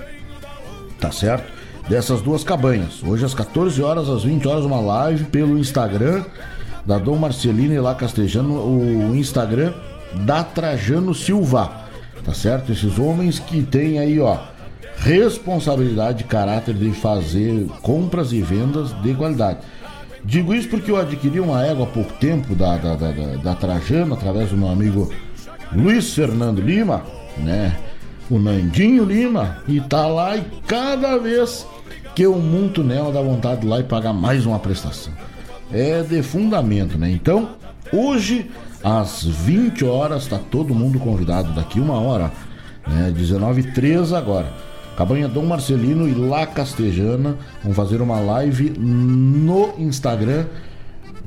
tá 1.00 1.12
certo? 1.12 1.52
Dessas 1.90 2.22
duas 2.22 2.44
cabanhas. 2.44 3.02
Hoje 3.02 3.26
às 3.26 3.34
14 3.34 3.82
horas, 3.82 4.08
às 4.08 4.24
20 4.24 4.48
horas, 4.48 4.64
uma 4.64 4.80
live 4.80 5.24
pelo 5.24 5.58
Instagram 5.58 6.24
da 6.86 7.00
Dom 7.00 7.16
Marcelino 7.16 7.74
e 7.74 7.80
lá 7.80 7.96
Castejano, 7.96 8.54
o 8.64 9.16
Instagram 9.16 9.74
da 10.24 10.44
Trajano 10.44 11.16
Silva, 11.16 11.72
tá 12.24 12.32
certo? 12.32 12.72
Esses 12.72 13.00
homens 13.00 13.40
que 13.40 13.64
têm 13.64 13.98
aí, 13.98 14.20
ó, 14.20 14.38
responsabilidade 14.98 16.20
de 16.20 16.24
caráter 16.24 16.74
de 16.74 16.92
fazer 16.92 17.68
compras 17.82 18.32
e 18.32 18.42
vendas 18.42 18.92
de 19.02 19.14
qualidade. 19.14 19.60
Digo 20.24 20.54
isso 20.54 20.68
porque 20.70 20.90
eu 20.90 20.98
adquiri 20.98 21.40
uma 21.40 21.64
égua 21.64 21.86
há 21.86 21.90
pouco 21.90 22.12
tempo 22.14 22.56
da, 22.56 22.78
da, 22.78 22.96
da, 22.96 23.12
da, 23.12 23.56
Trajano, 23.56 24.16
através 24.16 24.50
do 24.50 24.58
meu 24.58 24.70
amigo 24.70 25.14
Luiz 25.72 26.14
Fernando 26.14 26.60
Lima, 26.60 27.04
né? 27.38 27.78
O 28.28 28.40
Nandinho 28.40 29.06
Lima, 29.06 29.58
e 29.68 29.80
tá 29.80 30.08
lá 30.08 30.36
e 30.36 30.44
cada 30.66 31.18
vez 31.18 31.68
que 32.16 32.24
eu 32.24 32.36
monto 32.40 32.84
nela 32.84 33.12
dá 33.12 33.22
vontade 33.22 33.62
de 33.62 33.68
ir 33.68 33.70
lá 33.70 33.80
e 33.80 33.84
pagar 33.84 34.14
mais 34.14 34.48
uma 34.48 34.58
prestação. 34.58 35.14
É 35.72 36.02
de 36.02 36.24
fundamento, 36.24 36.98
né? 36.98 37.12
Então, 37.12 37.50
hoje, 37.94 38.50
às 38.84 39.24
20 39.24 39.86
horas, 39.86 40.26
tá 40.26 40.40
todo 40.50 40.74
mundo 40.74 40.98
convidado 40.98 41.54
daqui 41.54 41.80
uma 41.80 42.00
hora, 42.00 42.32
né? 42.88 43.14
19h13 43.16 44.18
agora 44.18 44.48
Cabanha 44.96 45.28
Dom 45.28 45.46
Marcelino 45.46 46.08
e 46.08 46.14
La 46.14 46.48
Castejana 46.48 47.38
vão 47.64 47.74
fazer 47.74 48.02
uma 48.02 48.20
live 48.20 48.70
no 48.78 49.74
Instagram 49.78 50.46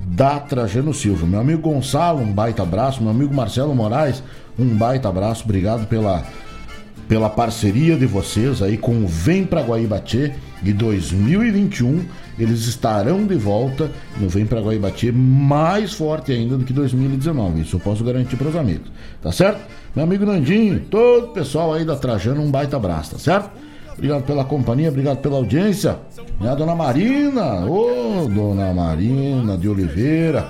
da 0.07 0.41
Trajano 0.41 0.95
Silva. 0.95 1.27
Meu 1.27 1.41
amigo 1.41 1.61
Gonçalo, 1.61 2.21
um 2.21 2.33
baita 2.33 2.63
abraço. 2.63 3.03
Meu 3.03 3.11
amigo 3.11 3.35
Marcelo 3.35 3.75
Moraes, 3.75 4.23
um 4.59 4.67
baita 4.67 5.09
abraço. 5.09 5.45
Obrigado 5.45 5.87
pela, 5.87 6.25
pela 7.07 7.29
parceria 7.29 7.97
de 7.97 8.07
vocês 8.07 8.63
aí 8.63 8.79
com 8.79 9.05
o 9.05 9.07
Vem 9.07 9.45
Pra 9.45 9.61
Guaíbatê 9.61 10.33
de 10.63 10.73
2021. 10.73 12.05
Eles 12.39 12.67
estarão 12.67 13.27
de 13.27 13.35
volta 13.35 13.91
no 14.19 14.29
Vem 14.29 14.47
Pra 14.47 14.61
Guaíbatê 14.61 15.11
mais 15.11 15.93
forte 15.93 16.33
ainda 16.33 16.57
do 16.57 16.65
que 16.65 16.73
2019. 16.73 17.63
Isso 17.63 17.77
eu 17.77 17.81
posso 17.81 18.05
garantir 18.05 18.37
para 18.37 18.49
os 18.49 18.57
amigos. 18.57 18.91
Tá 19.21 19.33
certo? 19.33 19.61
Meu 19.95 20.05
amigo 20.05 20.25
Nandinho, 20.25 20.81
todo 20.81 21.27
o 21.27 21.29
pessoal 21.29 21.75
aí 21.75 21.85
da 21.85 21.97
Trajano, 21.97 22.43
um 22.43 22.51
baita 22.51 22.77
abraço, 22.77 23.13
tá 23.13 23.19
certo? 23.19 23.51
Obrigado 23.95 24.23
pela 24.23 24.45
companhia, 24.45 24.91
obrigado 24.91 25.19
pela 25.19 25.37
audiência. 25.37 25.99
Minha 26.41 26.55
dona 26.55 26.77
Marina, 26.77 27.67
ô 27.67 28.23
oh, 28.23 28.29
dona 28.29 28.73
Marina 28.73 29.59
de 29.59 29.69
Oliveira, 29.69 30.49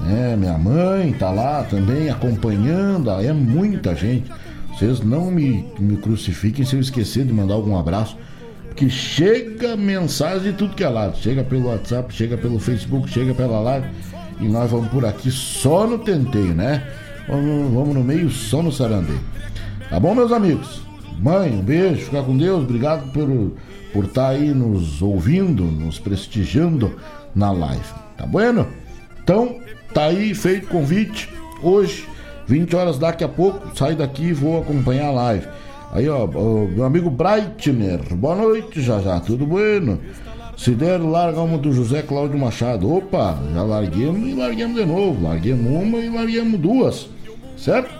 né? 0.00 0.34
Minha 0.36 0.58
mãe 0.58 1.12
tá 1.12 1.30
lá 1.30 1.62
também 1.62 2.10
acompanhando, 2.10 3.10
é 3.10 3.32
muita 3.32 3.94
gente. 3.94 4.28
Vocês 4.74 5.00
não 5.00 5.30
me, 5.30 5.64
me 5.78 5.96
crucifiquem 5.98 6.64
se 6.64 6.74
eu 6.74 6.80
esquecer 6.80 7.24
de 7.24 7.32
mandar 7.32 7.54
algum 7.54 7.78
abraço. 7.78 8.16
Porque 8.80 8.88
chega 8.88 9.76
mensagem 9.76 10.52
de 10.52 10.56
tudo 10.56 10.74
que 10.74 10.82
é 10.82 10.88
lado. 10.88 11.14
Chega 11.18 11.44
pelo 11.44 11.68
WhatsApp, 11.68 12.14
chega 12.14 12.38
pelo 12.38 12.58
Facebook, 12.58 13.10
chega 13.10 13.34
pela 13.34 13.60
live. 13.60 13.86
E 14.40 14.48
nós 14.48 14.70
vamos 14.70 14.88
por 14.88 15.04
aqui 15.04 15.30
só 15.30 15.86
no 15.86 15.98
tenteio, 15.98 16.54
né? 16.54 16.82
Vamos, 17.28 17.74
vamos 17.74 17.94
no 17.94 18.02
meio 18.02 18.30
só 18.30 18.62
no 18.62 18.72
sarandeio. 18.72 19.20
Tá 19.90 20.00
bom, 20.00 20.14
meus 20.14 20.32
amigos? 20.32 20.80
Mãe, 21.18 21.50
um 21.50 21.60
beijo, 21.60 22.06
fica 22.06 22.22
com 22.22 22.34
Deus, 22.34 22.62
obrigado 22.62 23.12
por 23.12 23.52
por 23.92 24.04
estar 24.04 24.22
tá 24.22 24.28
aí 24.30 24.54
nos 24.54 25.02
ouvindo, 25.02 25.64
nos 25.64 25.98
prestigiando 25.98 26.96
na 27.34 27.52
live. 27.52 27.84
Tá 28.16 28.24
bueno? 28.24 28.66
Então, 29.22 29.60
tá 29.92 30.04
aí 30.04 30.34
feito 30.34 30.64
o 30.64 30.68
convite. 30.68 31.28
Hoje, 31.62 32.08
20 32.46 32.74
horas 32.76 32.98
daqui 32.98 33.24
a 33.24 33.28
pouco, 33.28 33.76
saio 33.76 33.96
daqui 33.96 34.28
e 34.28 34.32
vou 34.32 34.58
acompanhar 34.58 35.08
a 35.08 35.12
live. 35.12 35.46
Aí, 35.92 36.08
ó, 36.08 36.26
meu 36.26 36.84
amigo 36.84 37.10
Breitner, 37.10 38.00
boa 38.14 38.36
noite, 38.36 38.80
já 38.80 39.00
já, 39.00 39.18
tudo 39.18 39.44
bueno? 39.44 39.98
Se 40.56 40.72
der, 40.72 40.98
larga 40.98 41.40
uma 41.40 41.56
do 41.56 41.72
José 41.72 42.02
Cláudio 42.02 42.38
Machado. 42.38 42.94
Opa, 42.94 43.38
já 43.54 43.62
larguemos 43.62 44.28
e 44.28 44.34
larguemos 44.34 44.76
de 44.76 44.84
novo. 44.84 45.24
Larguemos 45.24 45.66
uma 45.66 45.98
e 45.98 46.10
larguemos 46.10 46.60
duas. 46.60 47.08
Certo? 47.56 47.90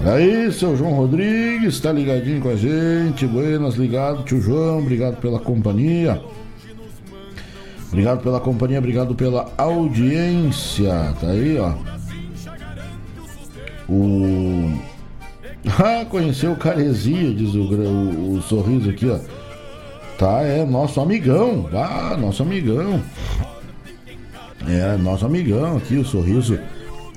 Olha 0.00 0.14
aí, 0.14 0.50
seu 0.50 0.74
João 0.76 0.94
Rodrigues, 0.94 1.78
tá 1.80 1.92
ligadinho 1.92 2.40
com 2.40 2.48
a 2.48 2.56
gente. 2.56 3.26
Buenas, 3.26 3.74
ligado, 3.74 4.24
tio 4.24 4.40
João, 4.40 4.78
obrigado 4.78 5.20
pela 5.20 5.38
companhia. 5.38 6.20
Obrigado 7.88 8.22
pela 8.22 8.40
companhia, 8.40 8.78
obrigado 8.78 9.14
pela 9.14 9.52
audiência. 9.56 11.14
Tá 11.20 11.28
aí, 11.28 11.58
ó. 11.58 11.74
O. 13.88 14.93
Ah, 15.66 16.04
conheceu 16.04 16.52
o 16.52 16.56
Caresia, 16.56 17.32
diz 17.32 17.54
o, 17.54 17.62
o, 17.62 18.34
o 18.34 18.42
sorriso 18.42 18.90
aqui, 18.90 19.08
ó. 19.08 19.18
Tá, 20.18 20.42
é 20.42 20.64
nosso 20.64 21.00
amigão. 21.00 21.68
Ah, 21.72 22.16
nosso 22.16 22.42
amigão. 22.42 23.00
É, 24.68 24.96
nosso 24.96 25.26
amigão 25.26 25.76
aqui, 25.76 25.96
o 25.96 26.04
sorriso 26.04 26.58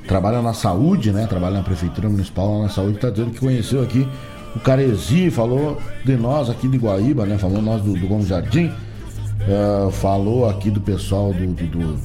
trabalha 0.08 0.42
na 0.42 0.54
saúde, 0.54 1.12
né? 1.12 1.28
Trabalha 1.28 1.58
na 1.58 1.64
prefeitura 1.64 2.10
municipal 2.10 2.58
lá 2.58 2.64
na 2.64 2.70
saúde, 2.70 2.98
tá 2.98 3.10
dizendo 3.10 3.32
que 3.32 3.40
conheceu 3.40 3.82
aqui 3.82 4.08
o 4.56 4.60
Caresi, 4.60 5.30
falou 5.30 5.80
de 6.04 6.16
nós 6.16 6.50
aqui 6.50 6.68
de 6.68 6.78
Guaíba, 6.78 7.26
né? 7.26 7.38
Falou 7.38 7.62
nós 7.62 7.82
do, 7.82 7.94
do 7.94 8.08
Gomes 8.08 8.28
Jardim, 8.28 8.68
uh, 8.68 9.92
falou 9.92 10.50
aqui 10.50 10.72
do 10.72 10.82
pessoal 10.82 11.32
do, 11.34 11.48
do, 11.48 11.68
do, 11.68 11.96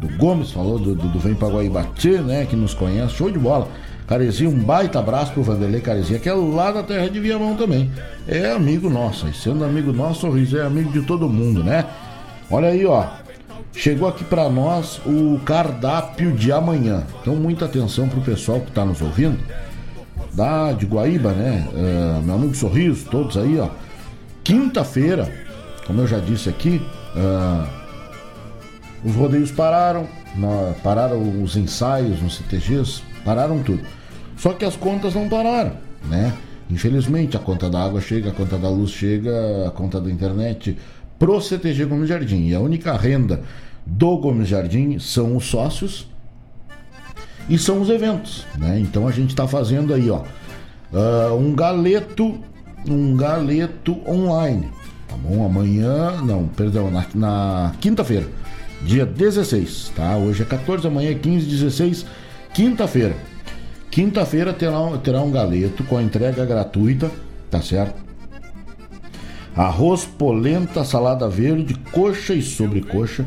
do 0.00 0.16
Gomes, 0.16 0.50
falou 0.50 0.78
do, 0.78 0.94
do, 0.94 1.08
do 1.08 1.18
Vem 1.18 1.34
pra 1.34 1.48
Guaíbatê, 1.48 2.18
né? 2.18 2.46
Que 2.46 2.56
nos 2.56 2.74
conhece, 2.74 3.14
show 3.14 3.30
de 3.30 3.38
bola. 3.38 3.68
Caresi, 4.06 4.46
um 4.46 4.58
baita 4.58 4.98
abraço 4.98 5.32
pro 5.32 5.42
Vanderlei 5.42 5.80
Caresi, 5.80 6.18
que 6.18 6.28
é 6.28 6.34
lá 6.34 6.70
da 6.70 6.82
terra 6.82 7.08
de 7.08 7.18
Viamão 7.18 7.56
também. 7.56 7.90
É 8.28 8.50
amigo 8.50 8.90
nosso, 8.90 9.26
e 9.28 9.34
sendo 9.34 9.64
amigo 9.64 9.92
nosso, 9.92 10.20
sorriso 10.20 10.58
é 10.58 10.62
amigo 10.62 10.92
de 10.92 11.02
todo 11.02 11.28
mundo, 11.28 11.64
né? 11.64 11.86
Olha 12.50 12.68
aí, 12.68 12.84
ó. 12.84 13.06
Chegou 13.72 14.06
aqui 14.06 14.22
para 14.22 14.48
nós 14.48 15.00
o 15.04 15.40
cardápio 15.44 16.32
de 16.32 16.52
amanhã. 16.52 17.02
Então, 17.20 17.34
muita 17.34 17.64
atenção 17.64 18.08
pro 18.08 18.20
pessoal 18.20 18.60
que 18.60 18.70
tá 18.70 18.84
nos 18.84 19.00
ouvindo. 19.00 19.38
Da 20.32 20.72
de 20.72 20.86
Guaíba, 20.86 21.32
né? 21.32 21.66
Uh, 21.72 22.22
meu 22.22 22.34
amigo 22.34 22.54
Sorriso, 22.54 23.06
todos 23.10 23.36
aí, 23.36 23.58
ó. 23.58 23.68
Quinta-feira, 24.44 25.32
como 25.86 26.02
eu 26.02 26.06
já 26.06 26.18
disse 26.18 26.48
aqui, 26.48 26.80
uh, 27.16 27.66
os 29.04 29.14
rodeios 29.14 29.50
pararam, 29.50 30.06
pararam 30.82 31.42
os 31.42 31.56
ensaios 31.56 32.20
nos 32.22 32.36
CTGs, 32.36 33.02
pararam 33.24 33.62
tudo. 33.62 33.82
Só 34.36 34.52
que 34.52 34.64
as 34.64 34.76
contas 34.76 35.14
não 35.14 35.28
pararam, 35.28 35.72
né? 36.04 36.32
Infelizmente, 36.70 37.36
a 37.36 37.40
conta 37.40 37.68
da 37.68 37.84
água 37.84 38.00
chega, 38.00 38.30
a 38.30 38.32
conta 38.32 38.56
da 38.56 38.68
luz 38.68 38.90
chega, 38.90 39.68
a 39.68 39.70
conta 39.70 40.00
da 40.00 40.10
internet 40.10 40.76
pro 41.18 41.40
CTG 41.40 41.84
Gomes 41.84 42.08
Jardim. 42.08 42.48
E 42.48 42.54
a 42.54 42.60
única 42.60 42.96
renda 42.96 43.42
do 43.86 44.16
Gomes 44.16 44.48
Jardim 44.48 44.98
são 44.98 45.36
os 45.36 45.44
sócios 45.46 46.08
e 47.48 47.58
são 47.58 47.80
os 47.80 47.90
eventos, 47.90 48.46
né? 48.56 48.78
Então 48.80 49.06
a 49.06 49.10
gente 49.10 49.30
está 49.30 49.46
fazendo 49.46 49.92
aí, 49.92 50.10
ó, 50.10 50.22
uh, 50.92 51.34
um 51.34 51.54
galeto, 51.54 52.38
um 52.88 53.14
galeto 53.16 53.98
online, 54.08 54.68
tá 55.06 55.16
bom? 55.16 55.44
Amanhã, 55.44 56.22
não, 56.22 56.48
perdão, 56.48 56.90
na, 56.90 57.04
na 57.14 57.72
quinta-feira, 57.80 58.26
dia 58.82 59.04
16, 59.04 59.92
tá? 59.94 60.16
Hoje 60.16 60.42
é 60.42 60.46
14, 60.46 60.86
amanhã 60.86 61.10
é 61.10 61.14
15, 61.14 61.46
16, 61.46 62.06
quinta-feira. 62.54 63.16
Quinta-feira 63.90 64.52
terá, 64.52 64.78
terá 65.02 65.20
um 65.20 65.30
galeto 65.30 65.82
com 65.84 66.00
entrega 66.00 66.46
gratuita, 66.46 67.10
tá 67.50 67.60
certo? 67.60 68.02
Arroz, 69.56 70.04
polenta, 70.04 70.84
salada 70.84 71.28
verde, 71.28 71.74
coxa 71.92 72.32
e 72.32 72.42
sobrecoxa, 72.42 73.26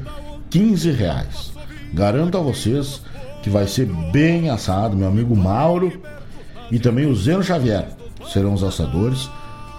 15 0.49 0.91
reais. 0.91 1.53
Garanto 1.93 2.38
a 2.38 2.41
vocês 2.41 3.01
que 3.43 3.49
vai 3.49 3.67
ser 3.67 3.86
bem 4.11 4.49
assado. 4.49 4.97
Meu 4.97 5.07
amigo 5.07 5.36
Mauro 5.36 6.01
e 6.71 6.80
também 6.80 7.05
o 7.05 7.15
Zeno 7.15 7.43
Xavier 7.43 7.88
serão 8.32 8.53
os 8.53 8.63
assadores. 8.63 9.30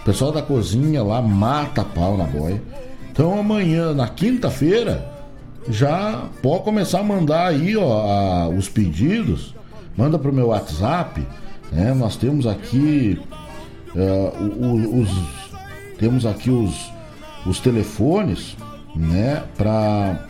O 0.01 0.05
pessoal 0.05 0.33
da 0.33 0.41
cozinha 0.41 1.03
lá 1.03 1.21
mata 1.21 1.85
pau 1.85 2.17
na 2.17 2.25
boia. 2.25 2.63
Então 3.11 3.39
amanhã, 3.39 3.93
na 3.93 4.09
quinta-feira, 4.09 5.18
já 5.71 6.29
pode 6.43 6.65
começar 6.65 7.01
a 7.01 7.05
mandar 7.05 7.49
aí 7.49 7.77
ó, 7.77 8.01
a, 8.01 8.49
os 8.49 8.69
pedidos 8.69 9.55
manda 9.97 10.19
pro 10.19 10.33
meu 10.33 10.49
WhatsApp. 10.49 11.27
Né? 11.73 11.93
Nós 11.93 12.17
temos 12.17 12.47
aqui 12.47 13.21
uh, 13.95 15.01
os, 15.01 15.11
temos 15.99 16.25
aqui 16.25 16.51
os, 16.51 16.91
os 17.45 17.61
telefones 17.61 18.57
né, 18.95 19.43
para 19.57 20.27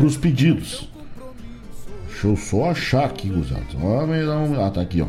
os 0.00 0.16
pedidos. 0.16 0.88
Deixa 2.06 2.26
eu 2.26 2.36
só 2.36 2.70
achar 2.70 3.04
aqui, 3.04 3.28
gusados. 3.28 3.76
Ah, 4.60 4.70
tá 4.70 4.80
aqui, 4.80 5.02
ó. 5.02 5.06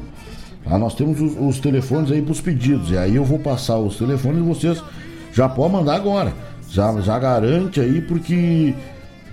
Ah, 0.66 0.78
nós 0.78 0.94
temos 0.94 1.20
os, 1.20 1.36
os 1.40 1.60
telefones 1.60 2.12
aí 2.12 2.22
para 2.22 2.32
os 2.32 2.42
pedidos. 2.42 2.92
E 2.92 2.98
aí 2.98 3.16
eu 3.16 3.24
vou 3.24 3.40
passar 3.40 3.78
os 3.78 3.98
telefones 3.98 4.40
e 4.40 4.44
vocês 4.44 4.84
já 5.34 5.50
podem 5.50 5.78
mandar 5.78 5.96
agora. 5.96 6.34
Já, 6.70 7.00
já 7.02 7.18
garante 7.18 7.80
aí, 7.80 8.02
porque 8.02 8.76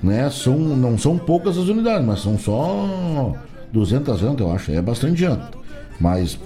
né, 0.02 0.30
são, 0.30 0.58
não 0.58 0.98
são 0.98 1.18
poucas 1.18 1.58
as 1.58 1.68
unidades, 1.68 2.06
mas 2.06 2.20
são 2.20 2.38
só 2.38 3.34
200 3.72 4.22
anos, 4.22 4.40
eu 4.40 4.52
acho, 4.52 4.70
é 4.72 4.80
bastante 4.80 5.20
janta. 5.20 5.50
Mas 6.00 6.38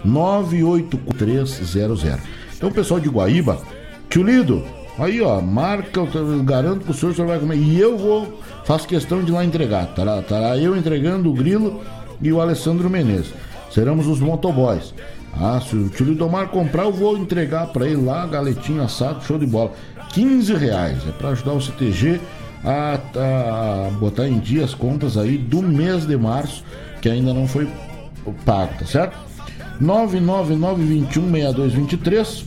98300. 0.03 2.19
Então, 2.55 2.71
pessoal 2.71 2.99
de 2.99 3.09
Guaíba, 3.09 3.59
tio 4.09 4.23
Lido, 4.23 4.63
aí 4.97 5.21
ó, 5.21 5.41
marca, 5.41 5.99
eu 5.99 6.43
garanto 6.43 6.85
que 6.85 6.91
o 6.91 6.93
senhor, 6.93 7.11
o 7.11 7.15
senhor 7.15 7.27
vai 7.27 7.39
comer. 7.39 7.57
E 7.57 7.79
eu 7.79 7.97
vou, 7.97 8.41
faço 8.63 8.87
questão 8.87 9.23
de 9.23 9.31
lá 9.31 9.43
entregar. 9.43 9.87
Tará, 9.87 10.21
tará 10.21 10.57
eu 10.57 10.75
entregando 10.75 11.29
o 11.29 11.33
grilo 11.33 11.81
e 12.21 12.31
o 12.31 12.41
Alessandro 12.41 12.89
Menezes. 12.89 13.33
Seremos 13.71 14.07
os 14.07 14.19
motoboys. 14.19 14.93
Ah, 15.37 15.59
se 15.59 15.75
o 15.75 15.89
tio 15.89 16.05
Lidomar 16.05 16.47
comprar, 16.47 16.83
eu 16.83 16.93
vou 16.93 17.17
entregar 17.17 17.67
para 17.67 17.85
ele 17.85 18.05
lá, 18.05 18.25
galetinho 18.25 18.81
assado, 18.81 19.21
show 19.23 19.37
de 19.37 19.45
bola. 19.45 19.73
15 20.13 20.53
reais. 20.53 20.97
É 21.07 21.11
para 21.11 21.29
ajudar 21.29 21.53
o 21.53 21.61
CTG 21.61 22.19
a, 22.63 22.95
a, 22.95 23.89
botar 23.99 24.27
em 24.27 24.39
dia 24.39 24.63
as 24.63 24.73
contas 24.73 25.17
aí 25.17 25.37
do 25.37 25.61
mês 25.61 26.07
de 26.07 26.17
março, 26.17 26.63
que 27.01 27.09
ainda 27.09 27.33
não 27.33 27.47
foi 27.47 27.67
pago, 28.45 28.73
tá 28.79 28.85
certo? 28.85 29.17
999-21-6223 29.81 32.45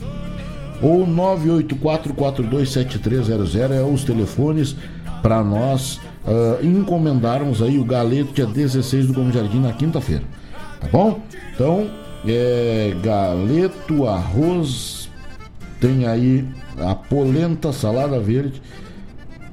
ou 0.81 1.07
984427300 1.07 3.71
é 3.71 3.83
os 3.83 4.03
telefones 4.03 4.75
para 5.21 5.43
nós 5.43 5.99
uh, 6.25 6.65
encomendarmos 6.65 7.61
aí 7.61 7.77
o 7.77 7.83
galeto 7.83 8.31
dia 8.33 8.45
16 8.45 9.07
do 9.07 9.13
Gomes 9.13 9.33
Jardim 9.33 9.59
na 9.59 9.73
quinta-feira. 9.73 10.23
Tá 10.79 10.87
bom? 10.87 11.19
Então, 11.53 11.89
é, 12.25 12.95
galeto, 13.03 14.07
arroz, 14.07 15.09
tem 15.79 16.07
aí 16.07 16.47
a 16.77 16.95
polenta, 16.95 17.73
salada 17.73 18.19
verde 18.19 18.61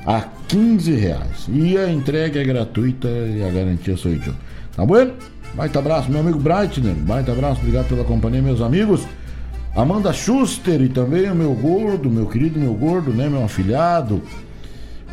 a 0.07 0.21
15 0.49 0.93
reais. 0.93 1.47
E 1.49 1.77
a 1.77 1.91
entrega 1.91 2.41
é 2.41 2.45
gratuita 2.45 3.09
e 3.09 3.43
a 3.43 3.51
garantia 3.51 3.97
sou 3.97 4.13
eu. 4.13 4.21
Tá 4.77 4.87
bom? 4.87 5.11
Baita 5.55 5.79
abraço, 5.79 6.11
meu 6.11 6.21
amigo 6.21 6.39
Breitner. 6.39 6.95
Baita 6.95 7.33
abraço, 7.33 7.61
obrigado 7.61 7.89
pela 7.89 8.05
companhia, 8.05 8.43
meus 8.43 8.61
amigos. 8.61 9.07
Amanda 9.77 10.11
Schuster 10.11 10.81
e 10.81 10.89
também 10.89 11.31
o 11.31 11.35
meu 11.35 11.53
gordo, 11.53 12.09
meu 12.09 12.25
querido 12.25 12.59
meu 12.59 12.73
gordo, 12.73 13.13
né, 13.13 13.29
meu 13.29 13.45
afilhado. 13.45 14.23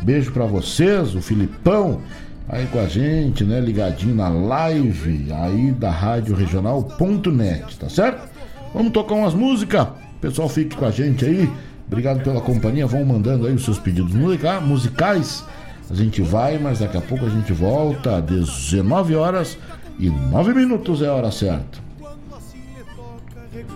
Beijo 0.00 0.32
para 0.32 0.46
vocês, 0.46 1.14
o 1.14 1.20
Filipão 1.20 2.00
aí 2.48 2.66
com 2.68 2.78
a 2.78 2.86
gente, 2.86 3.44
né, 3.44 3.60
ligadinho 3.60 4.14
na 4.14 4.30
live 4.30 5.30
aí 5.32 5.70
da 5.70 5.90
Rádio 5.90 6.34
Regional.net, 6.34 7.78
tá 7.78 7.90
certo? 7.90 8.26
Vamos 8.72 8.92
tocar 8.92 9.14
umas 9.14 9.34
músicas. 9.34 9.86
Pessoal, 10.18 10.48
fique 10.48 10.74
com 10.74 10.86
a 10.86 10.90
gente 10.90 11.26
aí. 11.26 11.46
Obrigado 11.86 12.22
pela 12.24 12.40
companhia. 12.40 12.86
Vão 12.86 13.04
mandando 13.04 13.46
aí 13.46 13.54
os 13.54 13.66
seus 13.66 13.78
pedidos 13.78 14.14
musicais. 14.62 15.44
A 15.90 15.94
gente 15.94 16.22
vai, 16.22 16.58
mas 16.58 16.78
daqui 16.78 16.96
a 16.96 17.02
pouco 17.02 17.26
a 17.26 17.28
gente 17.28 17.52
volta. 17.52 18.22
19 18.22 19.14
horas 19.14 19.58
e 19.98 20.08
9 20.08 20.54
minutos 20.54 21.02
é 21.02 21.06
a 21.06 21.12
hora 21.12 21.30
certa. 21.30 21.83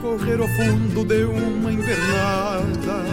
Recorrer 0.00 0.40
ao 0.40 0.46
fundo 0.46 1.04
de 1.04 1.24
uma 1.24 1.72
invernada. 1.72 3.04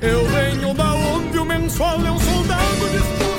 Eu 0.00 0.26
venho 0.26 0.74
da 0.74 0.94
onde 0.94 1.38
o 1.38 1.44
mensual 1.44 2.04
é 2.04 2.10
um 2.10 2.18
soldado 2.18 2.88
disposto 2.90 3.31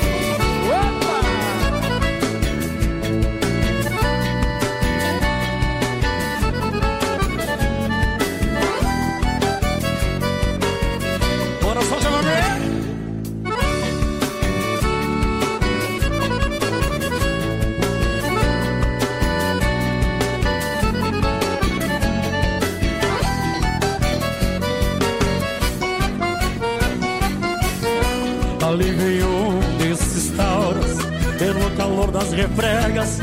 refregas, 32.54 33.18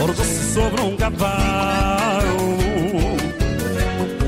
orgulho 0.00 0.24
sobre 0.54 0.80
um 0.80 0.96
cavalo. 0.96 2.56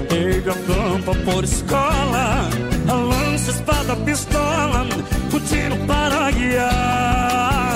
Pega 0.08 0.52
a 0.52 0.54
tampa 0.54 1.14
por 1.24 1.44
escola, 1.44 2.50
a 2.88 2.92
lança, 2.92 3.50
espada, 3.50 3.96
pistola, 3.96 4.86
o 5.32 5.40
tiro 5.40 5.76
para 5.86 6.30
guiar. 6.30 7.74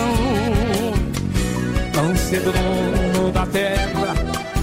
Tão 1.92 2.16
cedo 2.16 2.52
no 2.52 3.18
mundo 3.18 3.32
da 3.32 3.46
terra, 3.46 4.14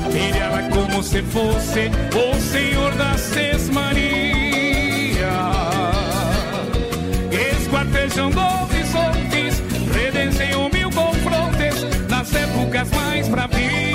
ele 0.09 0.45
como 0.73 1.03
se 1.03 1.21
fosse 1.23 1.91
o 2.15 2.39
senhor 2.39 2.93
da 2.93 3.17
sesmaria. 3.17 4.05
Esquartejando 7.31 8.64
épocas 12.75 12.89
mais 12.91 13.29
bravias. 13.29 13.94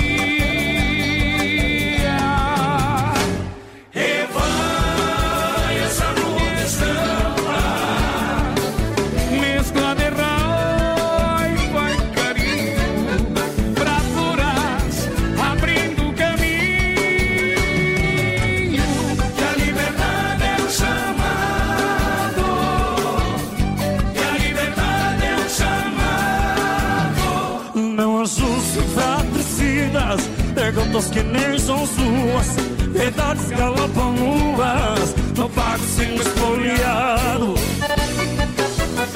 que 31.11 31.21
nem 31.23 31.59
são 31.59 31.85
suas, 31.85 32.55
verdades 32.89 33.49
galopam 33.49 34.13
nuas, 34.13 35.15
no 35.37 35.49
pago 35.49 35.83
sendo 35.83 36.21
espoliado. 36.21 37.55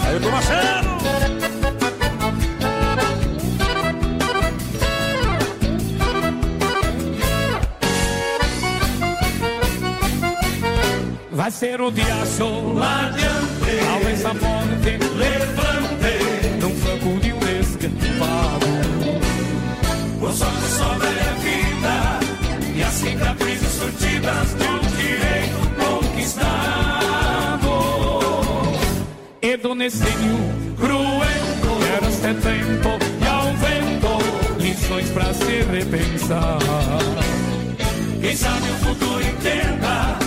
Aí 0.04 0.14
eu 0.14 0.22
tô! 0.22 0.30
Vai 11.32 11.52
ser 11.52 11.80
o 11.80 11.92
dia 11.92 12.26
soladiante, 12.26 13.78
talvez 13.86 14.26
a 14.26 14.34
morte 14.34 14.98
levante, 15.16 16.58
num 16.60 16.76
franco 16.76 17.20
de 17.20 17.34
um 17.34 17.46
E 29.86 29.88
necinho 29.88 30.42
cruento 30.80 31.72
era 31.96 32.08
este 32.08 32.34
tempo 32.42 32.98
e 33.22 33.28
ao 33.28 33.54
vento 33.54 34.18
lições 34.58 35.08
pra 35.12 35.32
se 35.32 35.62
repensar. 35.62 36.58
Quem 38.20 38.36
sabe 38.36 38.68
o 38.68 38.74
futuro 38.84 39.22
entenda 39.22 40.18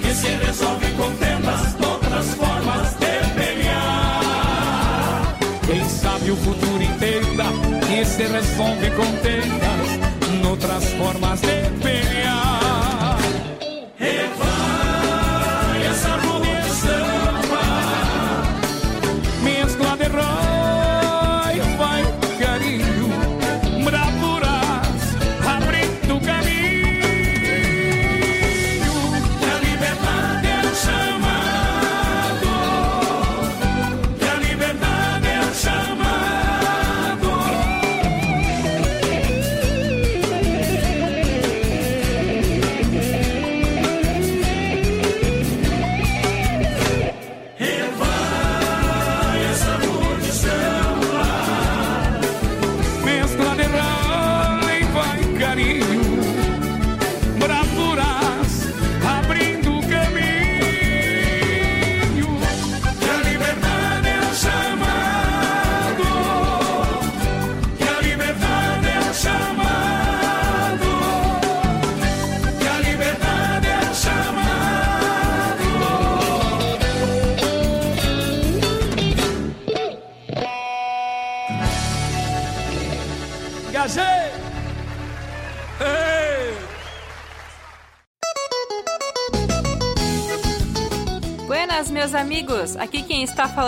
que 0.00 0.12
se 0.12 0.26
resolve 0.26 0.90
com 0.94 1.08
tendas, 1.18 1.76
outras 1.88 2.34
formas 2.34 2.94
de 2.94 3.20
pelear. 3.36 5.36
Quem 5.66 5.88
sabe 5.88 6.32
o 6.32 6.36
futuro 6.38 6.82
entenda 6.82 7.44
que 7.86 8.04
se 8.04 8.24
resolve 8.24 8.90
com 8.90 9.06
tendas, 9.22 9.65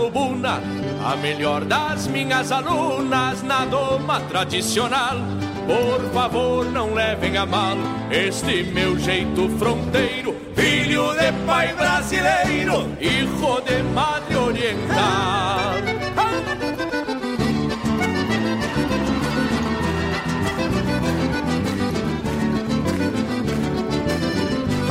Lubuna, 0.00 0.60
a 1.04 1.16
melhor 1.16 1.64
das 1.64 2.06
minhas 2.06 2.50
alunas 2.50 3.42
na 3.42 3.66
doma 3.66 4.20
tradicional. 4.20 5.16
Por 5.66 6.00
favor, 6.12 6.64
não 6.64 6.94
levem 6.94 7.36
a 7.36 7.44
mal 7.44 7.76
este 8.10 8.62
meu 8.64 8.98
jeito 8.98 9.48
fronteiro, 9.58 10.34
filho 10.56 11.12
de 11.12 11.32
pai 11.46 11.74
brasileiro, 11.74 12.88
hijo 12.98 13.60
de 13.60 13.82
madre 13.94 14.36
oriental. 14.36 15.60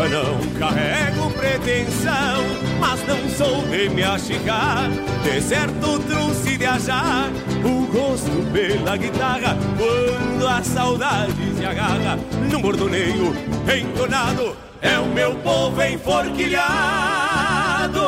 Não 0.10 0.60
carrego 0.60 1.30
pretensão, 1.31 2.44
mas 2.80 3.06
não 3.06 3.30
sou 3.30 3.62
de 3.68 3.90
me 3.90 4.02
achicar. 4.04 4.90
De 5.24 5.42
certo 5.42 6.00
trouxe 6.00 6.58
de 6.58 6.66
achar 6.66 7.30
o 7.64 7.86
gosto 7.92 8.52
pela 8.52 8.98
guitarra. 8.98 9.56
Quando 9.78 10.48
a 10.48 10.64
saudade 10.64 11.34
se 11.58 11.66
agarra 11.66 12.18
num 12.52 12.62
bordoneio 12.62 13.36
entonado, 13.68 14.56
é 14.82 14.98
o 14.98 15.06
meu 15.08 15.36
povo 15.36 15.84
enforquilhado. 15.84 18.00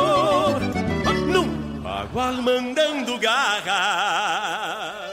Num 1.28 1.82
bagual 1.82 2.42
mandando 2.42 3.20
garra. 3.20 5.12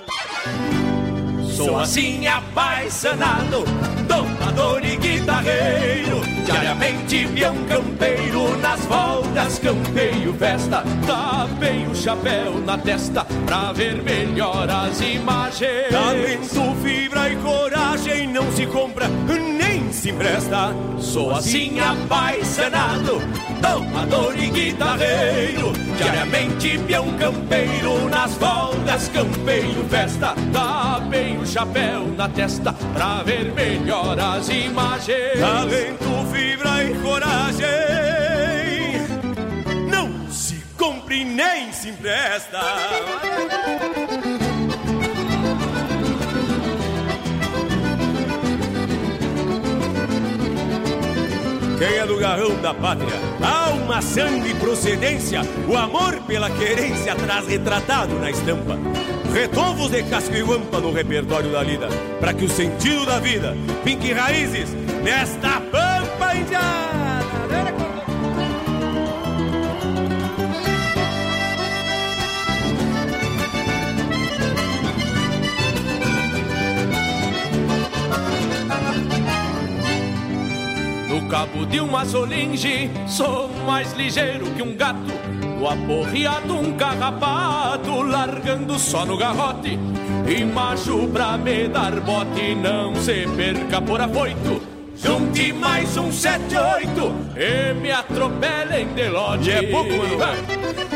Sou 1.59 1.77
assim 1.77 2.25
apaixonado, 2.27 3.65
domador 4.07 4.81
e 4.85 4.97
guitarreiro. 4.97 6.28
Diariamente 6.51 7.29
peão 7.35 7.55
campeiro, 7.69 8.57
nas 8.57 8.81
folgas 8.87 9.59
campeio 9.59 10.33
festa. 10.33 10.83
Tapei 11.07 11.87
o 11.87 11.95
chapéu 11.95 12.59
na 12.65 12.79
testa 12.79 13.27
pra 13.45 13.70
ver 13.75 14.03
melhor 14.03 14.66
as 14.70 14.99
imagens. 15.03 15.91
Talento, 15.91 16.75
fibra 16.83 17.29
e 17.31 17.37
coragem 17.37 18.29
não 18.29 18.51
se 18.53 18.66
compra 18.66 19.09
nem 19.29 19.93
se 19.93 20.11
empresta. 20.11 20.75
Sou 20.99 21.35
assim 21.35 21.79
apaixonado, 21.81 23.20
domador 23.61 24.35
e 24.39 24.49
guitarreiro. 24.49 25.73
Diariamente 25.99 26.79
peão 26.79 27.07
campeiro, 27.19 28.09
nas 28.09 28.33
folgas 28.35 29.09
campeiro 29.09 29.85
festa. 29.91 30.35
Tapei 30.51 31.37
o 31.37 31.47
chapéu 31.47 32.07
na 32.16 32.27
testa 32.27 32.75
pra 32.93 33.23
ver 33.23 33.52
melhor 33.52 34.19
as 34.19 34.48
imagens. 34.48 35.39
Talento, 35.39 36.27
fibra 36.32 36.85
e 36.85 36.94
coragem 36.98 37.69
não 39.90 40.31
se 40.31 40.62
compre 40.77 41.24
nem 41.24 41.73
se 41.73 41.89
empresta. 41.90 42.60
quem 51.78 51.97
é 51.97 52.05
do 52.05 52.19
garrão 52.19 52.60
da 52.60 52.74
pátria. 52.74 53.15
Alma, 53.40 54.02
sangue 54.02 54.51
e 54.51 54.55
procedência, 54.55 55.43
o 55.69 55.77
amor 55.77 56.20
pela 56.27 56.51
querência 56.51 57.15
traz 57.15 57.47
retratado 57.47 58.19
na 58.19 58.31
estampa. 58.31 58.77
Retovos 59.39 59.93
de 59.93 60.02
casco 60.02 60.35
e 60.35 60.43
guampa 60.43 60.81
no 60.81 60.90
repertório 60.90 61.52
da 61.52 61.62
lida, 61.62 61.86
para 62.19 62.35
que 62.35 62.44
o 62.44 62.48
sentido 62.48 63.06
da 63.06 63.20
vida 63.20 63.56
finque 63.85 64.12
raízes 64.12 64.69
nesta 65.05 65.60
pampa 65.60 66.35
indiana. 66.35 67.23
No 81.09 81.28
cabo 81.28 81.65
de 81.65 81.78
uma 81.78 82.05
solinge, 82.05 82.90
sou 83.06 83.48
mais 83.65 83.93
ligeiro 83.93 84.47
que 84.56 84.65
um 84.65 84.74
gato. 84.74 85.18
O 85.61 85.67
aporreado 85.67 86.55
um 86.55 86.73
carrapato, 86.75 88.03
largando 88.03 88.79
só 88.79 89.05
no 89.05 89.17
garrote. 89.17 89.79
E 90.29 90.45
macho 90.45 91.09
pra 91.09 91.37
me 91.37 91.67
dar 91.69 91.99
bote, 92.01 92.55
não 92.55 92.95
se 92.95 93.27
perca 93.37 93.83
por 93.83 94.01
afoito. 94.01 94.63
Junte 94.95 95.53
mais 95.53 95.97
um 95.97 96.13
sete, 96.13 96.57
oito 96.57 97.13
e 97.37 97.75
me 97.75 97.91
atropelem 97.91 98.87
de 98.95 99.09
lote. 99.09 99.51
É 99.51 99.63
pouco, 99.63 99.91
mano. 99.91 100.88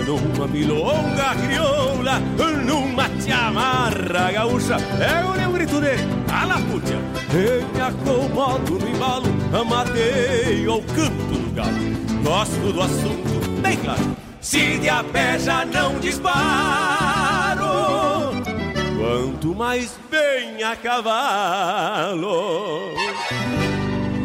Numa 0.00 0.46
milonga 0.46 1.34
crioula, 1.34 2.18
numa 2.64 3.08
chamarra 3.20 4.32
gaúcha. 4.32 4.76
É 5.00 5.46
o 5.46 5.52
grito 5.52 5.80
dele, 5.80 6.02
a 6.32 6.44
laputia. 6.44 6.98
Eu 7.32 7.66
me 7.68 7.80
acomodo 7.80 8.78
no 8.78 8.88
embalo, 8.88 9.26
matei 9.66 10.66
ao 10.66 10.82
canto 10.82 11.34
do 11.34 11.54
galo. 11.54 12.22
Gosto 12.24 12.72
do 12.72 12.82
assunto, 12.82 13.60
bem 13.60 13.76
claro. 13.76 14.16
Se 14.40 14.78
de 14.78 14.88
a 14.88 15.04
pé 15.04 15.38
já 15.38 15.64
não 15.64 15.98
disparo, 16.00 17.62
quanto 18.98 19.54
mais 19.54 19.98
bem 20.10 20.62
a 20.62 20.74
cavalo. 20.76 22.32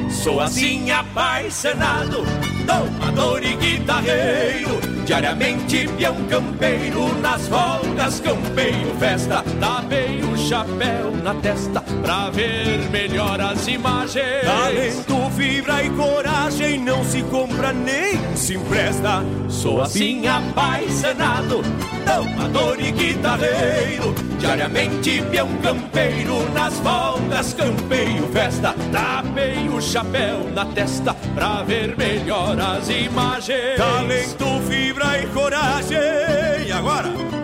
Sou 0.10 0.40
assim 0.42 0.90
apaixonado, 0.92 2.24
domador 2.66 3.44
e 3.44 3.56
guitarreiro 3.56 4.97
Diariamente 5.08 5.88
peão 5.96 6.16
campeiro, 6.26 7.18
nas 7.22 7.48
folgas 7.48 8.20
campeiro 8.20 8.94
festa. 9.00 9.42
Lavei 9.58 10.22
o 10.22 10.37
chapéu 10.48 11.12
na 11.24 11.34
testa 11.36 11.82
pra 12.02 12.30
ver 12.30 12.90
melhor 12.90 13.42
as 13.42 13.68
imagens. 13.68 14.46
Talento, 14.46 15.30
fibra 15.36 15.84
e 15.84 15.90
coragem 15.90 16.80
não 16.80 17.04
se 17.04 17.22
compra 17.24 17.74
nem 17.74 18.18
se 18.34 18.56
empresta. 18.56 19.26
Sou 19.50 19.82
assim 19.82 20.26
apaixonado, 20.26 21.62
domador 22.06 22.80
e 22.80 22.92
guitarreiro. 22.92 24.16
Diariamente 24.40 25.22
peão 25.24 25.50
campeiro, 25.62 26.50
nas 26.54 26.80
folgas 26.80 27.54
campeiro 27.54 28.28
festa. 28.32 28.74
Lavei 28.94 29.68
o 29.68 29.82
chapéu 29.82 30.50
na 30.56 30.66
testa 30.68 31.14
pra 31.36 31.64
ver 31.64 31.98
melhor 31.98 32.58
as 32.58 32.88
imagens. 32.88 33.76
Talento, 33.76 34.46
fibra 34.70 34.88
fibra 34.88 35.22
e 35.22 35.28
coragem. 35.28 36.68
E 36.68 36.72
agora? 36.72 37.37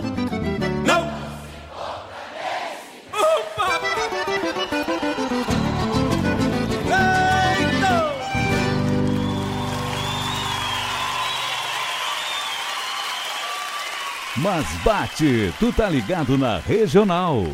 Mas 14.43 14.65
bate, 14.83 15.53
tu 15.57 15.71
tá 15.71 15.89
ligado 15.89 16.37
na 16.37 16.57
regional. 16.57 17.45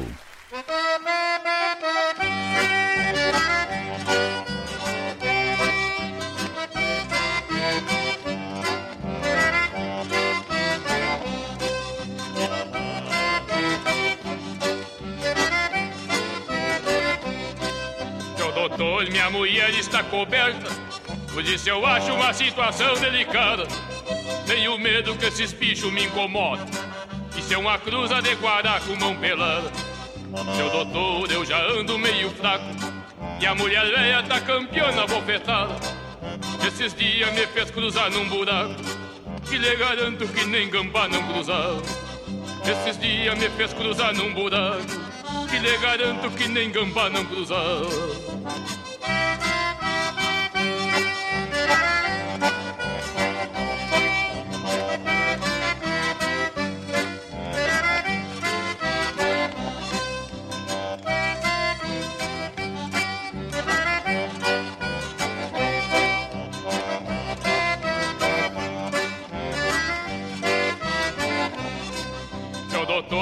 doutor, 18.68 19.10
minha 19.12 19.30
mulher 19.30 19.70
está 19.76 20.04
coberta. 20.04 20.70
Por 21.32 21.46
isso 21.46 21.70
eu 21.70 21.86
acho 21.86 22.12
uma 22.14 22.34
situação 22.34 22.96
delicada. 22.96 23.68
Tenho 24.50 24.80
medo 24.80 25.16
que 25.16 25.28
esses 25.28 25.54
bichos 25.54 25.94
me 25.94 26.06
incomodem. 26.06 26.66
Isso 27.38 27.54
é 27.54 27.58
uma 27.60 27.78
cruz 27.78 28.12
adequada 28.12 28.80
com 28.80 28.96
mão 28.96 29.16
pelada. 29.16 29.72
Seu 30.58 30.72
doutor, 30.72 31.32
eu 31.32 31.46
já 31.46 31.62
ando 31.68 32.00
meio 32.00 32.32
fraco. 32.32 32.66
E 33.40 33.46
a 33.46 33.54
mulher 33.54 33.86
velha 33.86 34.24
tá 34.24 34.42
campeona 34.42 35.06
bofetada. 35.06 35.76
Esses 36.68 36.96
dias 36.96 37.32
me 37.32 37.46
fez 37.46 37.70
cruzar 37.70 38.10
num 38.10 38.28
buraco. 38.28 38.74
Que 39.48 39.60
lhe 39.60 39.76
garanto 39.76 40.28
que 40.28 40.44
nem 40.46 40.68
gambá 40.68 41.08
não 41.08 41.22
cruzava. 41.32 41.84
Esses 42.66 43.00
dias 43.00 43.38
me 43.38 43.50
fez 43.50 43.72
cruzar 43.72 44.16
num 44.16 44.34
buraco. 44.34 44.82
Que 45.48 45.60
lhe 45.60 45.78
garanto 45.78 46.32
que 46.32 46.48
nem 46.48 46.72
gambá 46.72 47.08
não 47.08 47.24
cruzava. 47.24 47.88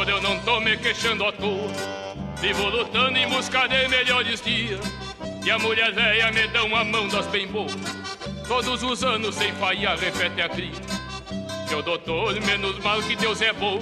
Eu 0.07 0.21
não 0.21 0.39
tô 0.39 0.59
me 0.61 0.77
queixando 0.77 1.25
à 1.25 1.31
toa. 1.33 1.69
Vivo 2.39 2.69
lutando 2.69 3.17
em 3.17 3.27
busca 3.27 3.67
de 3.67 3.87
melhores 3.89 4.41
dias. 4.41 4.79
E 5.45 5.51
a 5.51 5.59
mulher 5.59 5.91
velha 5.91 6.31
me 6.31 6.47
dá 6.47 6.63
uma 6.63 6.83
mão 6.83 7.07
das 7.09 7.27
bem 7.27 7.45
boas. 7.47 7.75
Todos 8.47 8.81
os 8.83 9.03
anos 9.03 9.35
sem 9.35 9.51
falhar, 9.55 9.97
repete 9.97 10.41
a 10.41 10.47
cria. 10.47 10.71
Meu 11.69 11.81
doutor, 11.81 12.39
menos 12.41 12.79
mal 12.79 13.01
que 13.03 13.15
Deus 13.17 13.41
é 13.41 13.51
bom. 13.51 13.79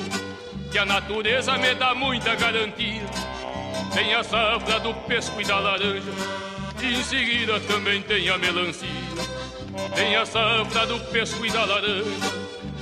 Que 0.71 0.79
a 0.79 0.85
natureza 0.85 1.57
me 1.59 1.75
dá 1.75 1.93
muita 1.93 2.33
garantia. 2.33 3.05
Tem 3.93 4.15
a 4.15 4.23
safra 4.23 4.79
do 4.79 4.93
pesco 5.07 5.39
e 5.39 5.45
da 5.45 5.59
laranja. 5.59 6.11
E 6.81 6.95
em 6.95 7.03
seguida 7.03 7.59
também 7.61 8.01
tem 8.01 8.27
a 8.29 8.37
melancia. 8.37 8.89
Tem 9.93 10.15
a 10.15 10.25
safra 10.25 10.87
do 10.87 10.99
pesco 11.11 11.45
e 11.45 11.51
da 11.51 11.65
laranja. 11.65 12.09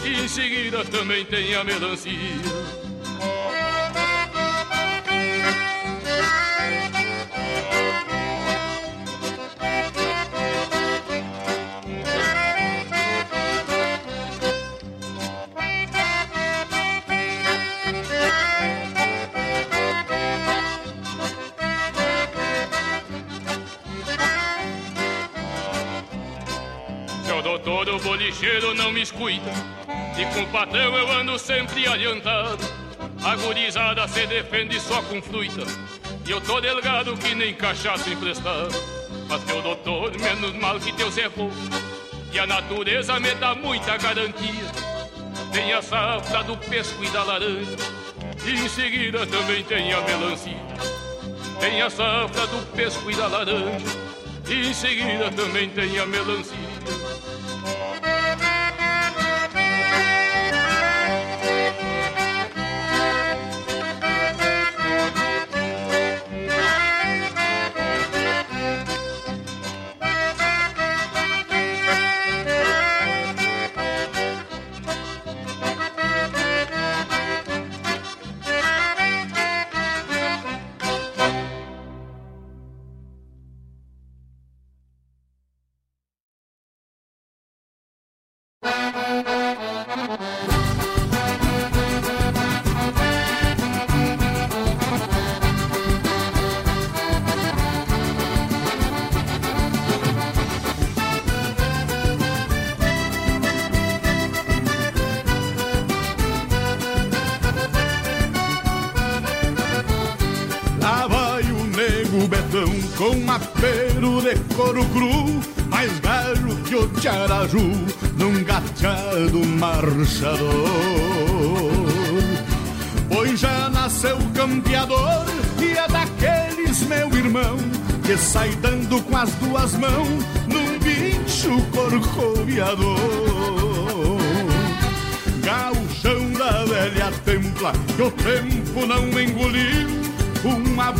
E 0.03 0.23
em 0.23 0.27
seguida 0.27 0.85
também 0.85 1.25
tem 1.25 1.53
a 1.55 1.63
melancia. 1.63 2.62
Seu 27.83 27.85
doutor, 27.85 27.95
o 27.95 27.99
bolicheiro 27.99 28.73
não 28.75 28.91
me 28.93 29.01
escuta. 29.01 29.51
E 30.17 30.25
com 30.33 30.43
o 30.43 30.47
patrão 30.47 30.95
eu 30.95 31.11
ando 31.11 31.37
sempre 31.37 31.85
adiantado. 31.85 32.63
A 33.21 33.35
gurizada 33.35 34.07
se 34.07 34.25
defende 34.25 34.79
só 34.79 35.01
com 35.01 35.21
fruta. 35.21 35.63
E 36.25 36.31
eu 36.31 36.39
tô 36.39 36.61
delgado 36.61 37.17
que 37.17 37.35
nem 37.35 37.53
cachaça 37.53 38.09
emprestado. 38.09 38.73
Mas 39.27 39.43
meu 39.43 39.61
doutor, 39.61 40.17
menos 40.17 40.53
mal 40.55 40.79
que 40.79 40.93
Deus 40.93 41.17
é 41.17 41.27
bom. 41.27 41.51
E 42.31 42.39
a 42.39 42.47
natureza 42.47 43.19
me 43.19 43.35
dá 43.35 43.53
muita 43.53 43.97
garantia. 43.97 44.71
Tem 45.51 45.73
a 45.73 45.81
safra 45.81 46.43
do 46.43 46.55
pesco 46.55 47.03
e 47.03 47.09
da 47.09 47.23
laranja. 47.23 47.77
E 48.45 48.51
em 48.51 48.69
seguida 48.69 49.27
também 49.27 49.61
tem 49.63 49.91
a 49.91 49.99
melancia. 50.01 50.57
Tem 51.59 51.81
a 51.81 51.89
safra 51.89 52.47
do 52.47 52.65
pesco 52.71 53.11
e 53.11 53.15
da 53.15 53.27
laranja. 53.27 53.85
E 54.47 54.69
em 54.69 54.73
seguida 54.73 55.29
também 55.31 55.69
tem 55.69 55.99
a 55.99 56.05
melancia. 56.05 56.62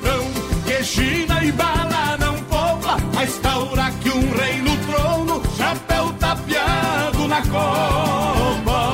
China 1.01 1.43
e 1.43 1.51
bala 1.53 2.15
não 2.19 2.35
poupa, 2.43 2.95
mas 3.15 3.35
taura 3.37 3.89
que 4.01 4.09
um 4.11 4.31
rei 4.35 4.61
no 4.61 4.77
trono, 4.85 5.41
chapéu 5.57 6.13
tapeado 6.19 7.27
na 7.27 7.41
copa. 7.41 8.93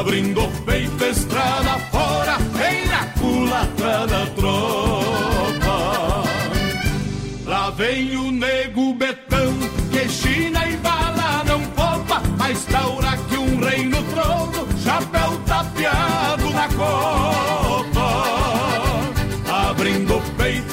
Abrindo 0.00 0.42
o 0.42 0.50
peito, 0.64 1.04
estrada 1.04 1.78
fora, 1.92 2.38
vem 2.54 2.86
na 2.86 3.06
culatra 3.20 4.06
da 4.08 4.26
tropa. 4.34 5.78
Lá 7.46 7.70
vem 7.70 8.16
o 8.16 8.32
nego 8.32 8.94
betão, 8.94 9.54
que 9.92 10.08
China 10.08 10.66
e 10.66 10.76
bala 10.78 11.44
não 11.44 11.60
poupa, 11.66 12.20
mas 12.36 12.64
taura 12.64 13.16
que 13.28 13.36
um 13.36 13.60
rei 13.60 13.86
no 13.86 14.02
trono, 14.02 14.66
chapéu 14.82 15.38
tapeado 15.46 16.50
na 16.50 16.68
copa 16.70 17.67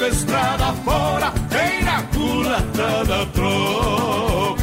estrada 0.07 0.73
fora, 0.83 1.33
vem 1.49 1.83
na 1.83 2.03
culata 2.03 3.05
da 3.05 3.25
tropa. 3.27 4.55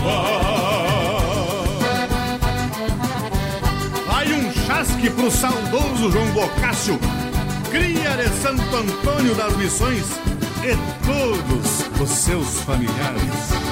Vai 4.06 4.32
um 4.32 4.52
chasque 4.52 5.10
pro 5.10 5.31
saudoso 5.31 6.10
João 6.10 6.27
Bocácio, 6.32 6.98
cria 7.70 8.16
de 8.16 8.28
Santo 8.40 8.77
Antônio 8.77 9.35
das 9.35 9.56
Missões 9.56 10.06
e 10.62 10.77
todos 11.05 12.01
os 12.01 12.10
seus 12.10 12.60
familiares. 12.60 13.72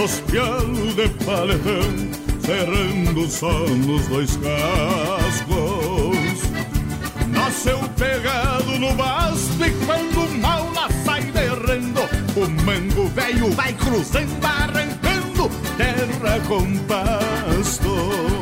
nos 0.00 0.18
pialos 0.20 0.96
de 0.96 1.10
paletão, 1.26 1.82
cerrando 2.40 3.28
só 3.28 3.52
nos 3.68 4.08
dois 4.08 4.34
cascos. 4.36 6.40
Nasceu 7.28 7.78
pegado 7.98 8.78
no 8.78 8.94
basto 8.94 9.62
e 9.62 9.70
quando 9.84 10.26
mal 10.40 10.72
lá 10.72 10.88
sai 11.04 11.22
derrando, 11.24 12.00
o 12.34 12.48
mango 12.64 13.08
velho 13.08 13.50
vai 13.50 13.74
cruzando, 13.74 14.42
arrancando 14.42 15.50
terra 15.76 16.40
com 16.48 16.78
pasto. 16.86 18.39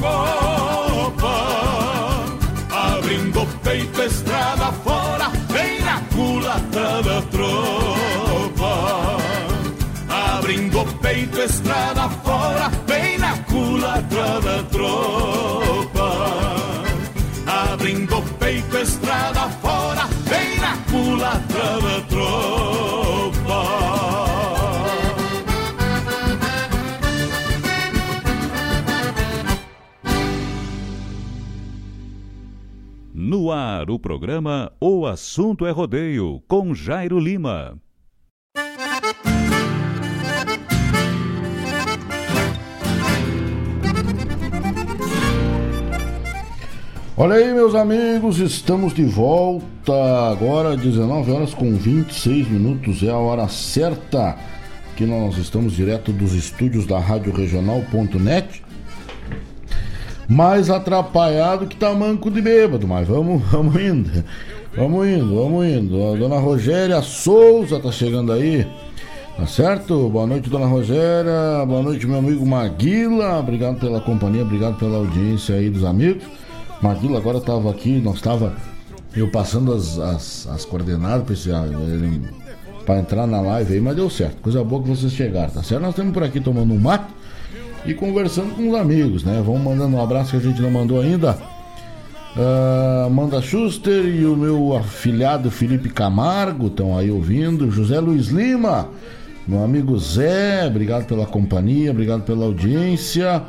Tapeado 0.00 0.47
o 33.90 33.98
programa 33.98 34.72
O 34.80 35.06
Assunto 35.06 35.66
é 35.66 35.70
Rodeio, 35.70 36.42
com 36.46 36.74
Jairo 36.74 37.18
Lima. 37.18 37.78
Olha 47.16 47.34
aí, 47.34 47.52
meus 47.52 47.74
amigos, 47.74 48.38
estamos 48.38 48.94
de 48.94 49.04
volta 49.04 49.92
agora, 50.30 50.76
19 50.76 51.32
horas 51.32 51.52
com 51.52 51.74
26 51.74 52.48
minutos, 52.48 53.02
é 53.02 53.10
a 53.10 53.16
hora 53.16 53.48
certa 53.48 54.36
que 54.96 55.04
nós 55.04 55.36
estamos 55.36 55.74
direto 55.74 56.12
dos 56.12 56.32
estúdios 56.32 56.86
da 56.86 56.98
Rádio 56.98 57.32
Regional.net 57.32 58.62
mais 60.28 60.68
atrapalhado 60.68 61.66
que 61.66 61.74
tamanco 61.74 62.30
de 62.30 62.42
bêbado, 62.42 62.86
mas 62.86 63.08
vamos, 63.08 63.42
vamos 63.50 63.80
indo. 63.80 64.24
Vamos 64.76 65.08
indo, 65.08 65.34
vamos 65.34 65.66
indo. 65.66 66.12
A 66.12 66.16
dona 66.16 66.38
Rogéria 66.38 67.00
Souza 67.00 67.80
tá 67.80 67.90
chegando 67.90 68.32
aí. 68.32 68.66
Tá 69.36 69.46
certo? 69.46 70.08
Boa 70.10 70.26
noite, 70.26 70.50
dona 70.50 70.66
Rogéria. 70.66 71.64
Boa 71.66 71.82
noite, 71.82 72.06
meu 72.06 72.18
amigo 72.18 72.44
Maguila. 72.44 73.38
Obrigado 73.38 73.80
pela 73.80 74.00
companhia, 74.00 74.42
obrigado 74.42 74.76
pela 74.78 74.98
audiência 74.98 75.54
aí 75.54 75.70
dos 75.70 75.84
amigos. 75.84 76.22
Maguila 76.82 77.18
agora 77.18 77.40
tava 77.40 77.70
aqui, 77.70 77.98
nós 77.98 78.20
tava 78.20 78.54
eu 79.16 79.30
passando 79.30 79.72
as, 79.72 79.98
as, 79.98 80.46
as 80.48 80.64
coordenadas 80.64 81.48
para 82.84 83.00
entrar 83.00 83.26
na 83.26 83.40
live 83.40 83.74
aí, 83.74 83.80
mas 83.80 83.96
deu 83.96 84.10
certo. 84.10 84.36
Coisa 84.42 84.62
boa 84.62 84.82
que 84.82 84.88
vocês 84.90 85.12
chegaram, 85.12 85.50
tá 85.50 85.62
certo? 85.62 85.82
Nós 85.82 85.90
estamos 85.90 86.12
por 86.12 86.22
aqui 86.22 86.40
tomando 86.40 86.72
um 86.72 86.78
mate 86.78 87.17
e 87.86 87.94
conversando 87.94 88.54
com 88.54 88.70
os 88.70 88.74
amigos, 88.74 89.24
né? 89.24 89.42
Vamos 89.44 89.62
mandando 89.62 89.96
um 89.96 90.02
abraço 90.02 90.32
que 90.32 90.36
a 90.36 90.40
gente 90.40 90.60
não 90.60 90.70
mandou 90.70 91.00
ainda 91.00 91.38
Uh, 92.36 93.06
Amanda 93.06 93.42
Schuster 93.42 94.04
e 94.04 94.24
o 94.24 94.36
meu 94.36 94.76
afilhado 94.76 95.50
Felipe 95.50 95.88
Camargo 95.88 96.68
estão 96.68 96.96
aí 96.96 97.10
ouvindo. 97.10 97.68
José 97.68 97.98
Luiz 97.98 98.28
Lima, 98.28 98.90
meu 99.44 99.64
amigo 99.64 99.98
Zé, 99.98 100.64
obrigado 100.64 101.06
pela 101.06 101.26
companhia, 101.26 101.90
obrigado 101.90 102.22
pela 102.22 102.44
audiência. 102.44 103.42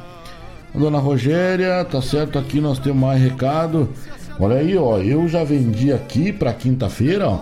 Dona 0.73 0.97
Rogéria, 0.97 1.85
tá 1.85 2.01
certo, 2.01 2.39
aqui 2.39 2.59
nós 2.59 2.79
temos 2.79 2.99
mais 2.99 3.21
recado. 3.21 3.89
Olha 4.39 4.55
aí, 4.55 4.75
ó, 4.75 4.97
eu 4.97 5.27
já 5.27 5.43
vendi 5.43 5.93
aqui 5.93 6.33
para 6.33 6.51
quinta-feira, 6.51 7.29
ó, 7.29 7.39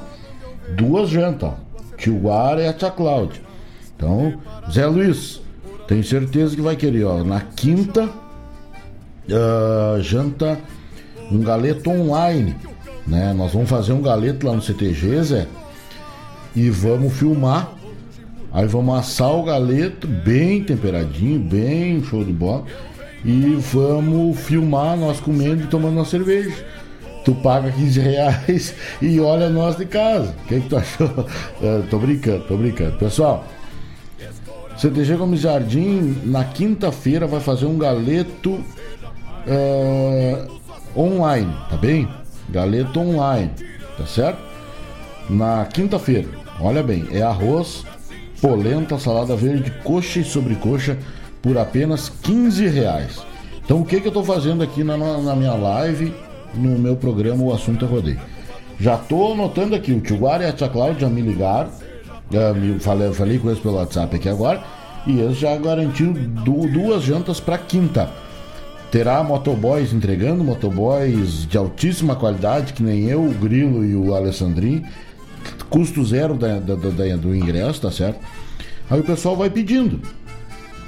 duas 0.76 1.10
jantas, 1.10 1.50
ó. 1.50 1.54
Tio 1.96 2.18
Guara 2.18 2.62
e 2.62 2.68
a 2.68 2.74
Tia 2.74 2.92
Cláudia. 2.92 3.42
Então, 3.96 4.34
Zé 4.70 4.86
Luiz, 4.86 5.42
tenho 5.88 6.04
certeza 6.04 6.56
que 6.56 6.62
vai 6.62 6.76
querer, 6.76 7.06
ó, 7.06 7.24
na 7.24 7.42
quinta, 7.42 8.04
uh, 9.30 10.02
janta, 10.02 10.60
um 11.32 11.42
galeto 11.42 11.90
online, 11.90 12.56
né? 13.06 13.34
Nós 13.34 13.54
vamos 13.54 13.70
fazer 13.70 13.94
um 13.94 14.02
galeto 14.02 14.46
lá 14.46 14.54
no 14.54 14.62
CTG, 14.62 15.24
Zé, 15.24 15.48
e 16.56 16.70
vamos 16.70 17.14
filmar. 17.14 17.74
Aí 18.52 18.66
vamos 18.66 18.98
assar 18.98 19.32
o 19.34 19.44
galeto 19.44 20.08
bem 20.08 20.64
temperadinho, 20.64 21.40
bem 21.40 22.02
show 22.04 22.24
de 22.24 22.32
bola 22.32 22.66
e 23.24 23.56
vamos 23.56 24.40
filmar 24.40 24.98
nós 24.98 25.20
comendo 25.20 25.64
e 25.64 25.68
tomando 25.68 25.96
uma 25.96 26.06
cerveja. 26.06 26.66
Tu 27.26 27.36
paga 27.36 27.70
15 27.70 28.00
reais 28.00 28.76
e 29.02 29.20
olha 29.20 29.50
nós 29.50 29.76
de 29.76 29.86
casa. 29.86 30.34
O 30.44 30.48
que, 30.48 30.62
que 30.62 30.70
tu 30.70 30.78
achou? 30.78 31.26
É, 31.62 31.82
tô 31.92 32.00
brincando, 32.00 32.44
tô 32.46 32.56
brincando. 32.56 32.98
Pessoal, 32.98 33.46
CTG 34.78 35.16
Gomes 35.16 35.40
Jardim, 35.40 36.22
na 36.24 36.44
quinta-feira, 36.44 37.26
vai 37.26 37.40
fazer 37.40 37.66
um 37.66 37.78
galeto 37.78 38.64
é, 39.48 40.48
online, 40.95 41.52
tá 41.68 41.76
bem? 41.76 42.08
Galeto 42.49 42.99
online, 42.99 43.52
tá 43.98 44.06
certo? 44.06 44.40
Na 45.30 45.66
quinta-feira, 45.66 46.28
olha 46.62 46.84
bem, 46.84 47.08
é 47.12 47.24
arroz, 47.24 47.84
polenta, 48.40 48.99
salada 48.99 49.36
verde, 49.36 49.72
coxa 49.84 50.20
e 50.20 50.24
sobrecoxa 50.24 50.98
por 51.41 51.58
apenas 51.58 52.10
15 52.10 52.68
reais. 52.68 53.20
Então 53.66 53.82
o 53.82 53.86
que, 53.86 53.99
que 53.99 54.08
eu 54.08 54.12
estou 54.12 54.24
fazendo 54.24 54.64
aqui 54.64 54.84
na, 54.84 54.95
na, 54.95 55.36
minha 55.36 55.54
live, 55.56 56.14
no 56.54 56.78
meu 56.78 56.95
programa 56.95 57.44
O 57.44 57.54
Assunto 57.54 57.84
é 57.84 57.88
Rodeio? 57.88 58.20
Já 58.80 58.95
estou 58.95 59.34
anotando 59.34 59.76
aqui, 59.76 59.91
o 59.91 59.99
Tio 59.99 60.18
Guara 60.18 60.44
e 60.44 60.48
a 60.48 60.54
Tia 60.54 60.70
Cláudia 60.70 61.10
me 61.10 61.22
ligaram, 61.22 61.72
me 62.56 62.80
falei, 62.80 63.14
falei 63.14 63.38
com 63.40 63.49
eles 63.49 63.60
pelo 63.60 63.76
WhatsApp 63.76 64.16
aqui 64.16 64.28
agora, 64.28 64.64
e 65.06 65.20
eles 65.20 65.38
já 65.38 65.56
garantiram 65.58 66.14
du, 66.14 66.68
duas 66.68 67.04
jantas 67.04 67.40
para 67.40 67.58
quinta. 67.58 68.10
Terá 68.91 69.24
motoboys 69.24 69.94
entregando, 69.94 70.44
motoboys 70.44 71.48
de 71.48 71.58
altíssima 71.58 72.16
qualidade, 72.16 72.74
que 72.74 72.84
nem 72.84 73.06
eu, 73.06 73.24
o 73.24 73.34
Grilo 73.34 73.84
e 73.84 73.95
o 73.95 74.14
Alessandrinho, 74.14 74.84
custo 75.70 76.06
zero 76.06 76.36
da, 76.36 76.60
da, 76.60 76.76
da, 76.76 77.16
do 77.16 77.36
ingresso, 77.36 77.82
tá 77.82 77.90
certo? 77.91 78.20
Aí 78.90 78.99
o 78.99 79.04
pessoal 79.04 79.36
vai 79.36 79.49
pedindo. 79.49 79.99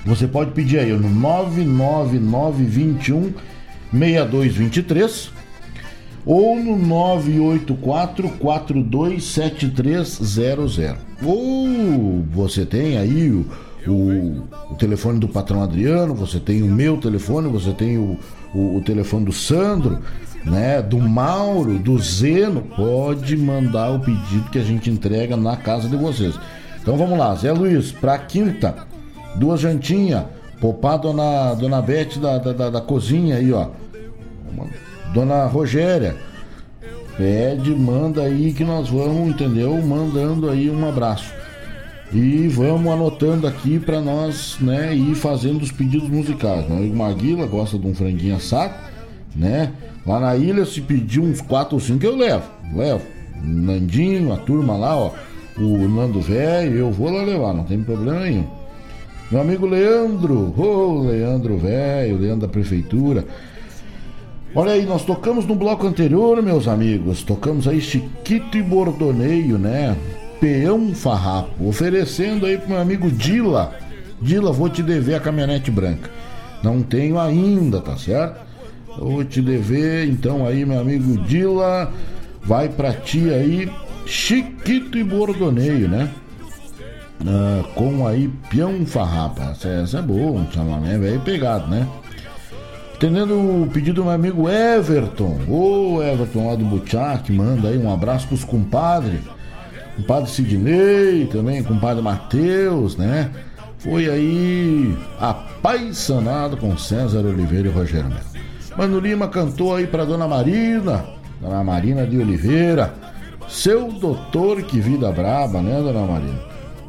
Você 0.06 0.28
pode 0.28 0.52
pedir 0.52 0.80
aí 0.80 0.94
no 0.94 1.10
99921 1.10 3.34
6223 3.92 5.32
ou 6.26 6.56
no 6.56 6.78
984 6.78 8.30
427300. 8.40 10.98
Ou 11.24 12.24
você 12.32 12.66
tem 12.66 12.98
aí 12.98 13.30
o, 13.30 13.46
o, 13.88 14.44
o, 14.72 14.76
telefone 14.76 15.20
do 15.20 15.28
patrão 15.28 15.62
Adriano, 15.62 16.14
você 16.14 16.40
tem 16.40 16.64
o 16.64 16.68
meu 16.68 16.98
telefone, 16.98 17.50
você 17.50 17.72
tem 17.72 17.98
o, 17.98 18.18
o, 18.54 18.78
o 18.78 18.82
telefone 18.82 19.26
do 19.26 19.34
Sandro, 19.34 20.00
né, 20.46 20.82
do 20.82 20.98
Mauro, 20.98 21.78
do 21.78 22.00
Zeno, 22.00 22.62
pode 22.62 23.36
mandar 23.36 23.92
o 23.92 24.00
pedido 24.00 24.50
que 24.50 24.60
a 24.60 24.64
gente 24.64 24.90
entrega 24.90 25.36
na 25.36 25.58
casa 25.58 25.90
de 25.90 25.96
vocês. 25.96 26.36
Então 26.82 26.98
vamos 26.98 27.20
lá, 27.20 27.36
Zé 27.36 27.52
Luiz, 27.52 27.92
para 27.92 28.18
quinta, 28.18 28.76
duas 29.36 29.60
jantinhas, 29.60 30.24
popar 30.62 30.98
dona, 30.98 31.54
dona 31.54 31.82
Bete 31.82 32.20
da, 32.20 32.38
da, 32.38 32.70
da, 32.70 32.82
cozinha 32.82 33.36
aí, 33.36 33.52
ó. 33.52 33.68
Dona 35.14 35.46
Rogéria, 35.46 36.16
pede, 37.18 37.72
manda 37.72 38.24
aí 38.24 38.54
que 38.54 38.64
nós 38.64 38.90
vamos, 38.90 39.30
entendeu? 39.30 39.76
Mandando 39.82 40.50
aí 40.50 40.70
um 40.70 40.88
abraço. 40.88 41.34
E 42.12 42.48
vamos 42.48 42.92
anotando 42.92 43.46
aqui 43.46 43.80
para 43.80 44.02
nós, 44.02 44.58
né, 44.60 44.96
ir 44.96 45.14
fazendo 45.16 45.62
os 45.62 45.72
pedidos 45.72 46.10
musicais. 46.10 46.68
Meu 46.68 46.78
amigo 46.78 46.96
Maguila 46.96 47.46
gosta 47.46 47.78
de 47.78 47.86
um 47.86 47.94
franguinho 47.94 48.36
assado, 48.36 48.74
né? 49.36 49.72
Lá 50.06 50.20
na 50.20 50.36
ilha, 50.36 50.66
se 50.66 50.82
pedir 50.82 51.20
uns 51.20 51.40
4 51.42 51.76
ou 51.76 51.80
5, 51.80 52.04
eu 52.04 52.16
levo. 52.16 52.50
Levo. 52.76 53.06
Nandinho, 53.44 54.34
a 54.34 54.38
turma 54.38 54.76
lá, 54.76 54.96
ó. 54.96 55.12
O 55.58 55.88
Nando 55.88 56.22
Velho, 56.22 56.78
eu 56.78 56.92
vou 56.92 57.12
lá 57.12 57.22
levar, 57.22 57.54
não 57.54 57.64
tem 57.64 57.84
problema 57.84 58.22
nenhum. 58.22 58.60
Meu 59.30 59.42
amigo 59.42 59.68
Leandro, 59.68 60.52
ô 60.58 60.62
oh, 60.64 61.08
Leandro 61.08 61.56
velho, 61.56 62.18
Leandro 62.18 62.48
da 62.48 62.52
prefeitura. 62.52 63.24
Olha 64.56 64.74
aí, 64.74 64.86
nós 64.86 65.06
tocamos 65.06 65.46
no 65.46 65.56
bloco 65.56 65.86
anterior, 65.86 66.42
meus 66.42 66.68
amigos. 66.68 67.24
Tocamos 67.24 67.68
aí 67.68 67.80
Chiquito 67.80 68.58
e 68.58 68.64
Bordoneio, 68.64 69.58
né? 69.58 69.96
Peão 70.40 70.94
Farrapo, 70.96 71.68
oferecendo 71.68 72.46
aí 72.46 72.58
pro 72.58 72.70
meu 72.70 72.80
amigo 72.80 73.12
Dila. 73.12 73.74
Dila, 74.22 74.52
vou 74.52 74.70
te 74.70 74.82
dever 74.82 75.16
a 75.16 75.20
caminhonete 75.20 75.70
branca. 75.70 76.10
Não 76.64 76.82
tenho 76.82 77.20
ainda, 77.20 77.82
tá 77.82 77.98
certo? 77.98 78.50
vou 78.98 79.24
te 79.24 79.42
dever, 79.42 80.10
então 80.10 80.46
aí, 80.46 80.66
meu 80.66 80.80
amigo 80.80 81.18
Dila, 81.24 81.94
vai 82.44 82.68
pra 82.68 82.92
ti 82.92 83.32
aí, 83.34 83.72
Chiquito 84.06 84.98
e 84.98 85.04
Bordoneio, 85.04 85.88
né? 85.88 86.12
uh, 87.22 87.64
com 87.74 88.06
aí 88.06 88.30
Peão 88.50 88.86
Farrapa. 88.86 89.52
Essa, 89.52 89.70
essa 89.70 90.00
é 90.00 90.02
boa, 90.02 90.42
um 90.42 90.52
chamamé 90.52 90.98
velho 90.98 91.20
pegado, 91.22 91.68
né? 91.68 91.88
Atendendo 93.00 93.64
o 93.64 93.70
pedido 93.72 94.02
do 94.02 94.04
meu 94.04 94.12
amigo 94.12 94.50
Everton. 94.50 95.40
Ô 95.48 96.04
Everton 96.04 96.50
lá 96.50 96.56
do 96.56 96.66
Butiá, 96.66 97.18
manda 97.30 97.70
aí 97.70 97.78
um 97.78 97.90
abraço 97.90 98.28
pros 98.28 98.44
compadres. 98.44 99.22
Compadre 99.96 100.30
Sidney, 100.30 101.26
também 101.28 101.64
compadre 101.64 102.04
Matheus, 102.04 102.98
né? 102.98 103.32
Foi 103.78 104.10
aí 104.10 104.98
apaixonado 105.18 106.58
com 106.58 106.78
César 106.78 107.20
Oliveira 107.20 107.70
e 107.70 107.72
Rogério 107.72 108.10
Melo. 108.10 108.20
Mano 108.78 109.00
Lima 109.00 109.30
cantou 109.30 109.74
aí 109.74 109.88
pra 109.88 110.04
Dona 110.04 110.28
Marina, 110.28 111.06
Dona 111.40 111.64
Marina 111.64 112.06
de 112.06 112.18
Oliveira. 112.18 112.94
Seu 113.48 113.94
doutor, 113.94 114.62
que 114.64 114.82
vida 114.82 115.10
braba, 115.10 115.62
né, 115.62 115.82
Dona 115.82 116.06
Marina? 116.06 116.40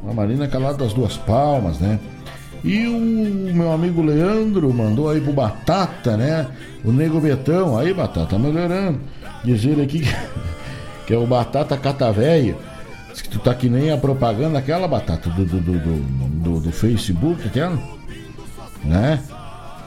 Uma 0.03 0.13
Marina 0.13 0.49
calada 0.49 0.79
das 0.79 0.93
duas 0.93 1.17
palmas, 1.19 1.79
né? 1.79 2.01
E 2.63 2.87
o 2.87 3.55
meu 3.55 3.73
amigo 3.73 4.03
Leandro 4.03 4.73
mandou 4.73 5.09
aí 5.09 5.21
pro 5.21 5.33
Batata, 5.33 6.17
né? 6.17 6.47
O 6.85 6.93
Nego 6.93 7.21
Betão, 7.21 7.79
aí 7.79 7.95
Batata 7.95 8.39
melhorando. 8.39 9.01
Dizer 9.45 9.81
aqui 9.81 10.01
que, 10.01 10.15
que 11.07 11.15
é 11.15 11.19
o 11.19 11.27
Batata 11.27 11.77
Catavéio. 11.77 12.57
Diz 13.11 13.23
que 13.23 13.29
tu 13.29 13.39
tá 13.39 13.55
que 13.55 13.69
nem 13.69 13.91
a 13.91 13.97
propaganda 13.97 14.59
aquela 14.59 14.87
batata 14.87 15.29
do, 15.31 15.45
do, 15.45 15.61
do, 15.61 15.79
do, 15.79 16.61
do 16.61 16.73
Facebook, 16.73 17.45
aquela, 17.47 17.77
né? 18.85 19.21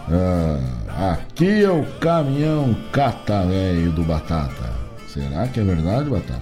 Ah, 0.10 1.14
aqui 1.14 1.64
é 1.64 1.70
o 1.70 1.86
caminhão 2.00 2.76
Catavéio 2.91 3.91
do 3.91 4.04
Batata. 4.04 4.74
Será 5.08 5.48
que 5.48 5.60
é 5.60 5.64
verdade, 5.64 6.10
Batata? 6.10 6.41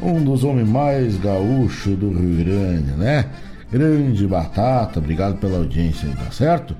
Um 0.02 0.22
dos 0.24 0.44
homens 0.44 0.68
mais 0.68 1.18
gaúchos 1.18 1.98
do 1.98 2.10
Rio 2.10 2.44
Grande, 2.44 2.92
né? 2.92 3.26
Grande 3.72 4.28
Batata, 4.28 5.00
obrigado 5.00 5.38
pela 5.38 5.58
audiência 5.58 6.08
aí, 6.08 6.16
tá 6.16 6.32
certo? 6.32 6.76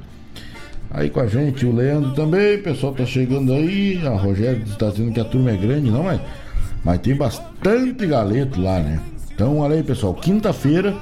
Aí 0.92 1.10
com 1.10 1.20
a 1.20 1.28
gente 1.28 1.66
o 1.66 1.74
Leandro 1.74 2.14
também, 2.14 2.56
o 2.56 2.64
pessoal 2.64 2.94
tá 2.94 3.06
chegando 3.06 3.52
aí. 3.54 4.02
A 4.06 4.12
Rogério 4.12 4.64
está 4.64 4.90
dizendo 4.90 5.12
que 5.14 5.20
a 5.20 5.26
turma 5.26 5.52
é 5.52 5.58
grande, 5.58 5.92
não, 5.92 6.04
mas, 6.04 6.22
mas 6.84 7.00
tem 7.00 7.16
bastante 7.16 8.06
galeto 8.06 8.62
lá, 8.62 8.80
né? 8.80 9.00
Então, 9.34 9.60
olha 9.60 9.76
aí, 9.76 9.84
pessoal, 9.84 10.14
quinta-feira, 10.14 10.96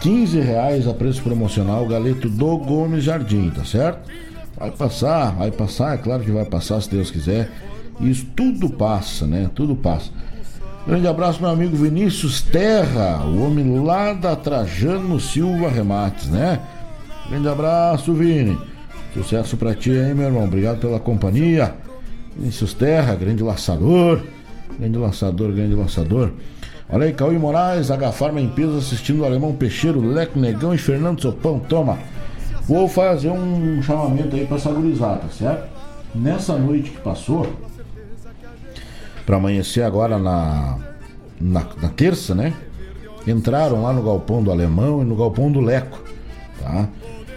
15 0.00 0.40
reais 0.40 0.86
a 0.86 0.92
preço 0.92 1.22
promocional 1.22 1.86
galeto 1.86 2.28
do 2.28 2.58
Gomes 2.58 3.04
Jardim, 3.04 3.50
tá 3.50 3.64
certo? 3.64 4.10
Vai 4.58 4.70
passar, 4.72 5.34
vai 5.36 5.50
passar, 5.52 5.94
é 5.94 5.98
claro 5.98 6.24
que 6.24 6.30
vai 6.30 6.44
passar 6.44 6.80
se 6.80 6.90
Deus 6.90 7.10
quiser. 7.10 7.48
Isso 8.00 8.26
tudo 8.34 8.68
passa, 8.68 9.26
né? 9.26 9.48
Tudo 9.54 9.76
passa. 9.76 10.10
Grande 10.86 11.06
abraço, 11.06 11.40
meu 11.40 11.50
amigo 11.50 11.76
Vinícius 11.76 12.40
Terra, 12.42 13.24
o 13.24 13.44
homem 13.44 13.78
lá 13.84 14.12
da 14.14 14.34
Trajano 14.34 15.20
Silva 15.20 15.68
Remates, 15.68 16.28
né? 16.28 16.60
Grande 17.28 17.48
abraço, 17.48 18.12
Vini. 18.14 18.58
Sucesso 19.14 19.56
pra 19.56 19.74
ti 19.74 19.90
aí, 19.90 20.14
meu 20.14 20.26
irmão. 20.26 20.44
Obrigado 20.44 20.78
pela 20.78 20.98
companhia. 20.98 21.74
Vinícius 22.36 22.72
Terra, 22.74 23.14
grande 23.14 23.42
laçador. 23.42 24.22
Grande 24.78 24.98
laçador, 24.98 25.52
grande 25.52 25.74
laçador. 25.74 26.32
Olha 26.88 27.04
aí, 27.04 27.12
Cauê 27.12 27.36
Moraes, 27.36 27.90
H-Farma 27.90 28.40
em 28.40 28.48
peso, 28.48 28.78
assistindo 28.78 29.20
o 29.20 29.24
Alemão 29.24 29.52
Peixeiro, 29.54 30.00
Leco 30.00 30.38
Negão 30.38 30.74
e 30.74 30.78
Fernando 30.78 31.20
Sopão. 31.20 31.58
Toma. 31.60 31.98
Vou 32.68 32.86
fazer 32.86 33.30
um 33.30 33.82
chamamento 33.82 34.36
aí 34.36 34.46
pra 34.46 34.58
essa 34.58 34.70
gurizada, 34.70 35.22
certo? 35.30 35.66
Nessa 36.14 36.58
noite 36.58 36.90
que 36.90 37.00
passou, 37.00 37.50
para 39.24 39.38
amanhecer 39.38 39.82
agora 39.82 40.18
na, 40.18 40.76
na, 41.40 41.66
na, 41.80 41.88
terça, 41.88 42.34
né? 42.34 42.52
Entraram 43.26 43.82
lá 43.82 43.92
no 43.92 44.02
galpão 44.02 44.42
do 44.42 44.50
Alemão 44.50 45.00
e 45.00 45.04
no 45.06 45.16
galpão 45.16 45.50
do 45.50 45.60
Leco, 45.60 45.98
tá? 46.60 46.88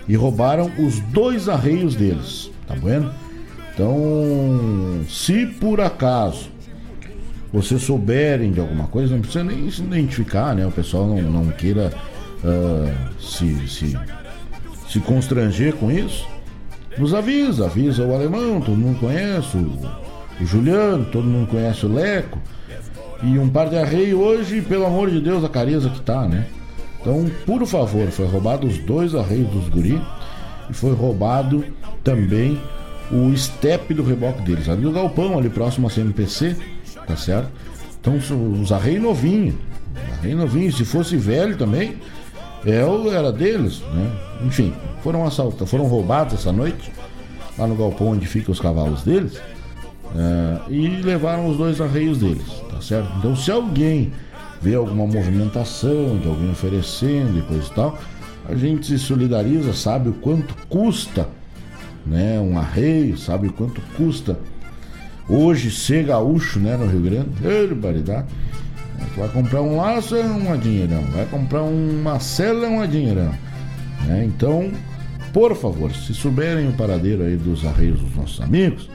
E 0.05 0.17
roubaram 0.17 0.69
os 0.77 0.99
dois 0.99 1.47
arreios 1.47 1.95
deles, 1.95 2.51
tá 2.67 2.75
vendo? 2.75 3.09
Então, 3.73 5.05
se 5.07 5.45
por 5.45 5.79
acaso 5.79 6.49
vocês 7.53 7.81
souberem 7.81 8.51
de 8.51 8.59
alguma 8.59 8.87
coisa, 8.87 9.13
não 9.13 9.21
precisa 9.21 9.45
nem 9.45 9.71
se 9.71 9.81
identificar, 9.81 10.53
né? 10.53 10.67
O 10.67 10.71
pessoal 10.71 11.07
não, 11.07 11.21
não 11.21 11.51
queira 11.51 11.91
uh, 12.43 13.21
se, 13.21 13.67
se, 13.67 13.97
se 14.91 14.99
constranger 14.99 15.75
com 15.75 15.91
isso. 15.91 16.27
Nos 16.97 17.13
avisa, 17.13 17.65
avisa 17.65 18.03
o 18.03 18.13
alemão, 18.13 18.59
todo 18.59 18.75
mundo 18.75 18.99
conhece, 18.99 19.55
o 19.57 20.01
o 20.41 20.45
Juliano, 20.45 21.05
todo 21.05 21.23
mundo 21.25 21.47
conhece 21.47 21.85
o 21.85 21.93
Leco. 21.93 22.39
E 23.21 23.37
um 23.37 23.47
par 23.47 23.69
de 23.69 23.77
arreio 23.77 24.19
hoje, 24.19 24.61
pelo 24.61 24.87
amor 24.87 25.11
de 25.11 25.21
Deus, 25.21 25.43
a 25.43 25.49
careza 25.49 25.89
que 25.89 26.01
tá, 26.01 26.27
né? 26.27 26.47
Então, 26.99 27.29
por 27.45 27.65
favor, 27.67 28.07
foi 28.07 28.25
roubado 28.25 28.65
os 28.65 28.79
dois 28.79 29.13
arreios 29.13 29.49
dos 29.51 29.69
guri 29.69 30.01
e 30.69 30.73
foi 30.73 30.93
roubado 30.93 31.63
também 32.03 32.59
o 33.11 33.35
step 33.37 33.93
do 33.93 34.03
reboque 34.03 34.41
deles, 34.41 34.67
ali 34.67 34.81
no 34.81 34.91
galpão, 34.91 35.37
ali 35.37 35.49
próximo 35.49 35.87
a 35.87 35.89
CMPC, 35.91 36.55
tá 37.05 37.15
certo? 37.15 37.49
Então, 37.99 38.17
os 38.59 38.71
arreios 38.71 39.03
novinhos, 39.03 39.55
arreio 40.19 40.37
novinho, 40.37 40.71
se 40.71 40.83
fosse 40.83 41.17
velho 41.17 41.55
também, 41.55 41.97
é, 42.65 43.15
era 43.15 43.31
deles, 43.31 43.81
né? 43.93 44.11
Enfim, 44.45 44.73
foram 45.03 45.25
assaltados, 45.25 45.69
foram 45.69 45.85
roubados 45.85 46.33
essa 46.33 46.51
noite, 46.51 46.91
lá 47.57 47.67
no 47.67 47.75
galpão 47.75 48.09
onde 48.09 48.25
ficam 48.25 48.51
os 48.51 48.59
cavalos 48.59 49.03
deles. 49.03 49.39
É, 50.15 50.71
e 50.71 50.87
levaram 50.87 51.47
os 51.47 51.57
dois 51.57 51.79
arreios 51.79 52.17
deles, 52.17 52.45
tá 52.69 52.81
certo? 52.81 53.09
Então, 53.17 53.35
se 53.35 53.49
alguém 53.49 54.11
vê 54.61 54.75
alguma 54.75 55.07
movimentação 55.07 56.17
de 56.17 56.27
alguém 56.27 56.51
oferecendo 56.51 57.39
e 57.39 57.41
coisa 57.41 57.65
e 57.65 57.73
tal, 57.73 57.97
a 58.47 58.55
gente 58.55 58.87
se 58.87 58.99
solidariza, 58.99 59.73
sabe 59.73 60.09
o 60.09 60.13
quanto 60.13 60.53
custa 60.67 61.27
né, 62.05 62.39
um 62.39 62.57
arreio, 62.57 63.17
sabe 63.17 63.47
o 63.47 63.53
quanto 63.53 63.81
custa 63.95 64.37
hoje 65.29 65.71
ser 65.71 66.05
gaúcho 66.05 66.59
né, 66.59 66.75
no 66.75 66.87
Rio 66.87 67.01
Grande. 67.01 67.29
Barbaridade. 67.41 68.27
Vai 69.15 69.29
comprar 69.29 69.61
um 69.61 69.77
laço 69.77 70.15
é 70.15 70.23
uma 70.23 70.57
dinheirão, 70.57 71.03
vai 71.13 71.25
comprar 71.25 71.63
uma 71.63 72.19
cela 72.19 72.65
é 72.65 72.69
uma 72.69 72.87
dinheirão. 72.87 73.31
Né? 74.05 74.25
Então, 74.25 74.71
por 75.33 75.55
favor, 75.55 75.91
se 75.93 76.13
souberem 76.13 76.69
o 76.69 76.73
paradeiro 76.73 77.23
aí 77.23 77.35
dos 77.35 77.65
arreios 77.65 77.99
dos 77.99 78.15
nossos 78.15 78.41
amigos, 78.41 78.89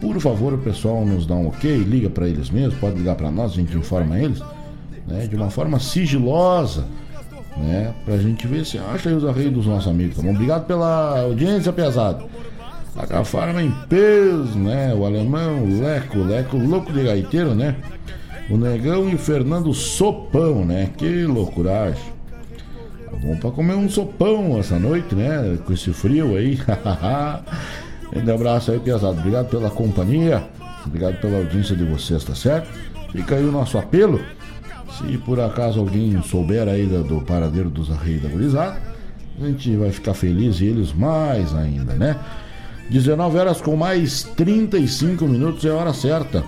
por 0.00 0.20
favor, 0.20 0.52
o 0.52 0.58
pessoal 0.58 1.04
nos 1.04 1.26
dá 1.26 1.34
um 1.34 1.48
ok, 1.48 1.78
liga 1.78 2.10
para 2.10 2.28
eles 2.28 2.50
mesmo, 2.50 2.78
pode 2.80 2.98
ligar 2.98 3.14
para 3.14 3.30
nós, 3.30 3.52
a 3.52 3.54
gente 3.54 3.76
informa 3.76 4.18
eles, 4.18 4.42
né, 5.06 5.26
de 5.28 5.36
uma 5.36 5.48
forma 5.48 5.78
sigilosa, 5.78 6.84
né, 7.56 7.94
pra 8.04 8.16
gente 8.18 8.46
ver 8.46 8.66
se 8.66 8.78
acha 8.78 9.08
aí 9.08 9.14
os 9.14 9.24
arreios 9.24 9.52
dos 9.52 9.66
nossos 9.66 9.88
amigos, 9.88 10.16
tá 10.16 10.22
bom? 10.22 10.30
Obrigado 10.30 10.66
pela 10.66 11.20
audiência, 11.20 11.72
pesado. 11.72 12.24
A 12.94 13.24
Farma 13.24 13.62
em 13.62 13.70
peso, 13.88 14.58
né? 14.58 14.94
O 14.94 15.06
alemão, 15.06 15.64
o 15.64 15.80
Leco, 15.80 16.18
o 16.18 16.24
Leco 16.24 16.58
louco 16.58 16.92
de 16.92 17.02
gaiteiro, 17.02 17.54
né? 17.54 17.74
O 18.52 18.58
Negão 18.58 19.08
e 19.08 19.14
o 19.14 19.18
Fernando 19.18 19.72
Sopão, 19.72 20.62
né? 20.62 20.90
Que 20.98 21.24
loucuragem. 21.24 22.02
Tá 23.10 23.16
bom 23.16 23.34
pra 23.36 23.50
comer 23.50 23.76
um 23.76 23.88
sopão 23.88 24.58
essa 24.58 24.78
noite, 24.78 25.14
né? 25.14 25.58
Com 25.64 25.72
esse 25.72 25.90
frio 25.94 26.36
aí. 26.36 26.58
Um 28.14 28.34
abraço 28.34 28.70
aí, 28.70 28.78
pesado. 28.78 29.18
Obrigado 29.18 29.48
pela 29.48 29.70
companhia. 29.70 30.46
Obrigado 30.84 31.18
pela 31.18 31.38
audiência 31.38 31.74
de 31.74 31.82
vocês, 31.82 32.22
tá 32.22 32.34
certo? 32.34 32.68
Fica 33.10 33.36
aí 33.36 33.42
o 33.42 33.50
nosso 33.50 33.78
apelo. 33.78 34.20
Se 34.98 35.16
por 35.16 35.40
acaso 35.40 35.80
alguém 35.80 36.20
souber 36.22 36.68
aí 36.68 36.84
do, 36.84 37.02
do 37.02 37.22
paradeiro 37.22 37.70
dos 37.70 37.90
arreios 37.90 38.22
da 38.22 38.28
gurizada, 38.28 38.78
a 39.40 39.46
gente 39.46 39.74
vai 39.76 39.90
ficar 39.90 40.12
feliz 40.12 40.60
e 40.60 40.66
eles 40.66 40.92
mais 40.92 41.54
ainda, 41.54 41.94
né? 41.94 42.20
19 42.90 43.38
horas 43.38 43.62
com 43.62 43.76
mais 43.76 44.24
35 44.36 45.26
minutos 45.26 45.64
é 45.64 45.70
a 45.70 45.74
hora 45.74 45.94
certa. 45.94 46.44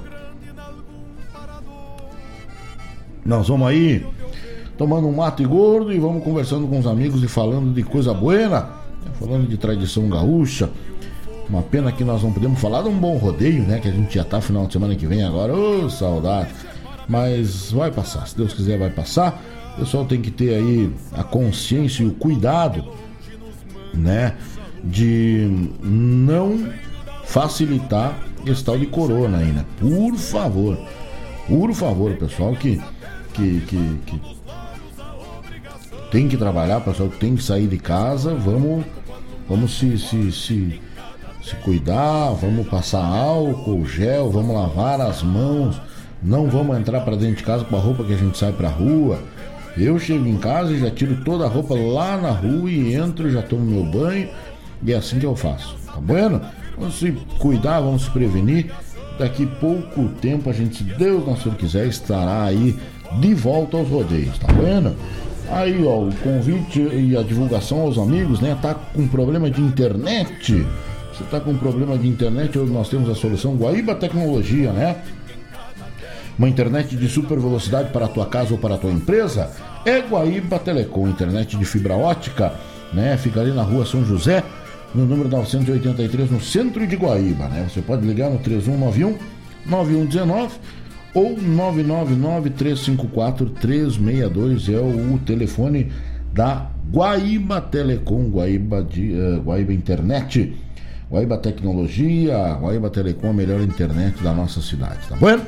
Nós 3.24 3.48
vamos 3.48 3.68
aí 3.68 4.06
tomando 4.76 5.08
um 5.08 5.12
mate 5.12 5.44
gordo 5.44 5.92
e 5.92 5.98
vamos 5.98 6.22
conversando 6.22 6.66
com 6.66 6.78
os 6.78 6.86
amigos 6.86 7.22
e 7.22 7.28
falando 7.28 7.72
de 7.72 7.82
coisa 7.82 8.12
buena, 8.12 8.68
falando 9.18 9.48
de 9.48 9.56
tradição 9.56 10.08
gaúcha, 10.08 10.70
uma 11.48 11.62
pena 11.62 11.92
que 11.92 12.04
nós 12.04 12.22
não 12.22 12.32
podemos 12.32 12.60
falar 12.60 12.82
de 12.82 12.88
um 12.88 12.98
bom 12.98 13.16
rodeio, 13.16 13.62
né? 13.62 13.78
Que 13.78 13.88
a 13.88 13.92
gente 13.92 14.14
já 14.14 14.24
tá 14.24 14.40
final 14.40 14.66
de 14.66 14.72
semana 14.72 14.94
que 14.94 15.06
vem 15.06 15.22
agora. 15.22 15.54
Ô, 15.54 15.84
oh, 15.84 15.90
saudade. 15.90 16.50
Mas 17.08 17.70
vai 17.70 17.90
passar, 17.90 18.26
se 18.26 18.36
Deus 18.36 18.52
quiser 18.54 18.78
vai 18.78 18.90
passar. 18.90 19.42
O 19.76 19.80
pessoal 19.80 20.04
tem 20.04 20.20
que 20.20 20.30
ter 20.30 20.54
aí 20.54 20.90
a 21.12 21.22
consciência 21.22 22.02
e 22.02 22.06
o 22.06 22.12
cuidado, 22.12 22.84
né? 23.92 24.36
De 24.82 25.68
não 25.82 26.68
facilitar 27.24 28.18
esse 28.46 28.64
tal 28.64 28.78
de 28.78 28.86
corona 28.86 29.38
aí, 29.38 29.52
né? 29.52 29.64
Por 29.78 30.16
favor. 30.16 30.78
Por 31.48 31.74
favor, 31.74 32.14
pessoal 32.16 32.54
que, 32.54 32.80
que, 33.34 33.60
que, 33.60 34.00
que 34.06 34.20
tem 36.10 36.28
que 36.28 36.36
trabalhar, 36.36 36.80
pessoal 36.80 37.08
que 37.08 37.18
tem 37.18 37.36
que 37.36 37.42
sair 37.42 37.66
de 37.66 37.78
casa, 37.78 38.34
vamos, 38.34 38.84
vamos 39.48 39.76
se, 39.76 39.98
se, 39.98 40.32
se 40.32 40.80
se 41.44 41.54
cuidar, 41.56 42.30
vamos 42.40 42.66
passar 42.68 43.04
álcool, 43.04 43.84
gel, 43.84 44.30
vamos 44.30 44.54
lavar 44.54 44.98
as 45.02 45.22
mãos, 45.22 45.78
não 46.22 46.48
vamos 46.48 46.78
entrar 46.78 47.02
para 47.02 47.16
dentro 47.16 47.36
de 47.36 47.42
casa 47.42 47.64
com 47.64 47.76
a 47.76 47.80
roupa 47.80 48.02
que 48.02 48.14
a 48.14 48.16
gente 48.16 48.38
sai 48.38 48.50
para 48.50 48.68
rua. 48.68 49.18
Eu 49.76 49.98
chego 49.98 50.26
em 50.26 50.38
casa 50.38 50.72
e 50.72 50.78
já 50.78 50.90
tiro 50.90 51.22
toda 51.22 51.44
a 51.44 51.48
roupa 51.48 51.74
lá 51.74 52.16
na 52.16 52.30
rua 52.30 52.70
e 52.70 52.94
entro, 52.94 53.30
já 53.30 53.42
tomo 53.42 53.62
meu 53.62 53.84
banho 53.84 54.28
e 54.82 54.92
é 54.92 54.96
assim 54.96 55.18
que 55.18 55.26
eu 55.26 55.36
faço. 55.36 55.76
Tá 55.84 56.00
bueno? 56.00 56.40
Vamos 56.78 56.98
se 56.98 57.12
cuidar, 57.38 57.80
vamos 57.80 58.04
se 58.04 58.10
prevenir. 58.10 58.72
Daqui 59.18 59.44
pouco 59.44 60.08
tempo 60.20 60.48
a 60.48 60.52
gente, 60.52 60.78
se 60.78 60.84
Deus 60.84 61.26
não 61.26 61.54
quiser, 61.54 61.86
estará 61.86 62.44
aí 62.44 62.74
de 63.20 63.34
volta 63.34 63.76
aos 63.76 63.88
rodeios, 63.88 64.38
tá 64.38 64.52
vendo? 64.52 64.94
Aí, 65.50 65.84
ó, 65.84 66.04
o 66.04 66.14
convite 66.22 66.80
e 66.80 67.16
a 67.16 67.22
divulgação 67.22 67.80
aos 67.80 67.98
amigos, 67.98 68.40
né? 68.40 68.56
Tá 68.60 68.74
com 68.74 69.06
problema 69.06 69.50
de 69.50 69.60
internet 69.60 70.64
você 71.14 71.22
está 71.22 71.38
com 71.38 71.56
problema 71.56 71.96
de 71.96 72.08
internet, 72.08 72.58
nós 72.58 72.88
temos 72.88 73.08
a 73.08 73.14
solução 73.14 73.54
Guaíba 73.54 73.94
Tecnologia, 73.94 74.72
né? 74.72 74.96
Uma 76.36 76.48
internet 76.48 76.96
de 76.96 77.08
super 77.08 77.38
velocidade 77.38 77.90
para 77.90 78.06
a 78.06 78.08
tua 78.08 78.26
casa 78.26 78.52
ou 78.52 78.58
para 78.58 78.74
a 78.74 78.78
tua 78.78 78.90
empresa? 78.90 79.48
É 79.86 80.00
Guaíba 80.00 80.58
Telecom, 80.58 81.06
internet 81.06 81.56
de 81.56 81.64
fibra 81.64 81.94
ótica, 81.94 82.54
né? 82.92 83.16
Fica 83.16 83.40
ali 83.40 83.52
na 83.52 83.62
rua 83.62 83.86
São 83.86 84.04
José, 84.04 84.42
no 84.92 85.06
número 85.06 85.28
983, 85.28 86.32
no 86.32 86.40
centro 86.40 86.84
de 86.84 86.96
Guaíba, 86.96 87.46
né? 87.46 87.64
Você 87.70 87.80
pode 87.80 88.04
ligar 88.04 88.28
no 88.28 88.40
3191 88.40 89.16
9119 89.64 90.54
ou 91.14 91.40
999 91.40 92.50
354 92.50 93.50
362 93.50 94.68
é 94.68 94.78
o 94.80 95.18
telefone 95.18 95.90
da 96.32 96.68
Guaíba 96.92 97.60
Telecom, 97.60 98.28
Guaíba, 98.28 98.82
de, 98.82 99.12
uh, 99.12 99.40
Guaíba 99.40 99.72
Internet. 99.72 100.56
Guaíba 101.10 101.38
Tecnologia, 101.38 102.54
Guaíba 102.54 102.90
Telecom, 102.90 103.30
a 103.30 103.32
melhor 103.32 103.60
internet 103.60 104.20
da 104.22 104.32
nossa 104.32 104.60
cidade, 104.60 104.98
tá 105.08 105.14
bom? 105.14 105.40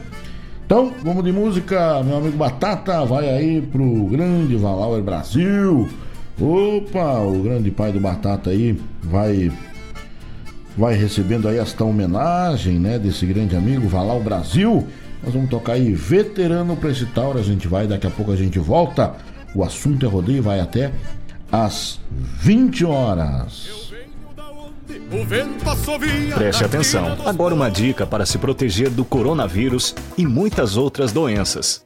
Então, 0.64 0.92
vamos 1.02 1.24
de 1.24 1.32
música, 1.32 2.02
meu 2.04 2.18
amigo 2.18 2.36
Batata, 2.36 3.04
vai 3.04 3.28
aí 3.28 3.62
pro 3.62 4.06
grande 4.06 4.54
Valauer 4.54 5.02
Brasil. 5.02 5.88
Opa, 6.40 7.20
o 7.20 7.42
grande 7.42 7.70
pai 7.70 7.90
do 7.90 7.98
Batata 7.98 8.50
aí 8.50 8.78
vai 9.02 9.50
vai 10.76 10.94
recebendo 10.94 11.48
aí 11.48 11.58
esta 11.58 11.84
homenagem, 11.84 12.78
né, 12.78 12.98
desse 12.98 13.24
grande 13.24 13.56
amigo 13.56 13.88
Valau 13.88 14.20
Brasil. 14.20 14.86
Nós 15.22 15.34
vamos 15.34 15.50
tocar 15.50 15.72
aí 15.72 15.92
veterano 15.92 16.76
para 16.76 16.90
esse 16.90 17.06
Tauro, 17.06 17.38
a 17.38 17.42
gente 17.42 17.66
vai, 17.66 17.86
daqui 17.86 18.06
a 18.06 18.10
pouco 18.10 18.32
a 18.32 18.36
gente 18.36 18.58
volta. 18.58 19.14
O 19.54 19.64
assunto 19.64 20.04
é 20.04 20.08
rodeio 20.08 20.42
vai 20.42 20.60
até 20.60 20.92
às 21.50 22.00
20 22.10 22.84
horas. 22.84 23.92
Preste 26.34 26.64
atenção. 26.64 27.16
Agora 27.24 27.54
uma 27.54 27.70
dica 27.70 28.06
para 28.06 28.26
se 28.26 28.38
proteger 28.38 28.90
do 28.90 29.04
coronavírus 29.04 29.94
e 30.18 30.26
muitas 30.26 30.76
outras 30.76 31.12
doenças. 31.12 31.85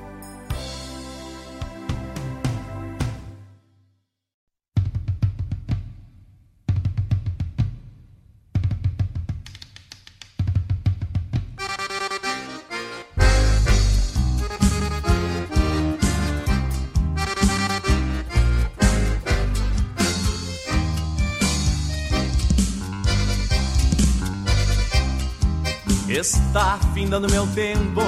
Findando 27.11 27.29
meu 27.29 27.45
tempo, 27.47 28.01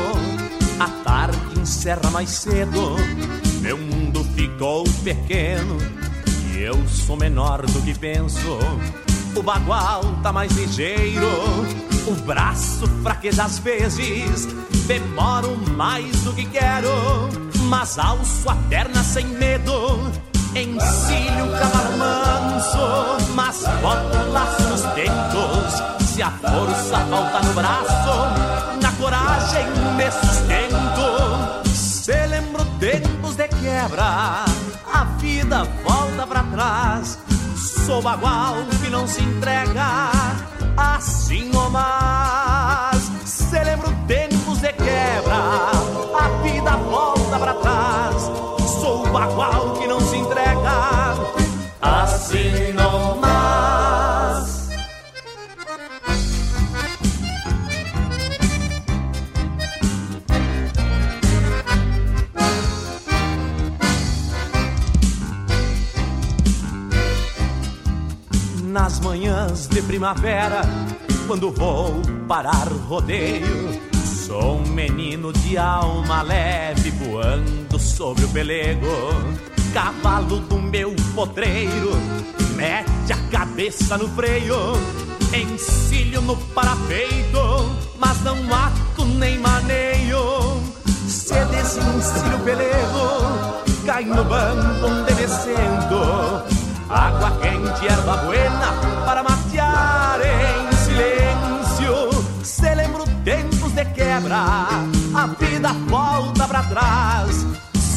a 0.79 0.87
tarde 1.03 1.59
encerra 1.59 2.09
mais 2.09 2.29
cedo. 2.29 2.95
Meu 3.59 3.77
mundo 3.77 4.23
ficou 4.33 4.85
pequeno 5.03 5.77
e 6.53 6.61
eu 6.61 6.87
sou 6.87 7.17
menor 7.17 7.65
do 7.65 7.81
que 7.81 7.93
penso. 7.99 8.57
O 9.35 9.43
bagual 9.43 10.03
tá 10.23 10.31
mais 10.31 10.53
ligeiro, 10.53 11.27
o 12.07 12.13
braço 12.21 12.87
fraqueja 13.03 13.43
às 13.43 13.59
vezes. 13.59 14.47
Demoro 14.87 15.57
mais 15.75 16.21
do 16.21 16.31
que 16.31 16.45
quero, 16.45 16.87
mas 17.65 17.99
alço 17.99 18.49
a 18.49 18.55
perna 18.69 19.03
sem 19.03 19.25
medo. 19.25 20.13
Encilho 20.55 21.47
o 21.47 21.59
cavalo 21.59 21.97
manso, 21.97 23.33
mas 23.35 23.65
boto 23.81 24.31
laço 24.31 24.63
nos 24.69 24.81
dentos 24.95 25.93
se 26.13 26.21
a 26.21 26.29
força 26.29 26.99
falta 27.07 27.41
no 27.41 27.53
braço, 27.53 28.12
coragem 29.53 29.67
me 29.95 30.11
sustento. 30.11 31.63
Se 31.73 32.27
lembro 32.27 32.65
tempos 32.79 33.35
de 33.35 33.47
quebra, 33.47 34.45
a 34.91 35.03
vida 35.19 35.63
volta 35.83 36.27
pra 36.27 36.43
trás. 36.43 37.19
Sou 37.85 38.01
bagual 38.01 38.55
que 38.81 38.89
não 38.89 39.07
se 39.07 39.21
entrega, 39.21 40.11
assim 40.77 41.51
ou 41.55 41.69
mais. 41.69 43.11
Se 43.25 43.63
lembro 43.63 43.93
tempos 44.07 44.59
de 44.59 44.73
quebra, 44.73 45.71
a 46.19 46.41
vida 46.41 46.71
volta 46.77 47.39
pra 47.39 47.53
trás. 47.53 48.31
Sou 48.81 49.07
bagual 49.09 49.62
nas 68.73 68.99
manhãs 68.99 69.67
de 69.67 69.83
primavera, 69.83 70.61
quando 71.27 71.51
vou 71.51 72.01
parar 72.27 72.67
rodeio. 72.87 73.79
Sou 74.03 74.57
um 74.57 74.67
menino 74.67 75.31
de 75.31 75.59
alma 75.59 76.23
leve 76.23 76.89
voando 76.89 77.77
sobre 77.77 78.25
o 78.25 78.29
pelego. 78.29 78.87
Cavalo 79.75 80.39
do 80.39 80.59
meu 80.59 80.95
potreiro, 81.13 81.91
mete 82.55 83.13
a 83.13 83.17
cabeça 83.29 83.95
no 83.95 84.09
freio. 84.09 84.55
Encilho 85.31 86.21
no 86.21 86.35
parapeito, 86.35 87.37
mas 87.99 88.23
não 88.23 88.35
ato 88.51 89.05
nem 89.05 89.37
maneio. 89.37 90.19
Se 91.07 91.45
desencilho 91.45 92.37
o 92.37 92.43
pelego, 92.43 93.85
cai 93.85 94.03
no 94.03 94.23
banco 94.23 95.02
quente, 98.03 98.09
erva 98.09 98.17
buena 98.25 98.73
para 99.05 99.23
matear 99.23 100.19
em 100.21 100.75
silêncio. 100.75 102.43
Se 102.43 102.75
lembro 102.75 103.05
tempos 103.23 103.71
de 103.71 103.85
quebra, 103.85 104.37
a 105.15 105.27
vida 105.39 105.73
volta 105.87 106.47
para 106.47 106.63
trás. 106.63 107.45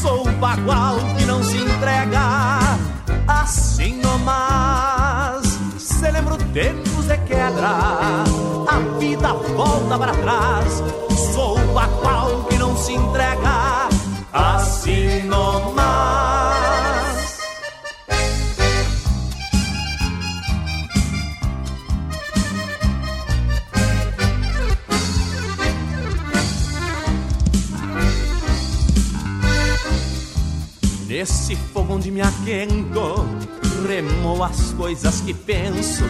Sou 0.00 0.28
o 0.28 0.32
bagual 0.32 0.96
que 1.18 1.24
não 1.24 1.42
se 1.42 1.56
entrega 1.56 2.78
assim 3.26 4.00
nomás. 4.00 5.58
Se 5.78 6.10
lembro 6.10 6.36
tempos 6.36 7.06
de 7.06 7.18
quebra, 7.18 7.68
a 7.68 8.98
vida 8.98 9.32
volta 9.32 9.98
para 9.98 10.12
trás. 10.12 10.82
Sou 11.34 11.58
o 11.58 11.74
bagual 11.74 12.44
que 12.48 12.56
não 12.58 12.76
se 12.76 12.92
entrega 12.92 13.15
onde 31.96 32.10
me 32.10 32.20
aquento, 32.20 33.26
remo 33.88 34.44
as 34.44 34.74
coisas 34.74 35.22
que 35.22 35.32
penso, 35.32 36.04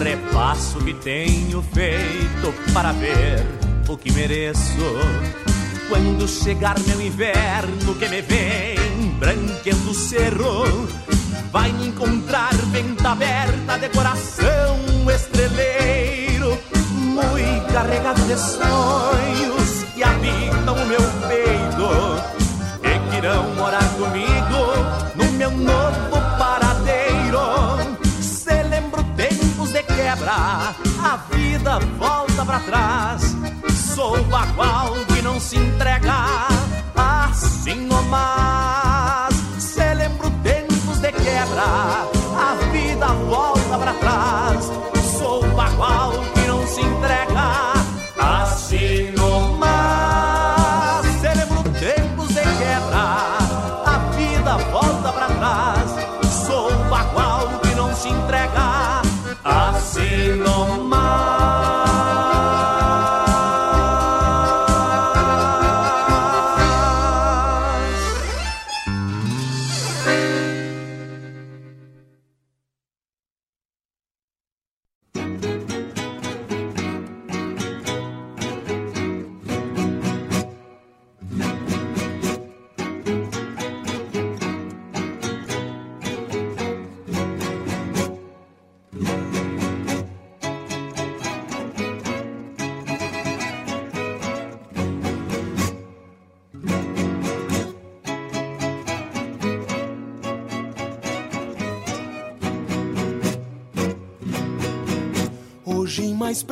repasso 0.00 0.78
o 0.78 0.84
que 0.84 0.94
tenho 0.94 1.60
feito 1.60 2.54
para 2.72 2.92
ver 2.92 3.44
o 3.88 3.96
que 3.96 4.12
mereço. 4.12 4.60
Quando 5.88 6.28
chegar 6.28 6.78
meu 6.86 7.00
inverno 7.00 7.96
que 7.96 8.08
me 8.08 8.22
vem 8.22 9.10
branqueando 9.18 9.90
o 9.90 9.94
cerro, 9.94 10.88
vai 11.50 11.72
me 11.72 11.88
encontrar 11.88 12.54
venta 12.70 13.10
aberta 13.10 13.76
de 13.76 13.88
coração 13.88 14.78
estreleiro, 15.12 16.56
muito 16.92 17.72
carregado 17.72 18.22
de 18.22 18.36
sonhos 18.36 19.82
que 19.96 20.02
habitam 20.04 20.76
o 20.76 20.86
meu 20.86 21.02
peito 21.28 22.44
irão 23.24 23.54
morar 23.54 23.88
comigo 23.96 24.73
vida 31.64 31.78
volta 31.98 32.44
pra 32.44 32.60
trás. 32.60 33.34
Sou 33.94 34.22
bagual 34.24 34.92
que 35.06 35.22
não 35.22 35.40
se 35.40 35.56
entrega 35.56 36.12
assim 36.94 37.86
nomás. 37.86 38.53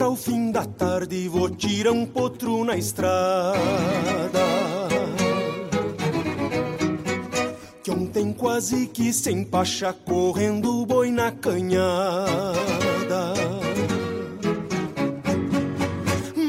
Para 0.03 0.11
o 0.11 0.17
fim 0.17 0.51
da 0.51 0.65
tarde, 0.65 1.29
vou 1.29 1.49
tirar 1.49 1.93
um 1.93 2.05
potro 2.05 2.65
na 2.65 2.77
estrada. 2.77 3.57
Que 7.85 7.91
ontem 7.93 8.33
quase 8.33 8.89
que 8.89 9.13
sem 9.13 9.45
pacha, 9.45 9.93
correndo 9.93 10.85
boi 10.87 11.13
na 11.13 11.31
canhada. 11.31 11.85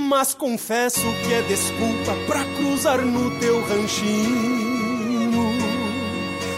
Mas 0.10 0.34
confesso 0.34 1.02
que 1.02 1.34
é 1.36 1.44
desculpa 1.44 2.16
pra 2.26 2.44
cruzar 2.56 3.06
no 3.06 3.40
teu 3.40 3.62
ranchinho. 3.68 5.44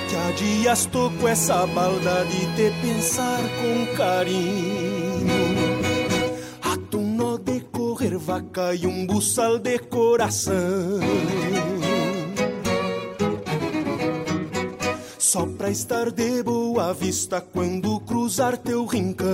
Que 0.08 0.16
há 0.16 0.32
dias 0.32 0.86
tô 0.86 1.12
com 1.20 1.28
essa 1.28 1.68
balda 1.68 2.24
de 2.24 2.56
te 2.56 2.72
pensar 2.82 3.42
com 3.60 3.98
carinho 3.98 4.75
vaca 8.26 8.74
e 8.74 8.88
um 8.88 9.06
buçal 9.06 9.60
de 9.60 9.78
coração. 9.78 11.00
Só 15.20 15.46
pra 15.46 15.70
estar 15.70 16.10
de 16.10 16.42
boa 16.42 16.92
vista 16.92 17.40
quando 17.40 18.00
cruzar 18.00 18.58
teu 18.58 18.86
rincão. 18.86 19.30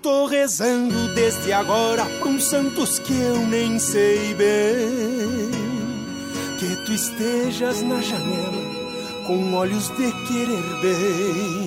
Tô 0.00 0.26
rezando 0.26 1.12
desde 1.14 1.52
agora 1.52 2.04
pra 2.04 2.28
uns 2.28 2.44
santos 2.44 3.00
que 3.00 3.12
eu 3.12 3.38
nem 3.48 3.76
sei 3.80 4.34
bem. 4.34 5.50
Que 6.60 6.76
tu 6.86 6.92
estejas 6.92 7.82
na 7.82 8.00
janela 8.00 8.62
com 9.26 9.52
olhos 9.54 9.88
de 9.88 10.12
querer 10.28 10.80
bem 10.80 11.61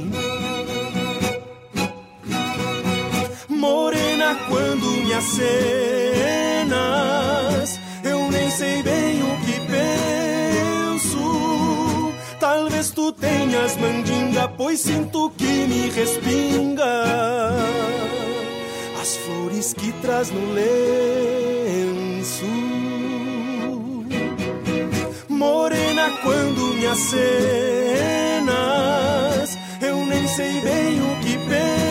morena 4.25 4.35
quando 4.49 4.85
me 5.03 5.13
acenas. 5.13 5.49
Eu 8.03 8.31
nem 8.31 8.49
sei 8.49 8.81
bem 8.81 9.21
o 9.21 9.37
que 9.45 9.59
penso. 10.91 11.19
Talvez 12.39 12.89
tu 12.91 13.11
tenhas 13.11 13.77
mandinga, 13.77 14.47
pois 14.47 14.79
sinto 14.79 15.29
que 15.37 15.67
me 15.67 15.89
respinga. 15.89 17.03
As 18.99 19.17
flores 19.17 19.73
que 19.73 19.91
traz 20.01 20.31
no 20.31 20.53
lenço. 20.53 22.45
Morena 25.29 26.09
quando 26.23 26.73
me 26.73 26.87
acenas. 26.87 27.45
Eu 29.81 30.03
nem 30.05 30.27
sei 30.27 30.61
bem 30.61 31.01
o 31.01 31.15
que 31.21 31.37
penso 31.49 31.84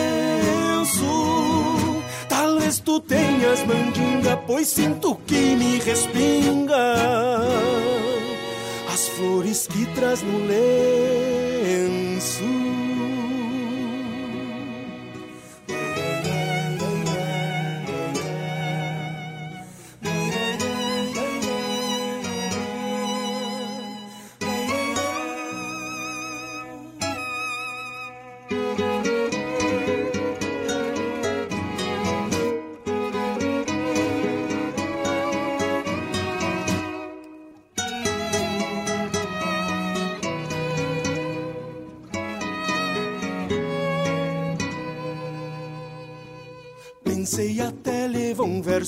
tu 2.85 2.99
tenhas 2.99 3.65
mandinga, 3.65 4.37
pois 4.45 4.67
sinto 4.67 5.15
que 5.25 5.55
me 5.55 5.79
respinga 5.79 6.93
as 8.93 9.07
flores 9.09 9.67
que 9.67 9.87
traz 9.87 10.21
no 10.21 10.37
lenço. 10.45 11.65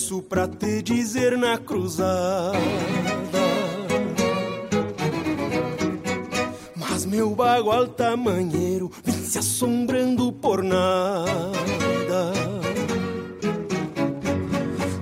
Verso 0.07 0.21
pra 0.21 0.47
te 0.47 0.81
dizer 0.81 1.37
na 1.37 1.57
cruzada. 1.57 2.57
Mas 6.75 7.05
meu 7.05 7.31
bagual 7.35 7.87
tamanheiro 7.87 8.89
vem 9.03 9.15
se 9.15 9.37
assombrando 9.37 10.31
por 10.31 10.63
nada. 10.63 11.25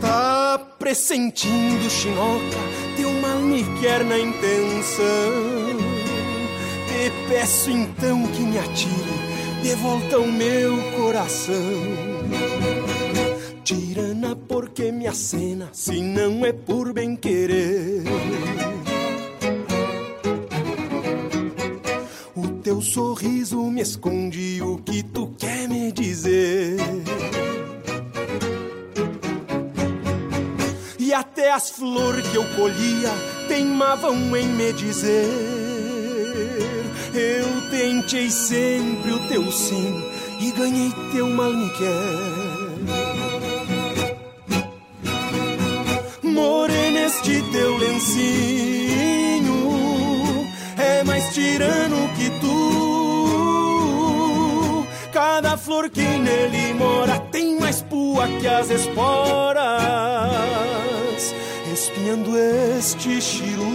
Tá 0.02 0.58
pressentindo 0.80 1.90
chinoca, 1.90 2.58
teu 2.98 3.12
mal 3.22 3.40
me 3.40 3.64
quer 3.80 4.04
na 4.04 4.18
intenção. 4.18 5.06
Te 6.88 7.30
peço 7.30 7.70
então 7.70 8.26
que 8.28 8.42
me 8.42 8.58
atire 8.58 9.62
de 9.62 9.76
volta 9.76 10.16
ao 10.16 10.28
meu 10.28 10.76
coração 10.98 11.95
acena, 15.16 15.70
se 15.72 16.02
não 16.02 16.46
é 16.46 16.52
por 16.52 16.92
bem 16.92 17.16
querer. 17.16 18.04
O 22.36 22.48
teu 22.62 22.82
sorriso 22.82 23.64
me 23.72 23.82
esconde 23.82 24.62
o 24.62 24.78
que 24.78 25.02
tu 25.04 25.34
quer 25.40 25.70
me 25.70 25.90
dizer. 25.94 26.76
E 31.00 31.14
até 31.14 31.54
as 31.54 31.70
flores 31.70 32.28
que 32.28 32.36
eu 32.36 32.44
colhia 32.58 33.14
teimavam 33.48 34.36
em 34.36 34.48
me 34.50 34.74
dizer. 34.74 35.30
Eu 37.14 37.70
tentei 37.72 38.30
sempre 38.30 39.14
o 39.14 39.28
teu 39.30 39.50
sim 39.50 40.04
e 40.42 40.52
ganhei 40.52 40.92
teu 41.14 41.30
mal 41.30 41.54
me 41.54 41.70
quer. 41.70 42.35
Que 55.96 56.02
nele 56.02 56.74
mora 56.74 57.18
tem 57.32 57.58
mais 57.58 57.82
pua 57.82 58.28
que 58.28 58.46
as 58.46 58.70
esporas, 58.70 59.64
espiando 61.72 62.38
este 62.38 63.22
chiru. 63.22 63.75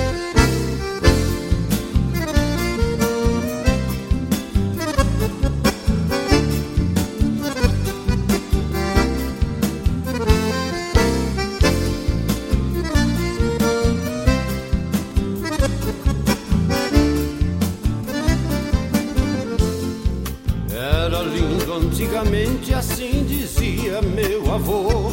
Antigamente 21.21 22.73
assim 22.73 23.23
dizia 23.27 24.01
meu 24.01 24.51
avô. 24.51 25.11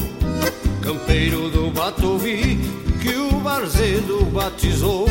Campeiro 0.80 1.51
do 1.51 1.70
Batovi 1.70 2.59
que 3.02 3.14
o 3.14 3.32
Barzedo 3.40 4.24
batizou. 4.26 5.06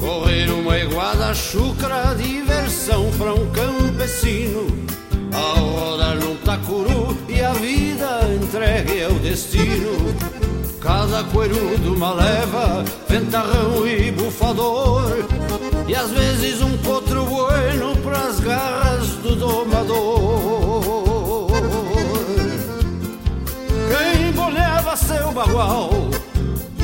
Correr 0.00 0.50
uma 0.50 0.76
iguada 0.78 1.32
chucra, 1.32 2.12
diversão 2.14 3.08
para 3.16 3.34
um 3.34 3.48
campesino. 3.50 4.66
Ao 5.32 5.64
rodar 5.64 6.16
num 6.16 6.36
tacuru 6.38 7.16
e 7.28 7.40
a 7.40 7.52
vida 7.52 8.20
entregue 8.34 9.04
ao 9.04 9.12
destino. 9.20 10.12
Cada 10.80 11.22
coerudo 11.24 11.94
uma 11.94 12.12
leva, 12.14 12.84
ventarrão 13.08 13.86
e 13.86 14.10
bufador 14.10 15.24
E 15.86 15.94
às 15.94 16.10
vezes 16.10 16.62
um 16.62 16.78
potro 16.78 17.26
bueno 17.26 17.94
pras 17.98 18.40
garras 18.40 19.08
do 19.22 19.36
domador 19.36 19.92
Quem 23.90 24.32
bolhava 24.32 24.96
seu 24.96 25.30
bagual 25.32 25.90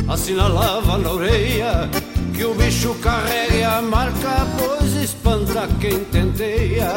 Assinalava 0.06 0.98
na 0.98 1.12
orelha 1.12 1.89
Que 2.35 2.44
o 2.44 2.55
bicho 2.55 2.94
carregue 2.97 3.64
a 3.64 3.81
marca 3.81 4.47
Pois 4.59 4.93
espanta 4.94 5.66
quem 5.81 6.05
tenteia 6.05 6.93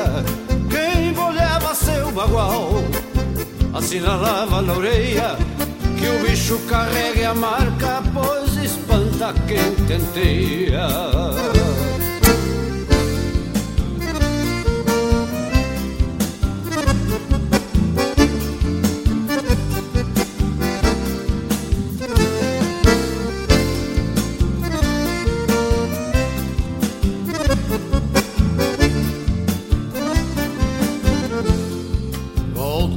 Quem 0.69 1.13
bolhava 1.13 1.73
seu 1.73 2.11
bagual 2.11 2.83
Assinalava 3.73 4.61
na 4.61 4.73
orelha 4.73 5.37
que 6.03 6.09
o 6.09 6.19
bicho 6.19 6.59
carregue 6.67 7.23
a 7.23 7.33
marca, 7.33 8.03
pois 8.13 8.57
espanta 8.57 9.33
quem 9.47 9.73
tenteia. 9.87 10.85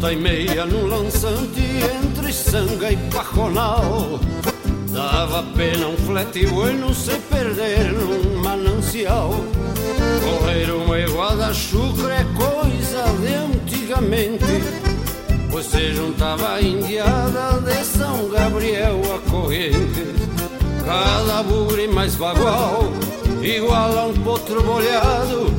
Volta 0.07 0.13
e 0.13 0.23
meia 0.23 0.65
no 0.65 0.87
lançante 0.87 1.61
entre 1.61 2.33
sanga 2.33 2.93
e 2.93 2.97
pajonal. 3.11 4.21
Dava 4.93 5.43
pena 5.57 5.89
um 5.89 5.97
flete 5.97 6.47
bueno 6.47 6.95
se 6.95 7.17
perder 7.29 7.93
num 7.93 8.41
manancial. 8.41 9.31
Correr 10.23 10.71
uma 10.71 10.97
iguada 11.01 11.53
chucra 11.53 12.15
é 12.15 12.25
coisa 12.37 13.03
de 13.21 13.35
antigamente 13.35 14.63
Pois 15.51 15.67
se 15.67 15.93
juntava 15.93 16.55
a 16.55 16.63
indiada 16.63 17.61
de 17.63 17.85
São 17.85 18.29
Gabriel 18.29 19.01
a 19.13 19.29
corrente. 19.29 20.07
Cada 20.85 21.43
bugre 21.43 21.89
mais 21.89 22.15
bagual, 22.15 22.93
igual 23.43 23.99
a 23.99 24.07
um 24.07 24.15
potro 24.15 24.63
bolhado 24.63 25.53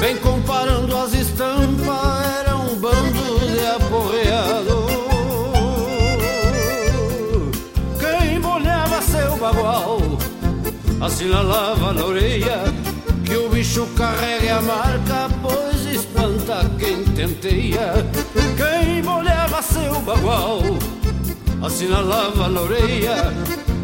Vem 0.00 0.16
comparando 0.18 0.94
as 0.94 1.14
estampas, 1.14 2.40
era 2.40 2.56
um 2.56 2.74
bando 2.76 3.15
Assinalava 11.06 11.92
na 11.92 12.04
orelha 12.04 12.64
Que 13.24 13.36
o 13.36 13.48
bicho 13.48 13.86
carregue 13.96 14.48
a 14.48 14.60
marca 14.60 15.28
Pois 15.40 15.86
espanta 15.86 16.68
quem 16.80 17.04
tenteia 17.04 17.92
Quem 18.56 19.02
bolhava 19.02 19.62
seu 19.62 20.00
bagual 20.00 20.62
Assinalava 21.62 22.48
na 22.48 22.60
orelha 22.60 23.32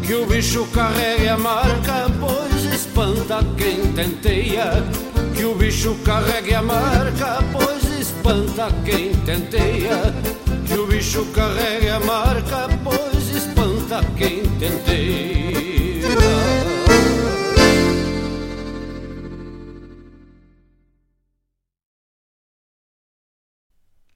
Que 0.05 0.15
o 0.15 0.25
bicho 0.25 0.67
carregue 0.73 1.29
a 1.29 1.37
marca 1.37 2.11
Pois 2.19 2.65
espanta 2.65 3.39
quem 3.57 3.93
tenteia 3.93 4.83
que 5.33 5.45
o 5.45 5.55
bicho 5.55 5.95
carregue 6.05 6.53
a 6.53 6.61
marca, 6.61 7.39
pois 7.51 7.99
espanta 7.99 8.67
quem 8.85 9.15
tenteia. 9.25 10.13
Que 10.67 10.75
o 10.75 10.85
bicho 10.85 11.25
carregue 11.33 11.89
a 11.89 11.99
marca, 11.99 12.69
pois 12.83 13.35
espanta 13.35 14.01
quem 14.15 14.43
tenteia. 14.59 15.42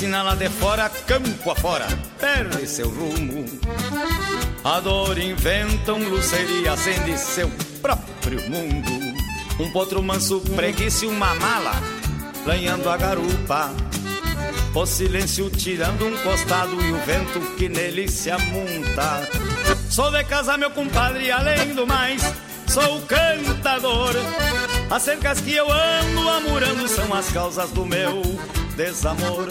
Quando 0.00 0.14
assinala 0.14 0.34
de 0.34 0.48
fora, 0.48 0.88
campo 1.06 1.50
afora, 1.50 1.86
perde 2.18 2.66
seu 2.66 2.88
rumo. 2.88 3.44
A 4.64 4.80
dor 4.80 5.18
inventa 5.18 5.92
um 5.92 6.08
luceiro 6.08 6.56
e 6.62 6.66
acende 6.66 7.18
seu 7.18 7.50
próprio 7.82 8.40
mundo. 8.48 8.90
Um 9.60 9.70
potro 9.72 10.02
manso 10.02 10.40
preguiça 10.56 11.04
e 11.04 11.08
uma 11.08 11.34
mala, 11.34 11.74
lanhando 12.46 12.88
a 12.88 12.96
garupa. 12.96 13.74
O 14.74 14.86
silêncio 14.86 15.50
tirando 15.50 16.06
um 16.06 16.16
costado 16.22 16.82
e 16.82 16.92
o 16.92 16.98
vento 17.04 17.38
que 17.58 17.68
nele 17.68 18.08
se 18.08 18.30
amunta. 18.30 19.28
Sou 19.90 20.10
de 20.10 20.24
casa, 20.24 20.56
meu 20.56 20.70
compadre, 20.70 21.30
além 21.30 21.74
do 21.74 21.86
mais, 21.86 22.22
sou 22.66 23.02
cantador. 23.02 24.14
As 24.90 25.02
cercas 25.02 25.42
que 25.42 25.52
eu 25.52 25.70
ando 25.70 26.26
amurando 26.26 26.88
são 26.88 27.12
as 27.12 27.30
causas 27.30 27.68
do 27.72 27.84
meu 27.84 28.22
desamor. 28.76 29.48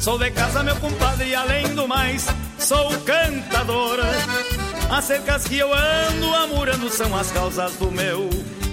Sou 0.00 0.18
de 0.18 0.30
casa, 0.30 0.62
meu 0.62 0.76
compadre, 0.76 1.28
e 1.28 1.34
além 1.34 1.74
do 1.74 1.86
mais, 1.86 2.26
sou 2.58 2.90
cantador. 3.00 3.98
As 4.90 5.04
cercas 5.04 5.44
que 5.44 5.58
eu 5.58 5.72
ando 5.72 6.34
amurando 6.34 6.90
são 6.90 7.16
as 7.16 7.30
causas 7.30 7.72
do 7.76 7.90
meu 7.90 8.28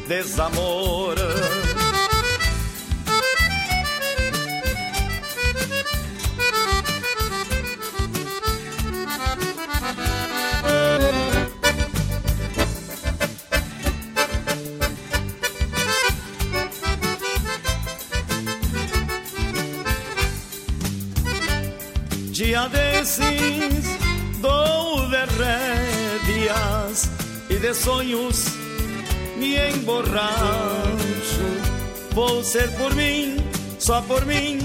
desamor. 0.08 1.16
Dia 22.60 22.68
desses 22.68 23.86
dou 24.42 25.08
de 25.08 25.24
rédeas 25.38 27.10
e 27.50 27.56
de 27.56 27.74
sonhos 27.74 28.48
me 29.38 29.56
emborracho. 29.70 30.28
Vou 32.12 32.44
ser 32.44 32.70
por 32.72 32.94
mim, 32.96 33.38
só 33.80 34.02
por 34.02 34.26
mim, 34.26 34.60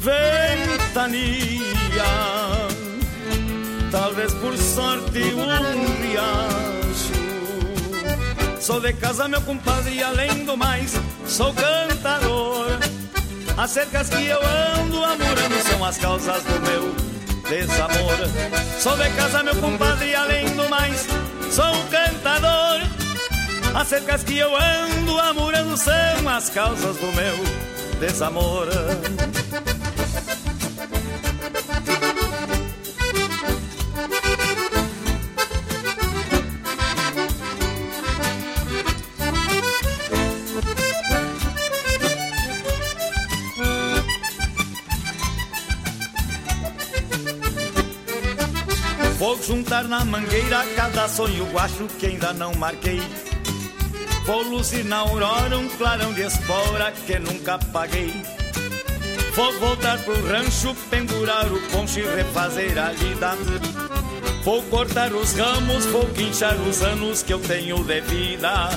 ventania. 0.00 1.22
Talvez 3.92 4.32
por 4.34 4.56
sorte 4.58 5.20
um 5.34 5.46
riacho 6.02 6.66
Sou 8.60 8.80
de 8.80 8.92
casa, 8.94 9.28
meu 9.28 9.40
compadre, 9.42 9.94
e 9.94 10.02
além 10.02 10.44
do 10.44 10.56
mais, 10.56 10.94
sou 11.28 11.54
cantador. 11.54 12.35
As 13.56 13.70
cercas 13.70 14.10
que 14.10 14.26
eu 14.26 14.38
ando 14.38 15.02
amorando 15.02 15.62
são 15.62 15.82
as 15.82 15.96
causas 15.96 16.42
do 16.44 16.60
meu 16.60 16.94
desamor. 17.48 18.16
Sou 18.78 18.94
de 18.98 19.08
casa, 19.10 19.42
meu 19.42 19.56
compadre, 19.56 20.14
além 20.14 20.44
do 20.54 20.68
mais, 20.68 21.06
sou 21.50 21.72
cantador. 21.90 22.82
As 23.74 23.88
cercas 23.88 24.22
que 24.22 24.36
eu 24.36 24.54
ando 24.54 25.18
amorando 25.18 25.74
são 25.74 26.28
as 26.28 26.50
causas 26.50 26.96
do 26.98 27.06
meu 27.12 27.34
desamor. 27.98 28.68
Juntar 49.66 49.88
na 49.88 50.04
mangueira 50.04 50.64
cada 50.76 51.08
sonho 51.08 51.44
guacho 51.46 51.88
que 51.98 52.06
ainda 52.06 52.32
não 52.32 52.54
marquei. 52.54 53.02
Vou 54.24 54.42
luzir 54.42 54.84
na 54.84 54.98
aurora 54.98 55.58
um 55.58 55.68
clarão 55.70 56.12
de 56.12 56.22
espora 56.22 56.92
que 56.92 57.18
nunca 57.18 57.58
paguei. 57.72 58.14
Vou 59.34 59.52
voltar 59.58 59.98
pro 60.04 60.24
rancho, 60.24 60.72
pendurar 60.88 61.52
o 61.52 61.60
poncho 61.72 61.98
e 61.98 62.02
refazer 62.14 62.78
a 62.78 62.92
lida. 62.92 63.32
Vou 64.44 64.62
cortar 64.62 65.12
os 65.12 65.32
ramos, 65.32 65.84
vou 65.86 66.06
quinchar 66.10 66.54
os 66.60 66.80
anos 66.82 67.24
que 67.24 67.32
eu 67.32 67.40
tenho 67.40 67.82
de 67.82 68.00
vida. 68.02 68.70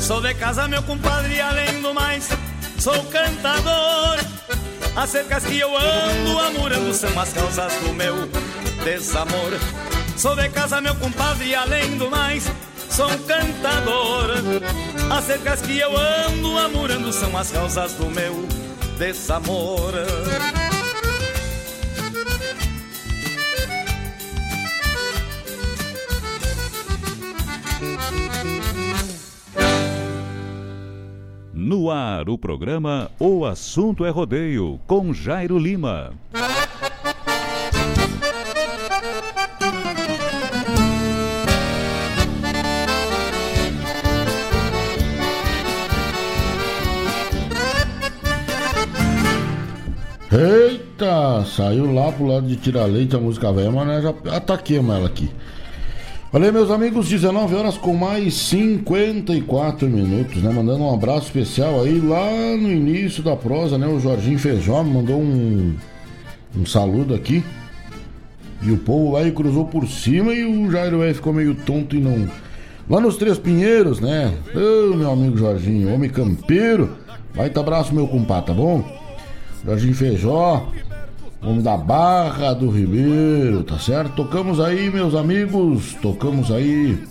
Sou 0.00 0.20
de 0.20 0.34
casa, 0.34 0.66
meu 0.66 0.82
compadre, 0.82 1.40
além 1.40 1.80
do 1.80 1.94
mais, 1.94 2.28
sou 2.80 3.00
cantador. 3.04 4.18
As 4.96 5.08
cercas 5.08 5.44
que 5.44 5.60
eu 5.60 5.70
ando 5.76 6.36
amorando 6.40 6.92
são 6.94 7.16
as 7.16 7.32
causas 7.32 7.72
do 7.74 7.92
meu 7.92 8.28
desamor. 8.82 9.52
Sou 10.20 10.36
de 10.36 10.50
casa, 10.50 10.82
meu 10.82 10.94
compadre, 10.96 11.54
além 11.54 11.96
do 11.96 12.10
mais, 12.10 12.44
sou 12.90 13.06
um 13.06 13.18
cantador. 13.20 14.26
As 15.10 15.24
cercas 15.24 15.62
que 15.62 15.78
eu 15.78 15.96
ando 15.96 16.58
amorando 16.58 17.10
são 17.10 17.34
as 17.38 17.50
causas 17.50 17.94
do 17.94 18.04
meu 18.10 18.46
desamor. 18.98 19.94
No 31.54 31.90
ar, 31.90 32.28
o 32.28 32.36
programa 32.36 33.10
O 33.18 33.46
Assunto 33.46 34.04
é 34.04 34.10
Rodeio, 34.10 34.78
com 34.86 35.14
Jairo 35.14 35.58
Lima. 35.58 36.12
Saiu 51.60 51.92
lá 51.92 52.10
pro 52.10 52.26
lado 52.26 52.46
de 52.46 52.56
tirar 52.56 52.86
leite 52.86 53.14
a 53.14 53.18
música 53.18 53.52
velha, 53.52 53.70
mas 53.70 53.86
nós 53.86 54.02
já 54.02 54.14
ataquemos 54.34 54.96
ela 54.96 55.06
aqui. 55.06 55.30
Olha 56.32 56.50
meus 56.50 56.70
amigos, 56.70 57.08
19 57.08 57.54
horas 57.54 57.76
com 57.76 57.92
mais 57.92 58.32
54 58.34 59.86
minutos, 59.86 60.42
né? 60.42 60.50
Mandando 60.50 60.84
um 60.84 60.94
abraço 60.94 61.26
especial 61.26 61.82
aí 61.82 62.00
lá 62.00 62.56
no 62.56 62.70
início 62.70 63.22
da 63.22 63.36
prosa, 63.36 63.76
né? 63.76 63.86
O 63.86 64.00
Jorginho 64.00 64.38
Feijó 64.38 64.82
mandou 64.82 65.20
um, 65.20 65.74
um 66.56 66.64
saludo 66.64 67.14
aqui. 67.14 67.44
E 68.62 68.70
o 68.70 68.78
povo 68.78 69.16
aí 69.16 69.30
cruzou 69.32 69.66
por 69.66 69.86
cima 69.86 70.32
e 70.32 70.44
o 70.44 70.70
Jairo 70.70 71.02
aí 71.02 71.12
ficou 71.12 71.32
meio 71.32 71.54
tonto 71.54 71.94
e 71.94 72.00
não. 72.00 72.26
Lá 72.88 73.00
nos 73.00 73.16
Três 73.16 73.38
Pinheiros, 73.38 74.00
né? 74.00 74.32
Ô 74.54 74.96
meu 74.96 75.10
amigo 75.10 75.36
Jorginho, 75.36 75.92
homem 75.92 76.08
campeiro. 76.08 76.96
Vai 77.34 77.50
abraço, 77.54 77.94
meu 77.94 78.06
compadre, 78.06 78.46
tá 78.46 78.54
bom? 78.54 78.84
Jorginho 79.64 79.94
Feijó, 79.94 80.68
homem 81.42 81.62
da 81.62 81.76
Barra 81.76 82.52
do 82.52 82.70
Ribeiro, 82.70 83.62
tá 83.62 83.78
certo? 83.78 84.12
Tocamos 84.14 84.60
aí, 84.60 84.90
meus 84.90 85.14
amigos, 85.14 85.94
tocamos 86.02 86.50
aí 86.50 87.02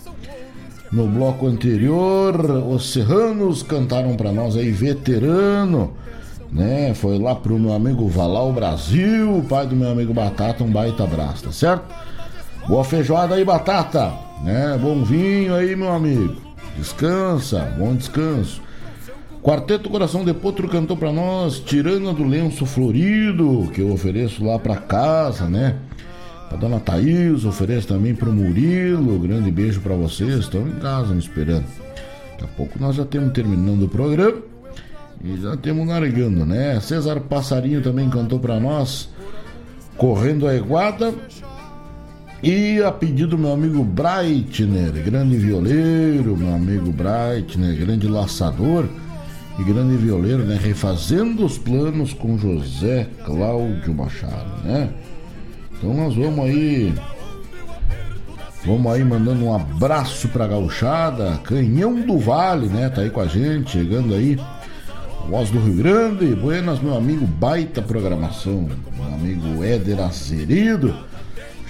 no 0.92 1.06
bloco 1.06 1.46
anterior, 1.46 2.40
os 2.68 2.92
serranos 2.92 3.62
cantaram 3.62 4.16
para 4.16 4.32
nós 4.32 4.56
aí, 4.56 4.70
veterano, 4.70 5.92
né? 6.52 6.94
Foi 6.94 7.18
lá 7.18 7.34
pro 7.34 7.58
meu 7.58 7.72
amigo 7.72 8.08
Valau 8.08 8.52
Brasil, 8.52 9.44
pai 9.48 9.66
do 9.66 9.76
meu 9.76 9.90
amigo 9.90 10.12
Batata, 10.12 10.64
um 10.64 10.70
baita 10.70 11.04
abraço, 11.04 11.44
tá 11.44 11.52
certo? 11.52 11.84
Boa 12.68 12.84
feijoada 12.84 13.34
aí, 13.34 13.44
Batata, 13.44 14.12
né? 14.42 14.78
Bom 14.80 15.02
vinho 15.02 15.54
aí, 15.54 15.74
meu 15.74 15.92
amigo. 15.92 16.36
Descansa, 16.76 17.72
bom 17.78 17.94
descanso. 17.94 18.60
Quarteto 19.42 19.88
Coração 19.88 20.22
de 20.22 20.34
Potro 20.34 20.68
cantou 20.68 20.98
para 20.98 21.10
nós 21.10 21.60
Tirana 21.60 22.12
do 22.12 22.24
Lenço 22.24 22.66
Florido, 22.66 23.70
que 23.72 23.80
eu 23.80 23.90
ofereço 23.90 24.44
lá 24.44 24.58
para 24.58 24.76
casa, 24.76 25.48
né? 25.48 25.76
Pra 26.50 26.58
dona 26.58 26.78
Thaís, 26.78 27.46
ofereço 27.46 27.88
também 27.88 28.14
pro 28.14 28.30
Murilo. 28.30 29.18
Grande 29.18 29.50
beijo 29.50 29.80
para 29.80 29.94
vocês, 29.94 30.40
estão 30.40 30.68
em 30.68 30.72
casa 30.72 31.14
me 31.14 31.20
esperando. 31.20 31.64
Daqui 32.32 32.44
a 32.44 32.46
pouco 32.48 32.78
nós 32.78 32.96
já 32.96 33.06
temos 33.06 33.32
terminando 33.32 33.84
o 33.84 33.88
programa 33.88 34.42
e 35.24 35.40
já 35.40 35.56
temos 35.56 35.88
largando, 35.88 36.44
né? 36.44 36.78
César 36.80 37.20
Passarinho 37.20 37.80
também 37.80 38.10
cantou 38.10 38.38
para 38.38 38.60
nós 38.60 39.08
Correndo 39.96 40.46
a 40.46 40.54
Iguada. 40.54 41.14
E 42.42 42.82
a 42.82 42.92
pedido 42.92 43.28
do 43.28 43.38
meu 43.38 43.52
amigo 43.52 43.82
Breitner, 43.84 44.92
grande 45.02 45.36
violeiro, 45.38 46.36
meu 46.36 46.54
amigo 46.54 46.92
Breitner, 46.92 47.74
grande 47.78 48.06
laçador 48.06 48.86
e 49.58 49.64
grande 49.64 49.96
violeiro, 49.96 50.44
né? 50.44 50.58
Refazendo 50.60 51.44
os 51.44 51.58
planos 51.58 52.12
com 52.12 52.38
José 52.38 53.08
Cláudio 53.24 53.94
Machado, 53.94 54.62
né? 54.64 54.90
Então 55.72 55.94
nós 55.94 56.14
vamos 56.14 56.46
aí. 56.46 56.94
Vamos 58.64 58.92
aí 58.92 59.02
mandando 59.02 59.44
um 59.44 59.54
abraço 59.54 60.28
pra 60.28 60.46
gauchada, 60.46 61.40
Canhão 61.44 62.00
do 62.02 62.18
Vale, 62.18 62.68
né? 62.68 62.90
Tá 62.90 63.00
aí 63.00 63.10
com 63.10 63.20
a 63.20 63.26
gente, 63.26 63.72
chegando 63.72 64.14
aí. 64.14 64.38
Voz 65.28 65.50
do 65.50 65.60
Rio 65.60 65.74
Grande, 65.74 66.34
buenas, 66.34 66.80
meu 66.80 66.96
amigo, 66.96 67.26
baita 67.26 67.80
programação. 67.80 68.68
Meu 68.96 69.14
amigo 69.14 69.64
Éder 69.64 70.00
Azerido, 70.00 70.94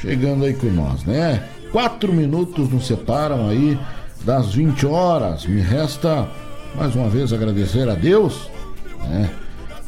chegando 0.01 0.45
aí 0.45 0.55
com 0.55 0.69
nós, 0.69 1.05
né? 1.05 1.43
Quatro 1.71 2.13
minutos 2.13 2.69
nos 2.69 2.87
separam 2.87 3.49
aí 3.49 3.79
das 4.25 4.55
20 4.55 4.87
horas. 4.87 5.47
Me 5.47 5.61
resta 5.61 6.29
mais 6.75 6.95
uma 6.95 7.09
vez 7.09 7.33
agradecer 7.33 7.89
a 7.89 7.95
Deus, 7.95 8.49
né? 9.09 9.31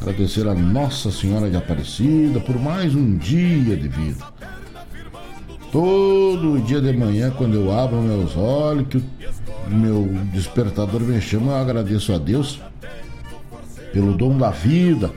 agradecer 0.01 0.47
a 0.47 0.53
Nossa 0.53 1.11
Senhora 1.11 1.49
de 1.49 1.55
Aparecida 1.55 2.39
por 2.39 2.59
mais 2.59 2.93
um 2.93 3.17
dia 3.17 3.75
de 3.75 3.87
vida. 3.87 4.23
Todo 5.71 6.61
dia 6.61 6.81
de 6.81 6.93
manhã, 6.93 7.31
quando 7.31 7.55
eu 7.55 7.71
abro 7.71 8.01
meus 8.01 8.35
olhos, 8.35 8.87
que 8.89 8.97
o 8.97 9.69
meu 9.69 10.07
despertador 10.31 11.01
me 11.01 11.19
chama, 11.19 11.53
eu 11.53 11.57
agradeço 11.57 12.13
a 12.13 12.17
Deus 12.17 12.61
pelo 13.91 14.13
dom 14.13 14.37
da 14.37 14.51
vida, 14.51 15.09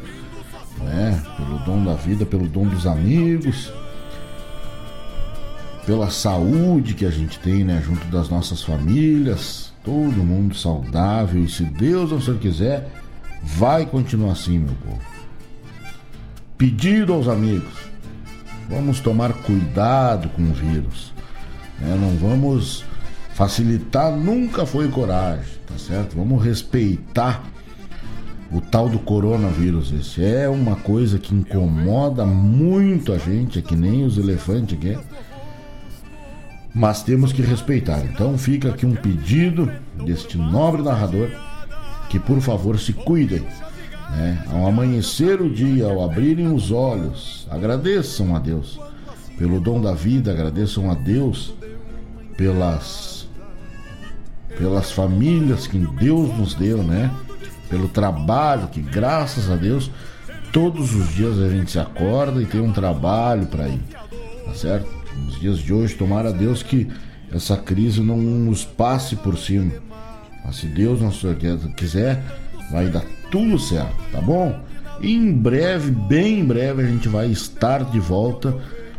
né? 0.82 1.22
Pelo 1.36 1.59
dom 1.60 1.84
da 1.84 1.94
vida, 1.94 2.24
pelo 2.24 2.47
dom 2.47 2.66
dos 2.66 2.86
amigos, 2.86 3.72
pela 5.84 6.10
saúde 6.10 6.94
que 6.94 7.05
a 7.05 7.10
gente 7.10 7.38
tem, 7.38 7.64
né? 7.64 7.82
Junto 7.84 8.06
das 8.06 8.28
nossas 8.28 8.62
famílias, 8.62 9.65
todo 9.86 10.24
mundo 10.24 10.54
saudável 10.56 11.44
e 11.44 11.48
se 11.48 11.62
Deus 11.62 12.10
não 12.10 12.20
Senhor 12.20 12.40
quiser, 12.40 12.90
vai 13.40 13.86
continuar 13.86 14.32
assim, 14.32 14.58
meu 14.58 14.74
povo. 14.84 15.00
Pedido 16.58 17.12
aos 17.12 17.28
amigos, 17.28 17.72
vamos 18.68 18.98
tomar 18.98 19.32
cuidado 19.32 20.28
com 20.30 20.42
o 20.42 20.52
vírus, 20.52 21.12
né? 21.78 21.96
não 22.00 22.16
vamos 22.16 22.84
facilitar, 23.34 24.10
nunca 24.10 24.66
foi 24.66 24.88
coragem, 24.88 25.54
tá 25.66 25.78
certo? 25.78 26.16
Vamos 26.16 26.42
respeitar 26.42 27.44
o 28.50 28.60
tal 28.60 28.88
do 28.88 28.98
coronavírus. 28.98 29.92
Esse 29.92 30.24
é 30.24 30.48
uma 30.48 30.74
coisa 30.76 31.18
que 31.18 31.34
incomoda 31.34 32.24
muito 32.24 33.12
a 33.12 33.18
gente, 33.18 33.58
é 33.58 33.62
que 33.62 33.76
nem 33.76 34.04
os 34.04 34.18
elefantes 34.18 34.76
aqui 34.76 34.98
mas 36.76 37.02
temos 37.02 37.32
que 37.32 37.40
respeitar. 37.40 38.04
Então 38.04 38.36
fica 38.36 38.68
aqui 38.68 38.84
um 38.84 38.94
pedido 38.94 39.72
deste 40.04 40.36
nobre 40.36 40.82
narrador 40.82 41.30
que 42.10 42.20
por 42.20 42.38
favor 42.42 42.78
se 42.78 42.92
cuidem. 42.92 43.40
Né? 44.10 44.44
Ao 44.52 44.66
amanhecer 44.66 45.40
o 45.40 45.48
dia, 45.48 45.86
ao 45.86 46.04
abrirem 46.04 46.52
os 46.52 46.70
olhos, 46.70 47.48
agradeçam 47.50 48.36
a 48.36 48.38
Deus 48.38 48.78
pelo 49.38 49.58
dom 49.58 49.80
da 49.80 49.94
vida, 49.94 50.30
agradeçam 50.30 50.90
a 50.90 50.94
Deus 50.94 51.54
pelas 52.36 53.26
pelas 54.58 54.90
famílias 54.90 55.66
que 55.66 55.78
Deus 55.78 56.34
nos 56.36 56.54
deu, 56.54 56.82
né? 56.82 57.10
Pelo 57.68 57.88
trabalho 57.88 58.68
que, 58.68 58.80
graças 58.80 59.50
a 59.50 59.56
Deus, 59.56 59.90
todos 60.50 60.94
os 60.94 61.08
dias 61.14 61.38
a 61.38 61.48
gente 61.48 61.70
se 61.70 61.78
acorda 61.78 62.40
e 62.40 62.46
tem 62.46 62.60
um 62.60 62.72
trabalho 62.72 63.46
para 63.46 63.68
ir, 63.68 63.80
tá 64.46 64.54
certo? 64.54 64.95
Nos 65.24 65.40
dias 65.40 65.59
de 65.59 65.72
hoje, 65.72 65.94
tomara 65.94 66.28
a 66.28 66.32
Deus 66.32 66.62
que 66.62 66.88
essa 67.32 67.56
crise 67.56 68.01
não 68.01 68.16
nos 68.16 68.64
passe 68.64 69.16
por 69.16 69.36
cima. 69.36 69.72
Mas 70.44 70.56
se 70.56 70.66
Deus 70.66 71.01
não 71.01 71.10
quiser, 71.72 72.22
vai 72.70 72.88
dar 72.88 73.05
tudo 73.30 73.59
certo, 73.59 73.97
tá 74.12 74.20
bom? 74.20 74.59
E 75.01 75.12
em 75.12 75.32
breve, 75.32 75.90
bem 75.90 76.40
em 76.40 76.44
breve, 76.44 76.82
a 76.82 76.86
gente 76.86 77.09
vai 77.09 77.26
estar 77.26 77.84
de 77.84 77.98
volta 77.98 78.55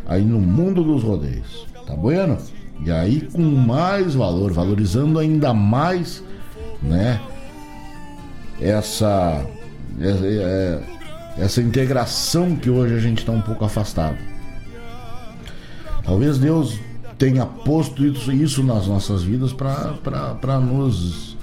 aí 0.06 0.23
no 0.23 0.39
mundo 0.39 0.84
dos 0.84 1.03
rodeios, 1.03 1.65
tá 1.85 1.95
bueno? 1.95 2.38
E 2.85 2.91
aí 2.91 3.22
com 3.22 3.41
mais 3.41 4.14
valor, 4.14 4.52
valorizando 4.52 5.18
ainda 5.18 5.53
mais, 5.53 6.23
né? 6.81 7.19
Essa, 8.61 9.45
é, 9.99 10.10
é, 10.10 11.44
essa 11.44 11.61
integração 11.61 12.56
que 12.56 12.69
hoje 12.69 12.95
a 12.95 12.99
gente 12.99 13.19
está 13.19 13.31
um 13.31 13.41
pouco 13.41 13.65
afastado. 13.65 14.18
Talvez 16.07 16.38
Deus 16.38 16.79
tenha 17.17 17.45
posto 17.45 18.05
isso, 18.05 18.31
isso 18.31 18.63
nas 18.63 18.88
nossas 18.88 19.23
vidas 19.23 19.51
para 19.51 20.59
nos 20.61 21.35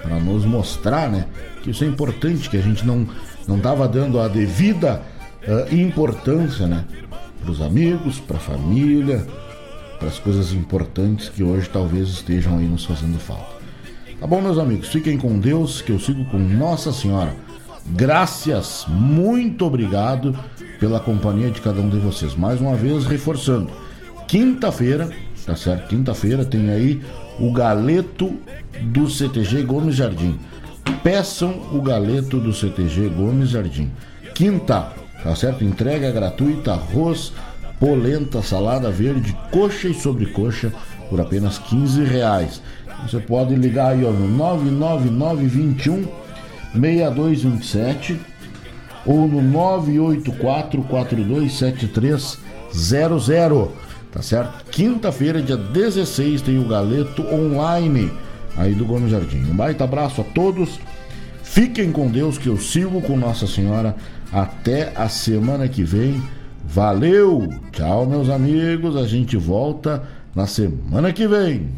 para 0.00 0.20
nos 0.20 0.44
mostrar, 0.44 1.10
né, 1.10 1.26
que 1.62 1.70
isso 1.70 1.82
é 1.82 1.86
importante, 1.86 2.48
que 2.48 2.56
a 2.56 2.62
gente 2.62 2.86
não 2.86 3.06
não 3.48 3.56
estava 3.56 3.88
dando 3.88 4.20
a 4.20 4.28
devida 4.28 5.02
uh, 5.46 5.74
importância, 5.74 6.66
né, 6.66 6.84
para 7.40 7.50
os 7.50 7.60
amigos, 7.60 8.20
para 8.20 8.36
a 8.36 8.40
família, 8.40 9.26
para 9.98 10.08
as 10.08 10.18
coisas 10.18 10.52
importantes 10.52 11.28
que 11.28 11.42
hoje 11.42 11.68
talvez 11.68 12.08
estejam 12.08 12.58
aí 12.58 12.66
nos 12.66 12.84
fazendo 12.84 13.18
falta. 13.18 13.54
Tá 14.20 14.26
bom, 14.26 14.40
meus 14.40 14.58
amigos? 14.58 14.88
Fiquem 14.88 15.18
com 15.18 15.38
Deus, 15.38 15.82
que 15.82 15.90
eu 15.90 15.98
sigo 15.98 16.24
com 16.26 16.38
Nossa 16.38 16.92
Senhora. 16.92 17.34
Graças, 17.86 18.86
muito 18.88 19.66
obrigado 19.66 20.38
pela 20.78 21.00
companhia 21.00 21.50
de 21.50 21.60
cada 21.60 21.80
um 21.80 21.88
de 21.88 21.98
vocês. 21.98 22.34
Mais 22.34 22.60
uma 22.60 22.76
vez, 22.76 23.04
reforçando, 23.04 23.70
quinta-feira, 24.26 25.10
tá 25.44 25.56
certo? 25.56 25.88
Quinta-feira 25.88 26.44
tem 26.44 26.70
aí 26.70 27.02
o 27.38 27.52
galeto 27.52 28.36
do 28.82 29.08
CTG 29.08 29.62
Gomes 29.62 29.96
Jardim. 29.96 30.38
Peçam 31.02 31.62
o 31.72 31.80
galeto 31.80 32.38
do 32.38 32.52
CTG 32.52 33.08
Gomes 33.08 33.48
Jardim. 33.50 33.90
Quinta, 34.34 34.92
tá 35.22 35.34
certo? 35.34 35.64
Entrega 35.64 36.10
gratuita, 36.10 36.72
arroz, 36.72 37.32
polenta, 37.78 38.42
salada 38.42 38.90
verde, 38.90 39.34
coxa 39.50 39.88
e 39.88 39.94
sobrecoxa 39.94 40.72
por 41.08 41.20
apenas 41.20 41.58
15 41.58 42.04
reais. 42.04 42.60
Você 43.02 43.20
pode 43.20 43.54
ligar 43.54 43.92
aí 43.92 44.04
ó, 44.04 44.10
no 44.10 44.28
99921 44.28 46.08
6227 46.72 48.20
ou 49.04 49.28
no 49.28 49.42
984 49.42 50.82
427300. 50.82 52.44
Tá 54.14 54.22
certo? 54.22 54.64
Quinta-feira, 54.70 55.42
dia 55.42 55.56
16, 55.56 56.40
tem 56.42 56.56
o 56.56 56.68
Galeto 56.68 57.22
online 57.34 58.12
aí 58.56 58.72
do 58.72 58.84
Gomes 58.84 59.10
Jardim. 59.10 59.38
Um 59.50 59.56
baita 59.56 59.82
abraço 59.82 60.20
a 60.20 60.24
todos. 60.24 60.78
Fiquem 61.42 61.90
com 61.90 62.08
Deus, 62.08 62.38
que 62.38 62.48
eu 62.48 62.56
sigo 62.56 63.02
com 63.02 63.16
Nossa 63.16 63.48
Senhora 63.48 63.96
até 64.32 64.92
a 64.94 65.08
semana 65.08 65.68
que 65.68 65.82
vem. 65.82 66.22
Valeu! 66.64 67.52
Tchau, 67.72 68.06
meus 68.06 68.30
amigos. 68.30 68.96
A 68.96 69.04
gente 69.04 69.36
volta 69.36 70.04
na 70.32 70.46
semana 70.46 71.12
que 71.12 71.26
vem. 71.26 71.70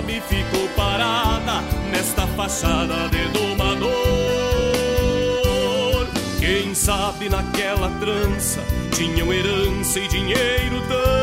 sabe, 0.00 0.22
ficou 0.28 0.68
parada 0.76 1.60
nesta 1.90 2.26
fachada 2.28 3.08
de 3.08 3.28
domador. 3.28 3.90
Quem 6.38 6.74
sabe 6.74 7.28
naquela 7.28 7.90
trança 8.00 8.60
tinham 8.92 9.32
herança 9.32 10.00
e 10.00 10.08
dinheiro 10.08 10.82
tanto 10.88 11.19